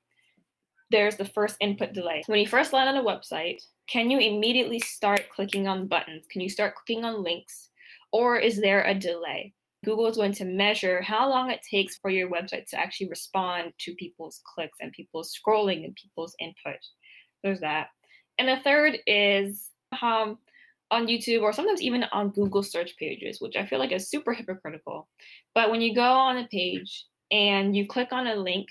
There's 0.89 1.15
the 1.15 1.25
first 1.25 1.55
input 1.61 1.93
delay. 1.93 2.23
When 2.25 2.39
you 2.39 2.47
first 2.47 2.73
land 2.73 2.89
on 2.89 2.97
a 2.97 3.07
website, 3.07 3.61
can 3.87 4.11
you 4.11 4.19
immediately 4.19 4.79
start 4.79 5.29
clicking 5.33 5.67
on 5.67 5.87
buttons? 5.87 6.25
Can 6.29 6.41
you 6.41 6.49
start 6.49 6.75
clicking 6.75 7.05
on 7.05 7.23
links? 7.23 7.69
Or 8.11 8.37
is 8.37 8.59
there 8.59 8.83
a 8.83 8.93
delay? 8.93 9.53
Google 9.83 10.07
is 10.07 10.17
going 10.17 10.33
to 10.33 10.45
measure 10.45 11.01
how 11.01 11.29
long 11.29 11.49
it 11.49 11.61
takes 11.69 11.97
for 11.97 12.09
your 12.09 12.29
website 12.29 12.67
to 12.67 12.79
actually 12.79 13.09
respond 13.09 13.73
to 13.79 13.95
people's 13.95 14.41
clicks 14.45 14.77
and 14.79 14.91
people's 14.91 15.35
scrolling 15.35 15.85
and 15.85 15.95
people's 15.95 16.35
input. 16.39 16.79
There's 17.43 17.61
that. 17.61 17.87
And 18.37 18.47
the 18.47 18.57
third 18.63 18.99
is 19.07 19.69
um, 20.01 20.37
on 20.91 21.07
YouTube 21.07 21.41
or 21.41 21.53
sometimes 21.53 21.81
even 21.81 22.03
on 22.11 22.29
Google 22.29 22.63
search 22.63 22.95
pages, 22.97 23.41
which 23.41 23.55
I 23.55 23.65
feel 23.65 23.79
like 23.79 23.91
is 23.91 24.09
super 24.09 24.33
hypocritical. 24.33 25.07
But 25.55 25.71
when 25.71 25.81
you 25.81 25.95
go 25.95 26.03
on 26.03 26.37
a 26.37 26.47
page 26.47 27.05
and 27.31 27.75
you 27.75 27.87
click 27.87 28.09
on 28.11 28.27
a 28.27 28.35
link 28.35 28.67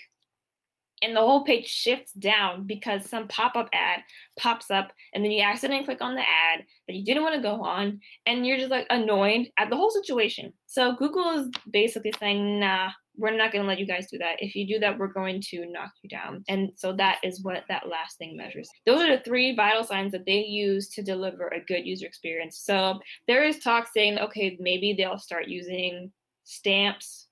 and 1.02 1.16
the 1.16 1.20
whole 1.20 1.44
page 1.44 1.66
shifts 1.66 2.12
down 2.12 2.66
because 2.66 3.08
some 3.08 3.28
pop-up 3.28 3.68
ad 3.72 4.00
pops 4.38 4.70
up 4.70 4.92
and 5.14 5.24
then 5.24 5.30
you 5.32 5.42
accidentally 5.42 5.84
click 5.84 6.00
on 6.00 6.14
the 6.14 6.20
ad 6.20 6.64
that 6.86 6.94
you 6.94 7.04
didn't 7.04 7.22
want 7.22 7.34
to 7.34 7.42
go 7.42 7.62
on 7.62 8.00
and 8.26 8.46
you're 8.46 8.58
just 8.58 8.70
like 8.70 8.86
annoyed 8.90 9.48
at 9.58 9.70
the 9.70 9.76
whole 9.76 9.90
situation. 9.90 10.52
So 10.66 10.94
google 10.96 11.30
is 11.30 11.50
basically 11.70 12.12
saying 12.18 12.60
nah 12.60 12.90
we're 13.16 13.36
not 13.36 13.52
going 13.52 13.62
to 13.62 13.68
let 13.68 13.78
you 13.78 13.86
guys 13.86 14.06
do 14.10 14.16
that. 14.16 14.36
If 14.38 14.54
you 14.54 14.66
do 14.66 14.78
that 14.78 14.98
we're 14.98 15.08
going 15.08 15.42
to 15.50 15.66
knock 15.66 15.90
you 16.02 16.08
down. 16.08 16.42
And 16.48 16.70
so 16.76 16.94
that 16.94 17.18
is 17.22 17.42
what 17.42 17.64
that 17.68 17.88
last 17.88 18.16
thing 18.16 18.36
measures. 18.36 18.70
Those 18.86 19.02
are 19.02 19.16
the 19.16 19.22
three 19.22 19.54
vital 19.54 19.84
signs 19.84 20.12
that 20.12 20.24
they 20.24 20.40
use 20.40 20.88
to 20.90 21.02
deliver 21.02 21.48
a 21.48 21.64
good 21.64 21.86
user 21.86 22.06
experience. 22.06 22.58
So 22.58 22.98
there 23.26 23.44
is 23.44 23.58
talk 23.58 23.88
saying 23.92 24.18
okay 24.18 24.56
maybe 24.60 24.94
they'll 24.94 25.18
start 25.18 25.48
using 25.48 26.12
stamps 26.44 27.28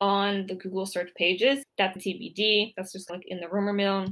on 0.00 0.46
the 0.46 0.54
Google 0.54 0.86
search 0.86 1.10
pages. 1.16 1.64
That's 1.78 1.98
TBD. 1.98 2.74
That's 2.76 2.92
just 2.92 3.10
like 3.10 3.22
in 3.26 3.40
the 3.40 3.48
rumor 3.48 3.72
mill. 3.72 4.06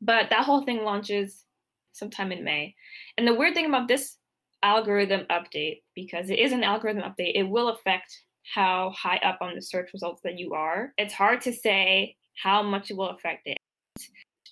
But 0.00 0.30
that 0.30 0.44
whole 0.44 0.62
thing 0.62 0.82
launches 0.82 1.44
sometime 1.92 2.32
in 2.32 2.44
May. 2.44 2.74
And 3.18 3.26
the 3.26 3.34
weird 3.34 3.54
thing 3.54 3.66
about 3.66 3.88
this 3.88 4.16
algorithm 4.62 5.26
update, 5.30 5.82
because 5.94 6.30
it 6.30 6.38
is 6.38 6.52
an 6.52 6.64
algorithm 6.64 7.02
update, 7.02 7.32
it 7.34 7.42
will 7.42 7.68
affect 7.68 8.22
how 8.54 8.92
high 8.96 9.20
up 9.22 9.38
on 9.40 9.54
the 9.54 9.62
search 9.62 9.92
results 9.92 10.22
that 10.22 10.38
you 10.38 10.54
are. 10.54 10.92
It's 10.98 11.14
hard 11.14 11.40
to 11.42 11.52
say 11.52 12.16
how 12.42 12.62
much 12.62 12.90
it 12.90 12.96
will 12.96 13.10
affect 13.10 13.46
it. 13.46 13.58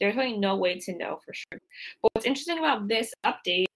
There's 0.01 0.17
really 0.17 0.37
no 0.37 0.57
way 0.57 0.79
to 0.81 0.97
know 0.97 1.19
for 1.25 1.33
sure. 1.33 1.61
But 2.03 2.11
what's 2.13 2.27
interesting 2.27 2.59
about 2.59 2.87
this 2.87 3.13
update, 3.25 3.67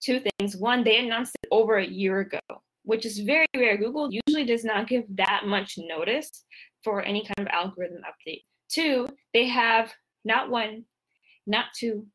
two 0.00 0.20
things. 0.20 0.56
One, 0.56 0.84
they 0.84 0.98
announced 0.98 1.34
it 1.42 1.48
over 1.50 1.78
a 1.78 1.86
year 1.86 2.20
ago 2.20 2.38
which 2.88 3.04
is 3.04 3.18
very 3.18 3.44
rare. 3.54 3.76
Google 3.76 4.08
usually 4.10 4.46
does 4.46 4.64
not 4.64 4.88
give 4.88 5.04
that 5.16 5.42
much 5.44 5.74
notice 5.76 6.30
for 6.82 7.02
any 7.02 7.22
kind 7.22 7.46
of 7.46 7.52
algorithm 7.52 8.00
update. 8.00 8.40
Two, 8.70 9.06
they 9.34 9.46
have 9.46 9.92
not 10.24 10.48
one, 10.48 10.84
not 11.46 11.66
two, 11.78 12.06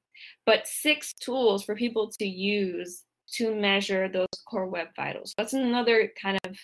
but 0.48 0.66
six 0.66 1.14
tools 1.14 1.64
for 1.64 1.76
people 1.76 2.10
to 2.18 2.26
use 2.26 3.04
to 3.36 3.54
measure 3.54 4.10
those 4.10 4.26
core 4.50 4.66
web 4.66 4.88
vitals. 4.96 5.36
That's 5.38 5.54
another 5.54 6.10
kind 6.20 6.40
of 6.44 6.58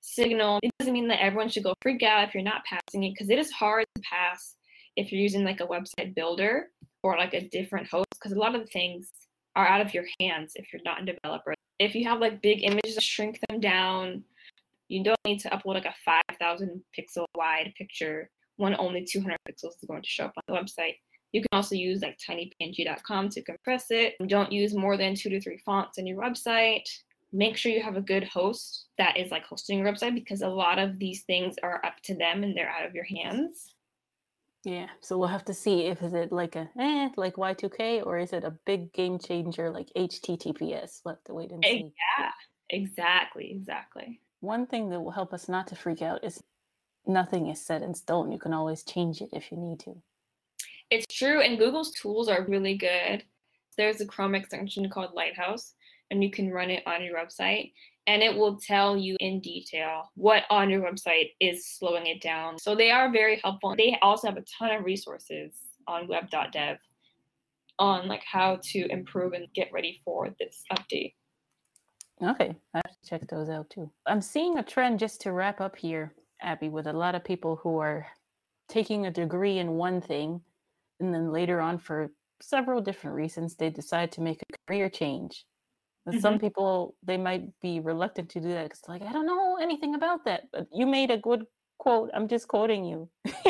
signal. 0.00 0.58
It 0.62 0.70
doesn't 0.78 0.94
mean 0.94 1.08
that 1.08 1.22
everyone 1.22 1.50
should 1.50 1.64
go 1.64 1.74
freak 1.82 2.02
out 2.02 2.26
if 2.26 2.32
you're 2.32 2.42
not 2.42 2.64
passing 2.64 3.04
it, 3.04 3.12
because 3.12 3.28
it 3.28 3.38
is 3.38 3.50
hard 3.50 3.84
to 3.94 4.02
pass 4.02 4.56
if 4.96 5.12
you're 5.12 5.20
using 5.20 5.44
like 5.44 5.60
a 5.60 5.66
website 5.66 6.14
builder 6.14 6.68
or 7.02 7.18
like 7.18 7.34
a 7.34 7.46
different 7.50 7.86
host, 7.86 8.08
because 8.14 8.32
a 8.32 8.38
lot 8.38 8.54
of 8.54 8.62
the 8.62 8.66
things 8.68 9.10
are 9.56 9.66
out 9.66 9.82
of 9.82 9.92
your 9.92 10.06
hands 10.20 10.52
if 10.54 10.72
you're 10.72 10.80
not 10.86 11.02
a 11.02 11.04
developer. 11.04 11.54
If 11.82 11.96
you 11.96 12.04
have 12.04 12.20
like 12.20 12.40
big 12.40 12.62
images, 12.62 13.02
shrink 13.02 13.40
them 13.48 13.58
down. 13.58 14.22
You 14.86 15.02
don't 15.02 15.18
need 15.24 15.40
to 15.40 15.50
upload 15.50 15.74
like 15.74 15.84
a 15.84 15.94
5,000 16.04 16.80
pixel 16.96 17.24
wide 17.34 17.72
picture 17.76 18.30
when 18.56 18.76
only 18.78 19.04
200 19.04 19.36
pixels 19.48 19.72
is 19.80 19.88
going 19.88 20.02
to 20.02 20.08
show 20.08 20.26
up 20.26 20.34
on 20.36 20.42
the 20.46 20.60
website. 20.60 20.94
You 21.32 21.40
can 21.40 21.48
also 21.50 21.74
use 21.74 22.00
like 22.00 22.18
tinypng.com 22.18 23.30
to 23.30 23.42
compress 23.42 23.86
it. 23.90 24.14
Don't 24.28 24.52
use 24.52 24.74
more 24.74 24.96
than 24.96 25.16
two 25.16 25.30
to 25.30 25.40
three 25.40 25.58
fonts 25.64 25.98
in 25.98 26.06
your 26.06 26.22
website. 26.22 26.88
Make 27.32 27.56
sure 27.56 27.72
you 27.72 27.82
have 27.82 27.96
a 27.96 28.02
good 28.02 28.24
host 28.24 28.86
that 28.98 29.16
is 29.16 29.32
like 29.32 29.44
hosting 29.44 29.80
your 29.80 29.92
website 29.92 30.14
because 30.14 30.42
a 30.42 30.48
lot 30.48 30.78
of 30.78 31.00
these 31.00 31.22
things 31.22 31.56
are 31.64 31.84
up 31.84 31.94
to 32.04 32.14
them 32.14 32.44
and 32.44 32.56
they're 32.56 32.70
out 32.70 32.86
of 32.86 32.94
your 32.94 33.06
hands. 33.06 33.74
Yeah, 34.64 34.86
so 35.00 35.18
we'll 35.18 35.28
have 35.28 35.44
to 35.46 35.54
see 35.54 35.86
if 35.86 36.02
is 36.02 36.12
it 36.14 36.30
like 36.30 36.54
a 36.54 36.70
eh, 36.78 37.08
like 37.16 37.34
Y2K 37.34 38.06
or 38.06 38.18
is 38.18 38.32
it 38.32 38.44
a 38.44 38.56
big 38.64 38.92
game 38.92 39.18
changer 39.18 39.70
like 39.70 39.88
HTTPS? 39.96 41.00
We'll 41.04 41.14
have 41.14 41.24
to 41.24 41.34
wait 41.34 41.50
and 41.50 41.64
see. 41.64 41.92
Yeah, 42.18 42.30
exactly, 42.70 43.50
exactly. 43.50 44.20
One 44.40 44.66
thing 44.66 44.88
that 44.90 45.00
will 45.00 45.10
help 45.10 45.32
us 45.32 45.48
not 45.48 45.66
to 45.68 45.74
freak 45.74 46.00
out 46.00 46.22
is 46.22 46.42
nothing 47.06 47.48
is 47.48 47.60
set 47.60 47.82
in 47.82 47.94
stone. 47.94 48.30
You 48.30 48.38
can 48.38 48.52
always 48.52 48.84
change 48.84 49.20
it 49.20 49.30
if 49.32 49.50
you 49.50 49.58
need 49.58 49.80
to. 49.80 49.96
It's 50.90 51.06
true, 51.12 51.40
and 51.40 51.58
Google's 51.58 51.92
tools 51.92 52.28
are 52.28 52.44
really 52.46 52.76
good. 52.76 53.24
There's 53.76 54.00
a 54.00 54.06
Chrome 54.06 54.34
extension 54.34 54.88
called 54.90 55.14
Lighthouse, 55.14 55.74
and 56.10 56.22
you 56.22 56.30
can 56.30 56.50
run 56.50 56.70
it 56.70 56.82
on 56.86 57.02
your 57.02 57.18
website, 57.18 57.72
and 58.06 58.22
it 58.22 58.36
will 58.36 58.56
tell 58.56 58.96
you 58.96 59.16
in 59.20 59.40
detail 59.40 60.10
what 60.14 60.44
on 60.50 60.70
your 60.70 60.82
website 60.82 61.30
is 61.40 61.66
slowing 61.66 62.06
it 62.06 62.20
down. 62.20 62.58
So 62.58 62.74
they 62.74 62.90
are 62.90 63.12
very 63.12 63.40
helpful. 63.42 63.74
They 63.76 63.96
also 64.02 64.28
have 64.28 64.36
a 64.36 64.44
ton 64.58 64.70
of 64.76 64.84
resources 64.84 65.52
on 65.86 66.08
web.dev 66.08 66.78
on 67.78 68.08
like 68.08 68.22
how 68.24 68.58
to 68.62 68.86
improve 68.90 69.32
and 69.32 69.46
get 69.54 69.72
ready 69.72 70.00
for 70.04 70.28
this 70.38 70.64
update. 70.72 71.14
Okay, 72.22 72.54
I 72.74 72.80
have 72.84 73.00
to 73.02 73.08
check 73.08 73.28
those 73.28 73.48
out 73.48 73.70
too. 73.70 73.90
I'm 74.06 74.20
seeing 74.20 74.58
a 74.58 74.62
trend 74.62 74.98
just 74.98 75.20
to 75.22 75.32
wrap 75.32 75.60
up 75.60 75.76
here, 75.76 76.14
Abby, 76.40 76.68
with 76.68 76.86
a 76.86 76.92
lot 76.92 77.14
of 77.14 77.24
people 77.24 77.56
who 77.56 77.78
are 77.78 78.06
taking 78.68 79.06
a 79.06 79.10
degree 79.10 79.58
in 79.58 79.72
one 79.72 80.00
thing 80.00 80.40
and 81.00 81.12
then 81.12 81.32
later 81.32 81.60
on 81.60 81.78
for 81.78 82.12
several 82.40 82.80
different 82.80 83.16
reasons 83.16 83.54
they 83.54 83.70
decide 83.70 84.10
to 84.12 84.20
make 84.20 84.42
a 84.42 84.56
career 84.66 84.88
change 84.88 85.44
mm-hmm. 86.08 86.18
some 86.20 86.38
people 86.38 86.94
they 87.02 87.16
might 87.16 87.44
be 87.60 87.80
reluctant 87.80 88.28
to 88.30 88.40
do 88.40 88.48
that 88.48 88.64
because 88.64 88.82
like 88.88 89.02
i 89.02 89.12
don't 89.12 89.26
know 89.26 89.56
anything 89.60 89.94
about 89.94 90.24
that 90.24 90.44
but 90.52 90.66
you 90.72 90.86
made 90.86 91.10
a 91.10 91.18
good 91.18 91.44
quote 91.78 92.10
i'm 92.14 92.28
just 92.28 92.48
quoting 92.48 92.84
you. 92.84 93.08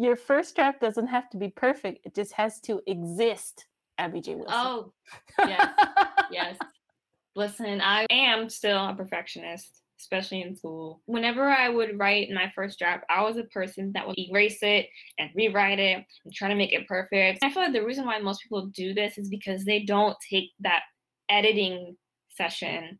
Your 0.00 0.14
first 0.14 0.54
draft 0.54 0.80
doesn't 0.80 1.08
have 1.08 1.28
to 1.30 1.36
be 1.36 1.48
perfect 1.48 2.06
it 2.06 2.14
just 2.14 2.32
has 2.34 2.60
to 2.60 2.80
exist 2.86 3.66
abby 3.98 4.20
j. 4.20 4.36
Wilson. 4.36 4.54
Oh 4.54 4.92
yes 5.40 5.68
yes. 6.30 6.56
Listen 7.34 7.80
i 7.80 8.06
am 8.10 8.48
still 8.48 8.78
a 8.78 8.94
perfectionist 8.94 9.82
especially 9.98 10.42
in 10.42 10.56
school. 10.56 11.00
Whenever 11.06 11.48
I 11.48 11.68
would 11.68 11.98
write 11.98 12.30
my 12.30 12.50
first 12.54 12.78
draft, 12.78 13.04
I 13.10 13.22
was 13.22 13.36
a 13.36 13.44
person 13.44 13.92
that 13.92 14.06
would 14.06 14.18
erase 14.18 14.58
it 14.62 14.88
and 15.18 15.30
rewrite 15.34 15.78
it 15.78 16.04
and 16.24 16.34
try 16.34 16.48
to 16.48 16.54
make 16.54 16.72
it 16.72 16.86
perfect. 16.86 17.40
I 17.42 17.50
feel 17.50 17.62
like 17.62 17.72
the 17.72 17.84
reason 17.84 18.06
why 18.06 18.18
most 18.18 18.42
people 18.42 18.66
do 18.66 18.94
this 18.94 19.18
is 19.18 19.28
because 19.28 19.64
they 19.64 19.80
don't 19.80 20.16
take 20.28 20.50
that 20.60 20.82
editing 21.28 21.96
session 22.30 22.98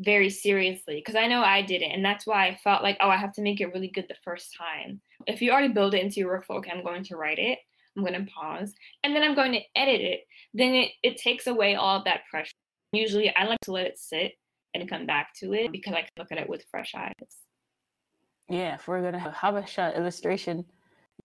very 0.00 0.28
seriously 0.28 0.96
because 0.96 1.14
I 1.14 1.26
know 1.26 1.42
I 1.42 1.62
did 1.62 1.80
it 1.80 1.90
And 1.92 2.04
that's 2.04 2.26
why 2.26 2.48
I 2.48 2.58
felt 2.62 2.82
like, 2.82 2.98
oh, 3.00 3.08
I 3.08 3.16
have 3.16 3.32
to 3.34 3.42
make 3.42 3.60
it 3.60 3.72
really 3.72 3.88
good 3.88 4.06
the 4.08 4.16
first 4.24 4.54
time. 4.56 5.00
If 5.26 5.40
you 5.40 5.52
already 5.52 5.72
build 5.72 5.94
it 5.94 6.02
into 6.02 6.20
your 6.20 6.38
workflow, 6.38 6.58
okay, 6.58 6.70
I'm 6.70 6.84
going 6.84 7.04
to 7.04 7.16
write 7.16 7.38
it, 7.38 7.58
I'm 7.96 8.04
going 8.04 8.24
to 8.24 8.30
pause, 8.30 8.74
and 9.04 9.14
then 9.14 9.22
I'm 9.22 9.34
going 9.34 9.52
to 9.52 9.60
edit 9.74 10.00
it, 10.00 10.20
then 10.52 10.74
it, 10.74 10.90
it 11.02 11.16
takes 11.16 11.46
away 11.46 11.76
all 11.76 11.98
of 11.98 12.04
that 12.04 12.22
pressure. 12.30 12.52
Usually 12.92 13.34
I 13.34 13.44
like 13.44 13.60
to 13.62 13.72
let 13.72 13.86
it 13.86 13.98
sit 13.98 14.32
and 14.80 14.90
come 14.90 15.06
back 15.06 15.34
to 15.40 15.52
it 15.54 15.72
because 15.72 15.94
I 15.94 16.02
can 16.02 16.10
look 16.18 16.32
at 16.32 16.38
it 16.38 16.48
with 16.48 16.64
fresh 16.70 16.94
eyes. 16.94 17.12
Yeah, 18.48 18.74
if 18.74 18.86
we're 18.86 19.02
gonna 19.02 19.18
have 19.18 19.32
a 19.32 19.36
Habesha 19.36 19.96
illustration, 19.96 20.64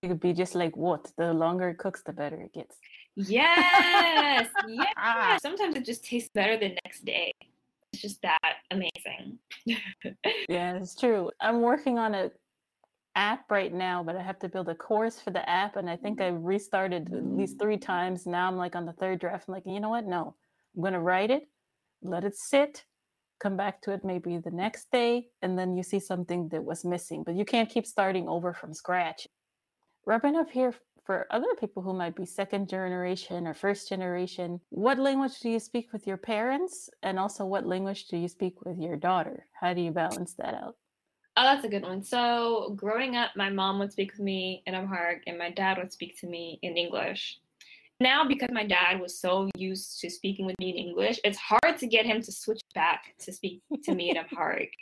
you 0.02 0.10
could 0.10 0.20
be 0.20 0.34
just 0.34 0.56
like 0.56 0.76
what? 0.76 1.12
The 1.18 1.34
longer 1.34 1.70
it 1.70 1.78
cooks, 1.78 2.02
the 2.04 2.14
better 2.14 2.42
it 2.42 2.54
gets. 2.54 2.78
Yes, 3.16 4.50
yeah. 4.68 5.38
Sometimes 5.38 5.76
it 5.76 5.86
just 5.86 6.04
tastes 6.04 6.30
better 6.34 6.58
the 6.58 6.76
next 6.84 7.06
day. 7.06 7.34
It's 7.94 8.02
just 8.02 8.22
that 8.22 8.56
amazing. 8.72 9.38
yeah, 10.50 10.76
it's 10.78 10.96
true. 10.96 11.30
I'm 11.40 11.62
working 11.62 12.00
on 12.00 12.16
a 12.16 12.32
app 13.16 13.52
right 13.52 13.74
now, 13.74 14.02
but 14.04 14.16
I 14.16 14.22
have 14.22 14.40
to 14.40 14.50
build 14.50 14.70
a 14.70 14.76
course 14.76 15.20
for 15.20 15.32
the 15.32 15.48
app, 15.48 15.76
and 15.76 15.90
I 15.90 15.98
think 15.98 16.20
mm-hmm. 16.20 16.36
I 16.36 16.40
restarted 16.40 17.14
at 17.14 17.26
least 17.26 17.60
three 17.60 17.78
times. 17.78 18.26
Now 18.26 18.48
I'm 18.48 18.58
like 18.58 18.76
on 18.76 18.86
the 18.86 18.94
third 18.94 19.20
draft. 19.20 19.46
I'm 19.48 19.54
like, 19.54 19.64
you 19.66 19.80
know 19.80 19.90
what? 19.90 20.06
No, 20.06 20.36
I'm 20.76 20.82
gonna 20.82 21.02
write 21.02 21.32
it, 21.32 21.44
let 22.02 22.24
it 22.24 22.36
sit, 22.36 22.86
come 23.42 23.58
back 23.58 23.82
to 23.82 23.92
it 23.92 24.06
maybe 24.06 24.38
the 24.38 24.52
next 24.52 24.92
day, 24.92 25.28
and 25.42 25.58
then 25.58 25.76
you 25.76 25.84
see 25.84 26.00
something 26.00 26.50
that 26.50 26.64
was 26.64 26.86
missing. 26.86 27.24
But 27.24 27.36
you 27.36 27.46
can't 27.46 27.70
keep 27.70 27.86
starting 27.86 28.28
over 28.28 28.54
from 28.54 28.74
scratch. 28.74 29.28
Wrapping 30.06 30.36
up 30.36 30.50
here 30.50 30.74
for 31.06 31.28
other 31.32 31.54
people 31.60 31.82
who 31.82 31.94
might 31.94 32.16
be 32.16 32.26
second 32.26 32.70
generation 32.70 33.48
or 33.48 33.54
first 33.54 33.90
generation, 33.90 34.62
what 34.70 35.00
language 35.00 35.40
do 35.40 35.50
you 35.50 35.60
speak 35.60 35.92
with 35.92 36.06
your 36.06 36.18
parents? 36.18 36.90
And 37.02 37.18
also, 37.18 37.46
what 37.46 37.66
language 37.66 38.08
do 38.08 38.18
you 38.18 38.28
speak 38.28 38.64
with 38.64 38.78
your 38.78 38.96
daughter? 38.96 39.48
How 39.60 39.74
do 39.74 39.82
you 39.82 39.92
balance 39.92 40.36
that 40.36 40.54
out? 40.54 40.76
Oh, 41.38 41.44
that's 41.44 41.66
a 41.66 41.70
good 41.70 41.84
one. 41.84 42.04
So, 42.04 42.74
growing 42.76 43.16
up, 43.16 43.32
my 43.36 43.50
mom 43.50 43.80
would 43.80 43.92
speak 43.92 44.12
with 44.12 44.22
me 44.22 44.64
in 44.68 44.76
Amharic, 44.76 45.24
and 45.28 45.38
my 45.38 45.50
dad 45.50 45.78
would 45.78 45.92
speak 45.92 46.20
to 46.20 46.28
me 46.28 46.60
in 46.62 46.78
English 46.78 47.41
now 48.02 48.26
because 48.28 48.50
my 48.52 48.66
dad 48.66 49.00
was 49.00 49.20
so 49.20 49.50
used 49.56 50.00
to 50.02 50.10
speaking 50.10 50.46
with 50.46 50.58
me 50.60 50.72
in 50.72 50.76
English, 50.76 51.20
it's 51.24 51.38
hard 51.38 51.78
to 51.80 51.88
get 51.88 52.06
him 52.06 52.22
to 52.22 52.32
switch 52.32 52.62
back 52.76 53.16
to 53.20 53.32
speak 53.32 53.62
to 53.84 53.96
me 53.96 54.10
in 54.10 54.18
Amharic. 54.24 54.74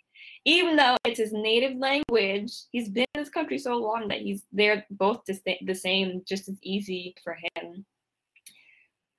Even 0.46 0.76
though 0.76 0.98
it's 1.06 1.20
his 1.20 1.34
native 1.34 1.78
language, 1.78 2.52
he's 2.72 2.90
been 2.90 3.06
in 3.14 3.22
this 3.22 3.30
country 3.30 3.58
so 3.58 3.76
long 3.76 4.08
that 4.08 4.20
he's 4.22 4.44
they're 4.52 4.86
both 4.92 5.22
the 5.26 5.76
same, 5.76 6.22
just 6.28 6.50
as 6.50 6.58
easy 6.64 7.14
for 7.24 7.38
him. 7.56 7.86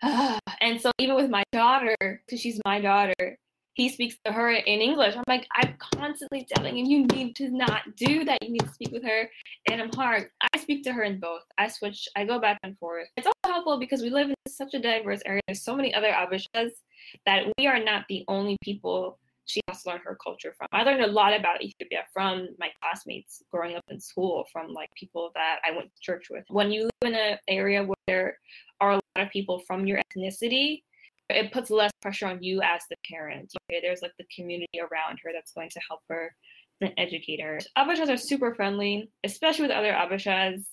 and 0.61 0.81
so 0.81 0.91
even 0.99 1.17
with 1.17 1.31
my 1.31 1.45
daughter, 1.53 1.97
because 2.01 2.41
she's 2.41 2.61
my 2.65 2.81
daughter, 2.81 3.39
he 3.81 3.89
speaks 3.89 4.17
to 4.27 4.31
her 4.31 4.51
in 4.51 4.81
English. 4.81 5.17
I'm 5.17 5.25
like, 5.27 5.47
I'm 5.57 5.75
constantly 5.79 6.47
telling 6.55 6.77
him, 6.77 6.85
you 6.85 7.07
need 7.07 7.35
to 7.37 7.49
not 7.49 7.97
do 7.97 8.25
that. 8.25 8.43
You 8.43 8.51
need 8.51 8.61
to 8.61 8.69
speak 8.69 8.93
with 8.93 9.03
her 9.05 9.31
in 9.71 9.81
Amharic. 9.81 10.31
I 10.53 10.59
speak 10.59 10.85
to 10.85 10.93
her 10.93 11.03
in 11.03 11.19
both. 11.19 11.45
I 11.57 11.69
switch, 11.69 12.07
I 12.15 12.27
go 12.27 12.39
back 12.39 12.59
and 12.63 12.77
forth. 12.77 13.09
It's 13.17 13.27
also 13.27 13.55
helpful 13.55 13.81
because 13.81 14.03
we 14.03 14.11
live 14.11 14.29
in 14.29 14.35
such 14.47 14.75
a 14.75 14.79
diverse 14.79 15.23
area. 15.25 15.41
There's 15.47 15.63
so 15.63 15.75
many 15.75 15.95
other 15.95 16.09
Habeshas 16.09 16.73
that 17.25 17.45
we 17.57 17.67
are 17.67 17.83
not 17.83 18.05
the 18.11 18.23
only 18.29 18.59
people 18.63 19.19
she 19.47 19.63
has 19.67 19.83
to 19.83 19.89
learn 19.89 20.01
her 20.05 20.19
culture 20.23 20.55
from. 20.59 20.69
I 20.73 20.83
learned 20.83 21.03
a 21.03 21.07
lot 21.07 21.33
about 21.33 21.63
Ethiopia 21.63 22.05
from 22.13 22.49
my 22.59 22.69
classmates 22.83 23.43
growing 23.51 23.77
up 23.77 23.85
in 23.89 23.99
school, 23.99 24.45
from 24.53 24.75
like 24.75 24.91
people 24.95 25.31
that 25.35 25.61
I 25.67 25.75
went 25.75 25.89
to 25.95 26.01
church 26.03 26.27
with. 26.31 26.45
When 26.49 26.71
you 26.71 26.83
live 26.83 27.13
in 27.13 27.15
an 27.15 27.39
area 27.49 27.83
where 27.83 27.97
there 28.07 28.39
are 28.83 28.93
a 28.93 28.95
lot 28.95 29.03
of 29.17 29.31
people 29.31 29.63
from 29.67 29.87
your 29.87 30.03
ethnicity, 30.05 30.83
it 31.31 31.53
puts 31.53 31.71
less 31.71 31.91
pressure 32.03 32.27
on 32.27 32.43
you 32.43 32.61
as 32.63 32.83
the 32.89 32.97
parent. 33.11 33.53
Okay, 33.71 33.81
there's 33.83 34.03
like 34.03 34.13
the 34.19 34.27
community 34.35 34.81
around 34.81 35.19
her 35.23 35.31
that's 35.33 35.53
going 35.53 35.71
to 35.71 35.81
help 35.89 36.01
her 36.09 36.35
and 36.81 36.93
educate 36.97 37.41
her. 37.41 37.59
Habeshas 37.77 38.13
are 38.13 38.17
super 38.17 38.55
friendly, 38.55 39.11
especially 39.25 39.63
with 39.63 39.77
other 39.77 39.93
Habeshas. 39.93 40.65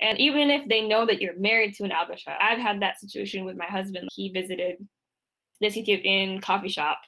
And 0.00 0.18
even 0.18 0.50
if 0.50 0.68
they 0.68 0.86
know 0.86 1.06
that 1.06 1.20
you're 1.20 1.38
married 1.38 1.74
to 1.74 1.84
an 1.84 1.90
Habesha, 1.90 2.34
I've 2.40 2.58
had 2.58 2.82
that 2.82 3.00
situation 3.00 3.44
with 3.44 3.56
my 3.56 3.66
husband. 3.66 4.08
He 4.14 4.30
visited 4.30 4.76
this 5.60 5.76
Ethiopian 5.76 6.40
coffee 6.40 6.68
shop 6.68 6.98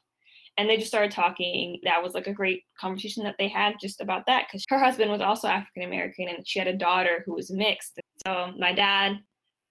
and 0.57 0.69
they 0.69 0.77
just 0.77 0.89
started 0.89 1.13
talking. 1.13 1.81
That 1.85 2.03
was 2.03 2.15
like 2.15 2.27
a 2.27 2.33
great 2.33 2.65
conversation 2.79 3.23
that 3.25 3.37
they 3.39 3.49
had 3.49 3.75
just 3.81 4.01
about 4.01 4.27
that 4.27 4.47
because 4.47 4.65
her 4.69 4.79
husband 4.79 5.11
was 5.11 5.21
also 5.21 5.49
African 5.49 5.85
American 5.85 6.29
and 6.29 6.47
she 6.47 6.59
had 6.59 6.69
a 6.69 6.77
daughter 6.77 7.23
who 7.25 7.35
was 7.35 7.51
mixed. 7.51 8.01
So 8.27 8.53
my 8.59 8.73
dad 8.73 9.19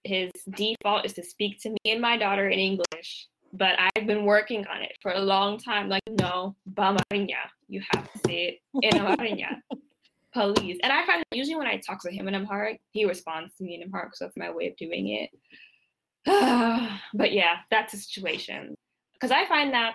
his 0.04 0.30
default 0.50 1.04
is 1.04 1.12
to 1.14 1.24
speak 1.24 1.60
to 1.62 1.70
me 1.70 1.78
and 1.86 2.00
my 2.00 2.16
daughter 2.16 2.48
in 2.48 2.58
English. 2.58 3.28
But 3.52 3.76
I've 3.78 4.06
been 4.06 4.24
working 4.24 4.66
on 4.66 4.82
it 4.82 4.92
for 5.00 5.12
a 5.12 5.20
long 5.20 5.58
time. 5.58 5.88
Like, 5.88 6.02
no, 6.08 6.54
Bamarinya. 6.74 7.48
You 7.68 7.82
have 7.90 8.12
to 8.12 8.18
say 8.26 8.60
it 8.82 8.92
in 8.92 9.00
Amharinya. 9.00 9.60
Please. 10.34 10.78
And 10.82 10.92
I 10.92 11.06
find 11.06 11.20
that 11.20 11.36
usually 11.36 11.56
when 11.56 11.66
I 11.66 11.78
talk 11.78 12.02
to 12.02 12.10
him 12.10 12.28
in 12.28 12.34
Amharic, 12.34 12.80
he 12.90 13.06
responds 13.06 13.54
to 13.56 13.64
me 13.64 13.74
in 13.76 13.82
Amharic. 13.82 14.14
So 14.14 14.26
that's 14.26 14.36
my 14.36 14.50
way 14.50 14.68
of 14.68 14.76
doing 14.76 15.08
it. 15.08 15.30
but 17.14 17.32
yeah, 17.32 17.56
that's 17.70 17.94
a 17.94 17.96
situation. 17.96 18.74
Because 19.14 19.30
I 19.30 19.46
find 19.46 19.72
that 19.72 19.94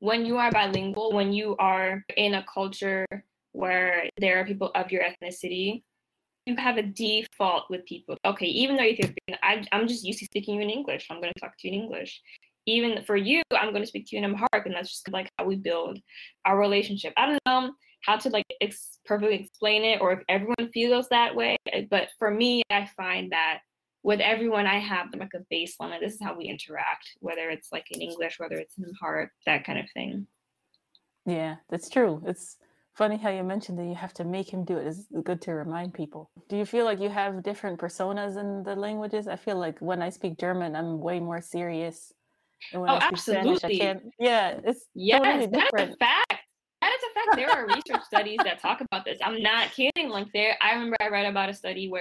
when 0.00 0.26
you 0.26 0.36
are 0.36 0.50
bilingual, 0.50 1.12
when 1.12 1.32
you 1.32 1.56
are 1.58 2.04
in 2.16 2.34
a 2.34 2.44
culture 2.52 3.06
where 3.52 4.08
there 4.18 4.40
are 4.40 4.44
people 4.44 4.70
of 4.74 4.92
your 4.92 5.02
ethnicity, 5.02 5.82
have 6.54 6.76
a 6.76 6.82
default 6.82 7.64
with 7.70 7.84
people. 7.86 8.16
Okay, 8.24 8.46
even 8.46 8.76
though 8.76 8.84
Ethiopian, 8.84 9.38
I, 9.42 9.64
I'm 9.72 9.88
just 9.88 10.04
used 10.04 10.20
to 10.20 10.26
speaking 10.26 10.56
you 10.56 10.62
in 10.62 10.70
English. 10.70 11.08
I'm 11.10 11.20
going 11.20 11.32
to 11.34 11.40
talk 11.40 11.58
to 11.58 11.68
you 11.68 11.74
in 11.74 11.82
English. 11.82 12.20
Even 12.66 13.02
for 13.04 13.16
you, 13.16 13.42
I'm 13.52 13.70
going 13.70 13.82
to 13.82 13.86
speak 13.86 14.06
to 14.08 14.16
you 14.16 14.22
in 14.22 14.30
Amharic, 14.30 14.66
and 14.66 14.74
that's 14.74 14.90
just 14.90 15.10
like 15.10 15.30
how 15.38 15.44
we 15.44 15.56
build 15.56 15.98
our 16.44 16.58
relationship. 16.58 17.12
I 17.16 17.26
don't 17.26 17.40
know 17.46 17.72
how 18.02 18.16
to 18.16 18.28
like 18.28 18.44
ex- 18.60 18.98
perfectly 19.04 19.36
explain 19.36 19.82
it, 19.84 20.00
or 20.00 20.12
if 20.12 20.20
everyone 20.28 20.70
feels 20.72 21.08
that 21.08 21.34
way. 21.34 21.56
But 21.90 22.08
for 22.18 22.30
me, 22.30 22.62
I 22.70 22.88
find 22.96 23.32
that 23.32 23.60
with 24.02 24.20
everyone, 24.20 24.66
I 24.66 24.78
have 24.78 25.08
like 25.16 25.32
a 25.34 25.44
baseline, 25.52 25.94
and 25.94 26.02
this 26.02 26.14
is 26.14 26.22
how 26.22 26.36
we 26.36 26.44
interact, 26.44 27.08
whether 27.20 27.50
it's 27.50 27.72
like 27.72 27.90
in 27.90 28.00
English, 28.00 28.38
whether 28.38 28.56
it's 28.56 28.76
in 28.78 28.84
Amharic, 28.84 29.30
that 29.46 29.64
kind 29.64 29.78
of 29.78 29.86
thing. 29.94 30.26
Yeah, 31.24 31.56
that's 31.68 31.88
true. 31.88 32.22
It's 32.24 32.56
funny 32.96 33.16
how 33.18 33.30
you 33.30 33.44
mentioned 33.44 33.78
that 33.78 33.84
you 33.84 33.94
have 33.94 34.14
to 34.14 34.24
make 34.24 34.48
him 34.48 34.64
do 34.64 34.78
it. 34.78 34.86
It's 34.86 35.06
good 35.22 35.42
to 35.42 35.52
remind 35.52 35.92
people. 35.94 36.30
Do 36.48 36.56
you 36.56 36.64
feel 36.64 36.84
like 36.84 36.98
you 36.98 37.10
have 37.10 37.42
different 37.42 37.78
personas 37.78 38.40
in 38.40 38.62
the 38.62 38.74
languages? 38.74 39.28
I 39.28 39.36
feel 39.36 39.58
like 39.58 39.78
when 39.80 40.00
I 40.02 40.08
speak 40.08 40.38
German, 40.38 40.74
I'm 40.74 41.00
way 41.00 41.20
more 41.20 41.40
serious. 41.40 42.12
And 42.72 42.80
when 42.80 42.90
oh, 42.90 42.94
I 42.94 42.98
speak 42.98 43.12
absolutely. 43.12 43.56
Spanish, 43.58 43.80
I 43.80 43.84
can't. 43.84 44.02
Yeah, 44.18 44.60
it's 44.64 44.86
yes, 44.94 45.20
totally 45.22 45.46
different. 45.46 45.72
That's 45.76 45.94
a 45.94 45.96
fact. 45.96 46.42
That 46.80 46.92
is 46.92 47.02
a 47.10 47.14
fact. 47.14 47.36
There 47.36 47.50
are 47.50 47.66
research 47.66 48.04
studies 48.04 48.38
that 48.44 48.60
talk 48.60 48.80
about 48.80 49.04
this. 49.04 49.18
I'm 49.22 49.42
not 49.42 49.72
kidding. 49.72 50.08
Like 50.08 50.28
there, 50.32 50.56
I 50.62 50.72
remember 50.72 50.96
I 51.00 51.08
read 51.08 51.26
about 51.26 51.50
a 51.50 51.54
study 51.54 51.88
where 51.88 52.00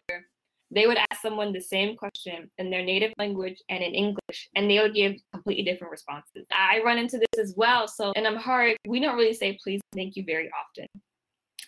they 0.71 0.87
would 0.87 0.97
ask 0.97 1.21
someone 1.21 1.53
the 1.53 1.61
same 1.61 1.95
question 1.95 2.49
in 2.57 2.69
their 2.69 2.83
native 2.83 3.13
language 3.17 3.61
and 3.69 3.83
in 3.83 3.93
English, 3.93 4.49
and 4.55 4.69
they 4.69 4.79
would 4.79 4.95
give 4.95 5.15
completely 5.31 5.63
different 5.63 5.91
responses. 5.91 6.45
I 6.51 6.81
run 6.83 6.97
into 6.97 7.17
this 7.17 7.39
as 7.39 7.53
well. 7.55 7.87
So 7.87 8.11
in 8.11 8.25
Amharic, 8.25 8.77
we 8.87 8.99
don't 8.99 9.15
really 9.15 9.33
say 9.33 9.57
please 9.63 9.81
thank 9.93 10.15
you 10.15 10.23
very 10.25 10.49
often. 10.49 10.87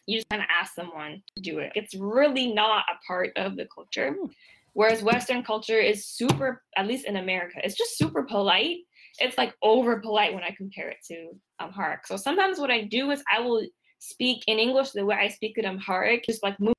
You 0.08 0.18
just 0.18 0.30
kind 0.30 0.42
of 0.42 0.48
ask 0.50 0.74
someone 0.74 1.22
to 1.36 1.42
do 1.42 1.60
it. 1.60 1.74
It's 1.76 1.94
really 1.96 2.54
not 2.54 2.86
a 2.90 3.06
part 3.06 3.32
of 3.36 3.56
the 3.56 3.68
culture. 3.74 4.14
Hmm. 4.14 4.28
Whereas 4.74 5.02
Western 5.02 5.44
culture 5.44 5.80
is 5.80 6.06
super, 6.06 6.62
at 6.76 6.86
least 6.86 7.08
in 7.08 7.18
America, 7.18 7.60
it's 7.64 7.76
just 7.76 7.98
super 7.98 8.24
polite. 8.24 8.78
It's 9.20 9.38
like 9.38 9.56
over 9.64 10.00
polite 10.00 10.36
when 10.36 10.44
I 10.44 10.54
compare 10.56 10.90
it 10.90 10.98
to 11.08 11.32
Amharic. 11.60 12.06
So 12.06 12.16
sometimes 12.16 12.60
what 12.60 12.70
I 12.70 12.84
do 12.84 13.10
is 13.10 13.24
I 13.36 13.40
will 13.40 13.66
speak 13.98 14.44
in 14.46 14.60
English 14.60 14.92
the 14.92 15.04
way 15.04 15.16
I 15.16 15.30
speak 15.30 15.58
in 15.58 15.66
Amharic, 15.66 16.26
just 16.26 16.44
like 16.44 16.60
move 16.60 16.76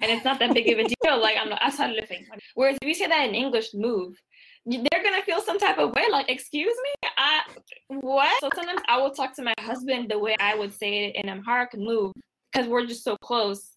and 0.00 0.10
it's 0.10 0.24
not 0.24 0.38
that 0.38 0.54
big 0.54 0.68
of 0.68 0.78
a 0.78 0.84
deal. 0.84 1.20
Like 1.20 1.36
I'm 1.40 1.48
not 1.48 1.62
asal 1.66 1.92
living. 1.92 2.26
Whereas 2.54 2.76
if 2.80 2.88
you 2.88 2.94
say 2.94 3.06
that 3.06 3.28
in 3.28 3.34
English, 3.34 3.74
move, 3.74 4.16
they're 4.66 5.02
gonna 5.02 5.22
feel 5.22 5.40
some 5.40 5.58
type 5.58 5.78
of 5.78 5.94
way. 5.94 6.04
Like, 6.10 6.28
excuse 6.30 6.74
me, 6.82 7.08
I 7.16 7.40
what? 7.88 8.40
So 8.40 8.50
sometimes 8.54 8.82
I 8.88 8.98
will 8.98 9.10
talk 9.10 9.34
to 9.36 9.42
my 9.42 9.54
husband 9.60 10.10
the 10.10 10.18
way 10.18 10.36
I 10.40 10.54
would 10.54 10.72
say 10.72 11.06
it 11.06 11.16
in 11.16 11.28
Amharic, 11.28 11.76
move, 11.76 12.12
because 12.52 12.68
we're 12.68 12.86
just 12.86 13.04
so 13.04 13.16
close. 13.16 13.70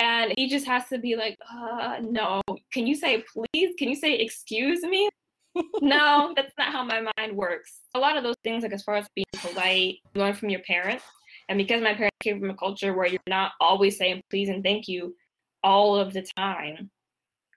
And 0.00 0.32
he 0.36 0.48
just 0.48 0.66
has 0.66 0.88
to 0.88 0.98
be 0.98 1.14
like, 1.14 1.36
uh, 1.52 1.98
no. 2.02 2.42
Can 2.72 2.86
you 2.86 2.94
say 2.94 3.22
please? 3.32 3.74
Can 3.78 3.88
you 3.88 3.96
say 3.96 4.14
excuse 4.14 4.82
me? 4.82 5.08
no, 5.80 6.32
that's 6.34 6.52
not 6.58 6.72
how 6.72 6.82
my 6.84 7.06
mind 7.16 7.36
works. 7.36 7.80
A 7.94 7.98
lot 7.98 8.16
of 8.16 8.24
those 8.24 8.34
things, 8.42 8.62
like 8.64 8.72
as 8.72 8.82
far 8.82 8.96
as 8.96 9.06
being 9.14 9.26
polite, 9.36 9.98
learn 10.14 10.34
from 10.34 10.50
your 10.50 10.60
parents. 10.60 11.04
And 11.48 11.58
because 11.58 11.82
my 11.82 11.94
parents 11.94 12.16
came 12.20 12.40
from 12.40 12.50
a 12.50 12.56
culture 12.56 12.94
where 12.94 13.06
you're 13.06 13.20
not 13.28 13.52
always 13.60 13.98
saying 13.98 14.22
please 14.30 14.48
and 14.48 14.64
thank 14.64 14.88
you, 14.88 15.14
all 15.64 15.96
of 15.96 16.12
the 16.12 16.24
time. 16.36 16.90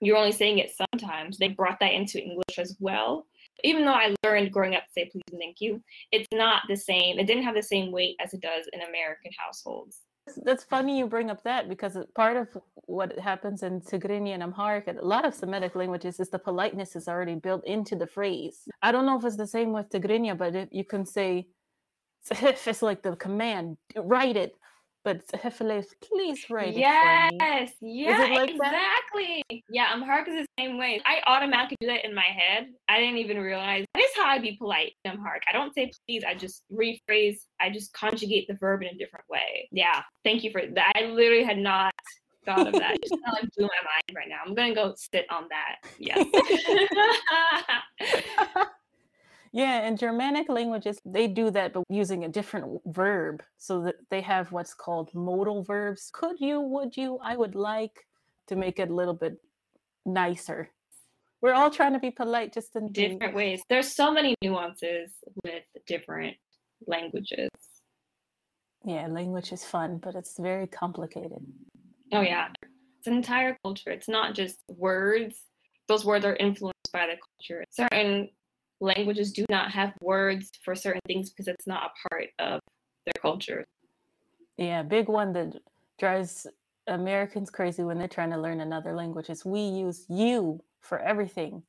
You're 0.00 0.16
only 0.16 0.32
saying 0.32 0.58
it 0.58 0.72
sometimes. 0.92 1.38
They 1.38 1.48
brought 1.48 1.78
that 1.80 1.92
into 1.92 2.22
English 2.22 2.58
as 2.58 2.76
well. 2.80 3.26
Even 3.64 3.84
though 3.84 3.92
I 3.92 4.14
learned 4.24 4.52
growing 4.52 4.74
up 4.74 4.84
to 4.86 4.92
say 4.92 5.10
please 5.10 5.22
and 5.30 5.40
thank 5.40 5.60
you, 5.60 5.82
it's 6.12 6.28
not 6.32 6.62
the 6.68 6.76
same. 6.76 7.18
It 7.18 7.26
didn't 7.26 7.42
have 7.42 7.56
the 7.56 7.62
same 7.62 7.92
weight 7.92 8.16
as 8.20 8.32
it 8.32 8.40
does 8.40 8.66
in 8.72 8.80
American 8.80 9.32
households. 9.36 10.02
That's 10.44 10.64
funny 10.64 10.98
you 10.98 11.06
bring 11.06 11.30
up 11.30 11.42
that 11.44 11.68
because 11.68 11.96
part 12.14 12.36
of 12.36 12.48
what 12.86 13.18
happens 13.18 13.62
in 13.62 13.80
Tigrinya 13.80 14.34
and 14.34 14.42
Amharic, 14.42 14.86
a 14.86 15.04
lot 15.04 15.24
of 15.24 15.34
Semitic 15.34 15.74
languages, 15.74 16.20
is 16.20 16.28
the 16.28 16.38
politeness 16.38 16.96
is 16.96 17.08
already 17.08 17.34
built 17.34 17.66
into 17.66 17.96
the 17.96 18.06
phrase. 18.06 18.68
I 18.82 18.92
don't 18.92 19.06
know 19.06 19.18
if 19.18 19.24
it's 19.24 19.36
the 19.36 19.46
same 19.46 19.72
with 19.72 19.88
Tigrinya, 19.88 20.36
but 20.36 20.72
you 20.72 20.84
can 20.84 21.04
say, 21.06 21.48
it's 22.30 22.82
like 22.82 23.02
the 23.02 23.16
command, 23.16 23.76
write 23.96 24.36
it, 24.36 24.54
but 25.08 25.26
Hefele, 25.28 25.82
please 26.02 26.50
write 26.50 26.76
yes, 26.76 27.30
it 27.32 27.72
Yes, 27.80 28.28
yeah, 28.30 28.34
like 28.34 28.50
exactly. 28.50 29.42
That? 29.48 29.60
Yeah, 29.70 29.94
Amharic 29.94 30.28
is 30.28 30.34
the 30.34 30.46
same 30.58 30.76
way. 30.76 31.00
I 31.06 31.22
automatically 31.26 31.78
do 31.80 31.86
that 31.86 32.04
in 32.04 32.14
my 32.14 32.24
head. 32.24 32.66
I 32.90 32.98
didn't 32.98 33.16
even 33.16 33.38
realize 33.38 33.86
that 33.94 34.02
is 34.02 34.10
how 34.16 34.26
I 34.26 34.38
be 34.38 34.56
polite 34.58 34.92
in 35.06 35.12
Amharic. 35.12 35.44
I 35.48 35.52
don't 35.54 35.74
say 35.74 35.90
please. 36.06 36.24
I 36.28 36.34
just 36.34 36.62
rephrase. 36.70 37.38
I 37.58 37.70
just 37.70 37.94
conjugate 37.94 38.48
the 38.48 38.54
verb 38.54 38.82
in 38.82 38.88
a 38.88 38.98
different 38.98 39.24
way. 39.30 39.70
Yeah, 39.72 40.02
thank 40.24 40.44
you 40.44 40.50
for 40.50 40.60
that. 40.74 40.92
I 40.94 41.06
literally 41.06 41.44
had 41.44 41.56
not 41.56 41.94
thought 42.44 42.66
of 42.66 42.74
that. 42.74 42.98
just 43.00 43.14
kind 43.24 43.38
of 43.38 43.42
like 43.44 43.50
blew 43.56 43.66
my 43.66 43.70
mind 43.70 44.14
right 44.14 44.28
now. 44.28 44.40
I'm 44.46 44.54
gonna 44.54 44.74
go 44.74 44.92
sit 44.94 45.24
on 45.30 45.48
that. 45.48 45.76
Yes. 45.98 46.22
Yeah, 49.52 49.86
in 49.86 49.96
Germanic 49.96 50.48
languages, 50.48 50.98
they 51.04 51.26
do 51.26 51.50
that, 51.50 51.72
but 51.72 51.84
using 51.88 52.24
a 52.24 52.28
different 52.28 52.80
verb 52.86 53.42
so 53.56 53.82
that 53.82 53.96
they 54.10 54.20
have 54.20 54.52
what's 54.52 54.74
called 54.74 55.14
modal 55.14 55.62
verbs. 55.62 56.10
Could 56.12 56.40
you, 56.40 56.60
would 56.60 56.96
you, 56.96 57.18
I 57.22 57.36
would 57.36 57.54
like 57.54 58.06
to 58.48 58.56
make 58.56 58.78
it 58.78 58.90
a 58.90 58.94
little 58.94 59.14
bit 59.14 59.38
nicer. 60.04 60.70
We're 61.40 61.54
all 61.54 61.70
trying 61.70 61.92
to 61.92 61.98
be 61.98 62.10
polite 62.10 62.52
just 62.52 62.74
in 62.74 62.90
different 62.90 63.34
ways. 63.34 63.62
There's 63.68 63.92
so 63.94 64.10
many 64.10 64.34
nuances 64.42 65.12
with 65.44 65.62
different 65.86 66.36
languages. 66.86 67.48
Yeah, 68.84 69.06
language 69.06 69.52
is 69.52 69.64
fun, 69.64 69.98
but 69.98 70.14
it's 70.14 70.38
very 70.38 70.66
complicated. 70.66 71.44
Oh, 72.12 72.22
yeah. 72.22 72.48
It's 72.98 73.06
an 73.06 73.14
entire 73.14 73.56
culture. 73.62 73.90
It's 73.90 74.08
not 74.08 74.34
just 74.34 74.56
words, 74.68 75.36
those 75.86 76.04
words 76.04 76.24
are 76.24 76.36
influenced 76.36 76.92
by 76.92 77.06
the 77.06 77.16
culture. 77.16 77.64
Certain 77.70 78.28
languages 78.80 79.32
do 79.32 79.44
not 79.50 79.70
have 79.72 79.92
words 80.00 80.50
for 80.62 80.74
certain 80.74 81.00
things 81.06 81.30
because 81.30 81.48
it's 81.48 81.66
not 81.66 81.90
a 81.90 82.08
part 82.08 82.28
of 82.38 82.60
their 83.04 83.20
culture. 83.20 83.64
Yeah, 84.56 84.82
big 84.82 85.08
one 85.08 85.32
that 85.34 85.56
drives 85.98 86.46
Americans 86.86 87.50
crazy 87.50 87.82
when 87.82 87.98
they're 87.98 88.08
trying 88.08 88.30
to 88.30 88.40
learn 88.40 88.60
another 88.60 88.94
language 88.94 89.30
is 89.30 89.44
we 89.44 89.60
use 89.60 90.06
you 90.08 90.60
for 90.80 90.98
everything. 91.00 91.62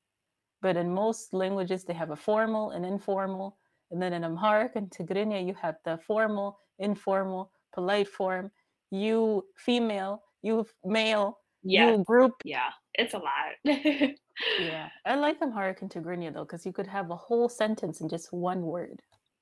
But 0.62 0.76
in 0.76 0.94
most 0.94 1.34
languages, 1.34 1.84
they 1.84 1.94
have 1.94 2.12
a 2.12 2.16
formal 2.16 2.72
and 2.72 2.86
informal. 2.86 3.58
And 3.92 4.02
then 4.02 4.14
in 4.14 4.24
Amharic 4.24 4.76
and 4.76 4.90
Tigrinya, 4.90 5.46
you 5.46 5.54
have 5.56 5.76
the 5.86 5.98
formal, 6.06 6.60
informal, 6.80 7.52
polite 7.74 8.08
form, 8.08 8.52
you 8.92 9.46
female, 9.56 10.24
you 10.42 10.66
male, 10.84 11.40
yeah. 11.64 11.92
you 11.92 12.04
group. 12.04 12.34
Yeah, 12.44 12.70
it's 12.96 13.14
a 13.14 13.18
lot. 13.18 13.56
yeah, 13.64 14.90
I 15.06 15.16
like 15.16 15.40
Amharic 15.42 15.82
and 15.82 15.90
Tigrinya 15.90 16.34
though, 16.34 16.44
because 16.44 16.66
you 16.66 16.72
could 16.72 16.88
have 16.88 17.12
a 17.12 17.16
whole 17.16 17.50
sentence 17.50 18.02
in 18.02 18.10
just 18.10 18.32
one 18.34 18.62
word. 18.64 19.00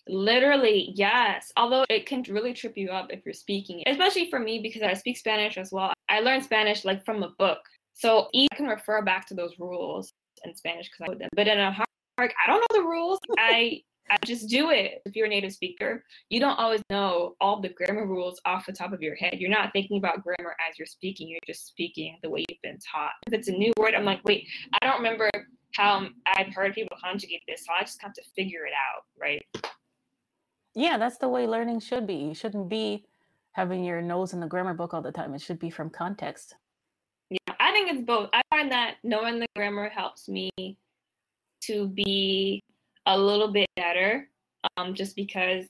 Literally, 0.10 0.92
yes. 0.96 1.52
Although 1.58 1.86
it 1.90 2.06
can 2.06 2.24
really 2.30 2.54
trip 2.54 2.78
you 2.78 2.90
up 2.90 3.12
if 3.12 3.26
you're 3.26 3.34
speaking, 3.34 3.84
especially 3.88 4.30
for 4.30 4.40
me 4.40 4.60
because 4.60 4.82
I 4.82 4.94
speak 4.94 5.18
Spanish 5.18 5.58
as 5.58 5.72
well. 5.72 5.94
I 6.10 6.22
learned 6.22 6.44
Spanish 6.44 6.86
like 6.86 7.04
from 7.06 7.24
a 7.24 7.30
book, 7.38 7.60
so 7.94 8.30
I 8.34 8.48
can 8.56 8.68
refer 8.68 9.02
back 9.02 9.28
to 9.28 9.34
those 9.34 9.60
rules 9.60 10.14
in 10.46 10.56
Spanish 10.56 10.90
because 10.90 11.10
I 11.10 11.14
know 11.14 11.20
them. 11.20 11.30
But 11.36 11.48
in 11.48 11.58
Amharic, 11.58 11.86
I 12.20 12.48
don't 12.48 12.60
know 12.62 12.82
the 12.82 12.88
rules. 12.88 13.20
I 13.38 13.82
I 14.10 14.18
just 14.26 14.50
do 14.50 14.70
it. 14.70 15.02
If 15.06 15.16
you're 15.16 15.26
a 15.26 15.30
native 15.30 15.52
speaker, 15.52 16.04
you 16.30 16.40
don't 16.40 16.58
always 16.58 16.82
know 16.90 17.36
all 17.42 17.62
the 17.62 17.70
grammar 17.70 18.06
rules 18.06 18.40
off 18.46 18.66
the 18.66 18.74
top 18.74 18.94
of 18.94 19.02
your 19.02 19.16
head. 19.16 19.36
You're 19.38 19.50
not 19.50 19.72
thinking 19.74 19.98
about 19.98 20.24
grammar 20.24 20.56
as 20.68 20.78
you're 20.78 20.86
speaking. 20.86 21.28
You're 21.30 21.40
just 21.46 21.68
speaking 21.68 22.18
the 22.24 22.30
way 22.30 22.46
you've 22.48 22.62
been 22.62 22.80
taught. 22.80 23.12
If 23.28 23.34
it's 23.34 23.48
a 23.48 23.52
new 23.52 23.72
word, 23.78 23.96
I'm 23.96 24.06
like, 24.06 24.22
wait, 24.24 24.48
I 24.82 24.86
don't 24.86 24.98
remember 24.98 25.30
how 25.74 26.08
I've 26.26 26.54
heard 26.54 26.74
people 26.74 26.98
conjugate 27.04 27.42
this, 27.48 27.66
so 27.66 27.74
I 27.78 27.84
just 27.84 28.02
have 28.02 28.14
to 28.14 28.22
figure 28.36 28.66
it 28.66 28.74
out, 28.74 29.04
right? 29.20 29.46
Yeah, 30.74 30.98
that's 30.98 31.18
the 31.18 31.28
way 31.28 31.48
learning 31.48 31.80
should 31.82 32.08
be. 32.08 32.16
You 32.16 32.34
shouldn't 32.34 32.70
be 32.70 33.06
having 33.52 33.84
your 33.84 34.02
nose 34.02 34.34
in 34.34 34.40
the 34.40 34.48
grammar 34.48 34.74
book 34.74 34.94
all 34.94 35.02
the 35.02 35.12
time. 35.12 35.34
It 35.34 35.42
should 35.42 35.60
be 35.60 35.70
from 35.70 35.90
context. 35.90 36.56
Yeah, 37.30 37.56
I 37.60 37.72
think 37.72 37.92
it's 37.92 38.06
both. 38.06 38.30
I 38.34 38.42
find 38.50 38.72
that 38.72 38.96
knowing 39.04 39.40
the 39.40 39.48
grammar 39.56 39.90
helps 39.90 40.30
me 40.30 40.50
to 41.64 41.88
be 41.88 42.64
a 43.08 43.18
little 43.18 43.48
bit 43.48 43.68
better 43.76 44.30
um, 44.76 44.94
just 44.94 45.16
because 45.16 45.66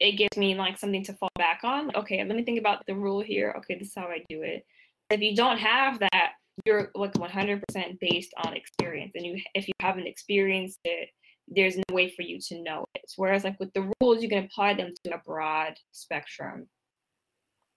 it 0.00 0.12
gives 0.12 0.36
me 0.36 0.54
like 0.54 0.78
something 0.78 1.04
to 1.04 1.12
fall 1.14 1.30
back 1.36 1.60
on. 1.64 1.94
Okay, 1.94 2.24
let 2.24 2.36
me 2.36 2.44
think 2.44 2.58
about 2.58 2.86
the 2.86 2.94
rule 2.94 3.20
here. 3.20 3.54
Okay, 3.58 3.76
this 3.76 3.88
is 3.88 3.94
how 3.94 4.06
I 4.06 4.24
do 4.28 4.42
it. 4.42 4.64
If 5.10 5.20
you 5.20 5.34
don't 5.34 5.58
have 5.58 5.98
that, 5.98 6.32
you're 6.64 6.90
like 6.94 7.12
100% 7.14 7.62
based 8.00 8.32
on 8.44 8.54
experience, 8.54 9.12
and 9.14 9.26
you 9.26 9.40
if 9.54 9.66
you 9.66 9.74
haven't 9.80 10.06
experienced 10.06 10.78
it, 10.84 11.08
there's 11.48 11.76
no 11.76 11.84
way 11.92 12.10
for 12.10 12.22
you 12.22 12.38
to 12.40 12.62
know 12.62 12.84
it. 12.94 13.10
Whereas 13.16 13.44
like 13.44 13.58
with 13.58 13.72
the 13.72 13.90
rules, 14.00 14.22
you 14.22 14.28
can 14.28 14.44
apply 14.44 14.74
them 14.74 14.92
to 15.04 15.14
a 15.14 15.22
broad 15.26 15.74
spectrum. 15.92 16.68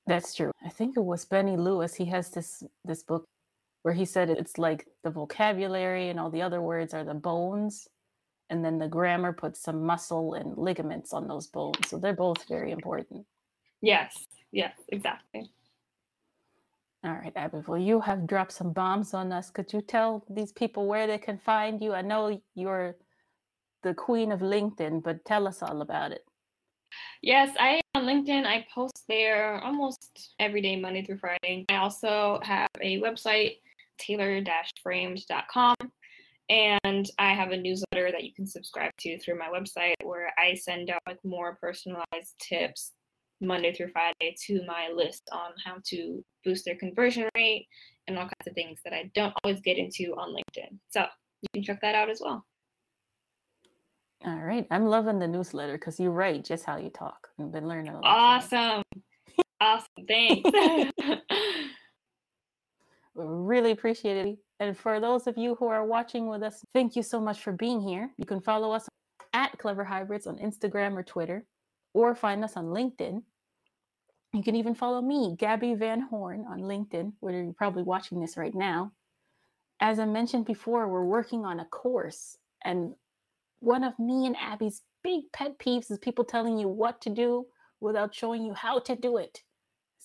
That's 0.05 0.35
true. 0.35 0.51
I 0.65 0.69
think 0.69 0.97
it 0.97 1.03
was 1.03 1.25
Benny 1.25 1.57
Lewis. 1.57 1.95
He 1.95 2.05
has 2.05 2.29
this 2.29 2.63
this 2.85 3.03
book 3.03 3.25
where 3.83 3.93
he 3.95 4.05
said 4.05 4.29
it's 4.29 4.59
like 4.59 4.85
the 5.03 5.09
vocabulary 5.09 6.09
and 6.09 6.19
all 6.19 6.29
the 6.29 6.41
other 6.41 6.61
words 6.61 6.93
are 6.93 7.03
the 7.03 7.15
bones 7.15 7.87
And 8.51 8.63
then 8.63 8.77
the 8.77 8.87
grammar 8.87 9.31
puts 9.31 9.61
some 9.61 9.85
muscle 9.85 10.33
and 10.33 10.57
ligaments 10.57 11.13
on 11.13 11.27
those 11.27 11.47
bones. 11.47 11.87
So 11.87 11.97
they're 11.97 12.13
both 12.13 12.47
very 12.49 12.71
important. 12.71 13.25
Yes, 13.81 14.27
yes, 14.51 14.73
exactly. 14.89 15.49
All 17.03 17.13
right, 17.13 17.33
Abby, 17.35 17.63
well, 17.65 17.79
you 17.79 18.01
have 18.01 18.27
dropped 18.27 18.51
some 18.51 18.73
bombs 18.73 19.13
on 19.15 19.31
us. 19.31 19.49
Could 19.49 19.71
you 19.73 19.81
tell 19.81 20.23
these 20.29 20.51
people 20.51 20.85
where 20.85 21.07
they 21.07 21.17
can 21.17 21.39
find 21.39 21.81
you? 21.81 21.93
I 21.93 22.03
know 22.03 22.39
you're 22.53 22.97
the 23.83 23.93
queen 23.95 24.31
of 24.31 24.41
LinkedIn, 24.41 25.01
but 25.01 25.25
tell 25.25 25.47
us 25.47 25.63
all 25.63 25.81
about 25.81 26.11
it. 26.11 26.23
Yes, 27.21 27.55
I 27.57 27.81
am 27.95 28.03
on 28.03 28.05
LinkedIn. 28.05 28.45
I 28.45 28.67
post 28.75 29.03
there 29.07 29.59
almost 29.63 30.35
every 30.39 30.61
day, 30.61 30.75
Monday 30.75 31.03
through 31.03 31.19
Friday. 31.19 31.65
I 31.69 31.77
also 31.77 32.39
have 32.43 32.69
a 32.81 32.99
website, 32.99 33.59
taylor-framed.com, 33.97 35.75
and 36.51 37.09
I 37.17 37.33
have 37.33 37.51
a 37.51 37.57
newsletter 37.57 38.11
that 38.11 38.25
you 38.25 38.33
can 38.33 38.45
subscribe 38.45 38.91
to 38.99 39.17
through 39.19 39.39
my 39.39 39.47
website 39.47 39.93
where 40.03 40.33
I 40.37 40.53
send 40.55 40.89
out 40.89 41.01
like 41.07 41.19
more 41.23 41.57
personalized 41.61 42.35
tips 42.39 42.91
Monday 43.39 43.73
through 43.73 43.91
Friday 43.93 44.35
to 44.47 44.61
my 44.67 44.89
list 44.93 45.23
on 45.31 45.51
how 45.63 45.77
to 45.87 46.21
boost 46.43 46.65
their 46.65 46.75
conversion 46.75 47.29
rate 47.35 47.67
and 48.07 48.17
all 48.17 48.25
kinds 48.25 48.47
of 48.47 48.53
things 48.53 48.81
that 48.83 48.91
I 48.91 49.09
don't 49.15 49.33
always 49.43 49.61
get 49.61 49.77
into 49.77 50.13
on 50.17 50.35
LinkedIn. 50.35 50.77
So 50.89 51.05
you 51.41 51.47
can 51.53 51.63
check 51.63 51.79
that 51.81 51.95
out 51.95 52.09
as 52.09 52.19
well. 52.21 52.45
All 54.25 54.35
right. 54.35 54.67
I'm 54.69 54.85
loving 54.85 55.19
the 55.19 55.29
newsletter 55.29 55.73
because 55.73 56.01
you 56.01 56.09
write 56.09 56.43
just 56.43 56.65
how 56.65 56.75
you 56.75 56.89
talk. 56.89 57.29
I've 57.39 57.53
been 57.53 57.69
learning 57.69 57.93
a 57.93 58.01
lot. 58.01 58.03
Awesome. 58.03 58.83
awesome. 59.61 59.87
Thanks. 60.05 60.49
really 63.15 63.71
appreciate 63.71 64.17
it. 64.17 64.37
And 64.61 64.77
for 64.77 64.99
those 64.99 65.25
of 65.25 65.39
you 65.39 65.55
who 65.55 65.65
are 65.65 65.83
watching 65.83 66.27
with 66.27 66.43
us, 66.43 66.63
thank 66.71 66.95
you 66.95 67.01
so 67.01 67.19
much 67.19 67.41
for 67.41 67.51
being 67.51 67.81
here. 67.81 68.11
You 68.17 68.27
can 68.27 68.39
follow 68.39 68.71
us 68.71 68.87
at 69.33 69.57
Clever 69.57 69.83
Hybrids 69.83 70.27
on 70.27 70.37
Instagram 70.37 70.95
or 70.95 71.01
Twitter, 71.01 71.47
or 71.95 72.13
find 72.13 72.43
us 72.43 72.55
on 72.55 72.65
LinkedIn. 72.65 73.23
You 74.33 74.43
can 74.43 74.55
even 74.55 74.75
follow 74.75 75.01
me, 75.01 75.35
Gabby 75.35 75.73
Van 75.73 76.01
Horn, 76.01 76.45
on 76.47 76.59
LinkedIn, 76.59 77.13
where 77.21 77.41
you're 77.41 77.53
probably 77.53 77.81
watching 77.81 78.21
this 78.21 78.37
right 78.37 78.53
now. 78.53 78.91
As 79.79 79.97
I 79.97 80.05
mentioned 80.05 80.45
before, 80.45 80.87
we're 80.87 81.05
working 81.05 81.43
on 81.43 81.59
a 81.59 81.65
course. 81.65 82.37
And 82.63 82.93
one 83.61 83.83
of 83.83 83.97
me 83.97 84.27
and 84.27 84.37
Abby's 84.39 84.83
big 85.03 85.21
pet 85.33 85.57
peeves 85.57 85.89
is 85.89 85.97
people 85.97 86.23
telling 86.23 86.59
you 86.59 86.67
what 86.67 87.01
to 87.01 87.09
do 87.09 87.47
without 87.79 88.13
showing 88.13 88.45
you 88.45 88.53
how 88.53 88.77
to 88.81 88.95
do 88.95 89.17
it. 89.17 89.41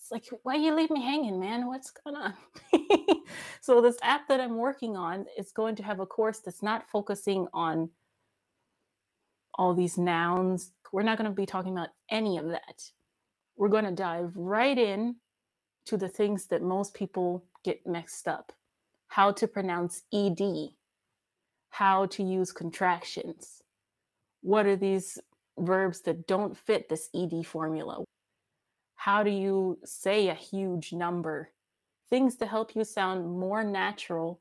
It's 0.06 0.12
like, 0.12 0.40
why 0.44 0.54
you 0.54 0.74
leave 0.74 0.90
me 0.90 1.02
hanging, 1.02 1.40
man? 1.40 1.66
What's 1.66 1.90
going 1.90 2.16
on? 2.16 2.34
so, 3.60 3.80
this 3.80 3.98
app 4.02 4.28
that 4.28 4.40
I'm 4.40 4.56
working 4.56 4.96
on 4.96 5.26
is 5.36 5.50
going 5.50 5.74
to 5.76 5.82
have 5.82 5.98
a 6.00 6.06
course 6.06 6.38
that's 6.38 6.62
not 6.62 6.88
focusing 6.88 7.48
on 7.52 7.90
all 9.54 9.74
these 9.74 9.98
nouns. 9.98 10.72
We're 10.92 11.02
not 11.02 11.18
going 11.18 11.30
to 11.30 11.34
be 11.34 11.46
talking 11.46 11.72
about 11.72 11.88
any 12.08 12.38
of 12.38 12.46
that 12.48 12.82
we're 13.56 13.68
going 13.68 13.84
to 13.84 13.90
dive 13.90 14.32
right 14.36 14.76
in 14.76 15.16
to 15.86 15.96
the 15.96 16.08
things 16.08 16.46
that 16.46 16.62
most 16.62 16.94
people 16.94 17.44
get 17.64 17.86
mixed 17.86 18.28
up 18.28 18.52
how 19.08 19.32
to 19.32 19.48
pronounce 19.48 20.02
ed 20.12 20.40
how 21.70 22.06
to 22.06 22.22
use 22.22 22.52
contractions 22.52 23.62
what 24.42 24.66
are 24.66 24.76
these 24.76 25.18
verbs 25.58 26.02
that 26.02 26.26
don't 26.26 26.56
fit 26.56 26.88
this 26.88 27.08
ed 27.14 27.44
formula 27.44 28.04
how 28.96 29.22
do 29.22 29.30
you 29.30 29.78
say 29.84 30.28
a 30.28 30.34
huge 30.34 30.92
number 30.92 31.50
things 32.10 32.36
to 32.36 32.46
help 32.46 32.74
you 32.74 32.84
sound 32.84 33.38
more 33.38 33.62
natural 33.62 34.40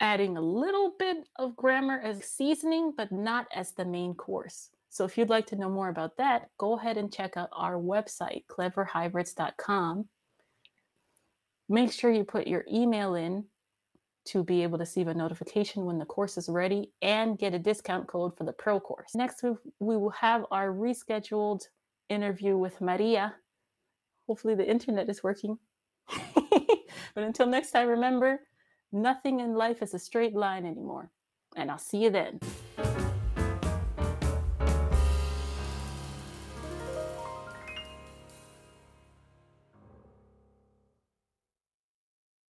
adding 0.00 0.36
a 0.36 0.40
little 0.40 0.92
bit 0.98 1.28
of 1.36 1.56
grammar 1.56 2.00
as 2.00 2.24
seasoning 2.24 2.92
but 2.96 3.10
not 3.10 3.46
as 3.54 3.72
the 3.72 3.84
main 3.84 4.14
course 4.14 4.70
so 4.94 5.04
if 5.04 5.18
you'd 5.18 5.28
like 5.28 5.46
to 5.46 5.56
know 5.56 5.68
more 5.68 5.88
about 5.88 6.18
that, 6.18 6.50
go 6.56 6.78
ahead 6.78 6.98
and 6.98 7.12
check 7.12 7.36
out 7.36 7.48
our 7.52 7.74
website, 7.74 8.44
cleverhybrids.com. 8.46 10.04
Make 11.68 11.90
sure 11.90 12.12
you 12.12 12.22
put 12.22 12.46
your 12.46 12.64
email 12.72 13.16
in 13.16 13.46
to 14.26 14.44
be 14.44 14.62
able 14.62 14.78
to 14.78 14.82
receive 14.82 15.08
a 15.08 15.14
notification 15.14 15.84
when 15.84 15.98
the 15.98 16.04
course 16.04 16.38
is 16.38 16.48
ready 16.48 16.92
and 17.02 17.36
get 17.36 17.54
a 17.54 17.58
discount 17.58 18.06
code 18.06 18.36
for 18.38 18.44
the 18.44 18.52
pro 18.52 18.78
course. 18.78 19.16
Next, 19.16 19.42
we, 19.42 19.50
we 19.80 19.96
will 19.96 20.10
have 20.10 20.46
our 20.52 20.68
rescheduled 20.68 21.66
interview 22.08 22.56
with 22.56 22.80
Maria. 22.80 23.34
Hopefully, 24.26 24.54
the 24.54 24.68
internet 24.68 25.08
is 25.08 25.22
working. 25.22 25.58
but 26.34 27.24
until 27.24 27.46
next 27.46 27.70
time, 27.70 27.88
remember 27.88 28.40
nothing 28.92 29.40
in 29.40 29.54
life 29.54 29.82
is 29.82 29.94
a 29.94 29.98
straight 29.98 30.34
line 30.34 30.64
anymore. 30.64 31.10
And 31.56 31.70
I'll 31.70 31.78
see 31.78 32.02
you 32.04 32.10
then. 32.10 32.40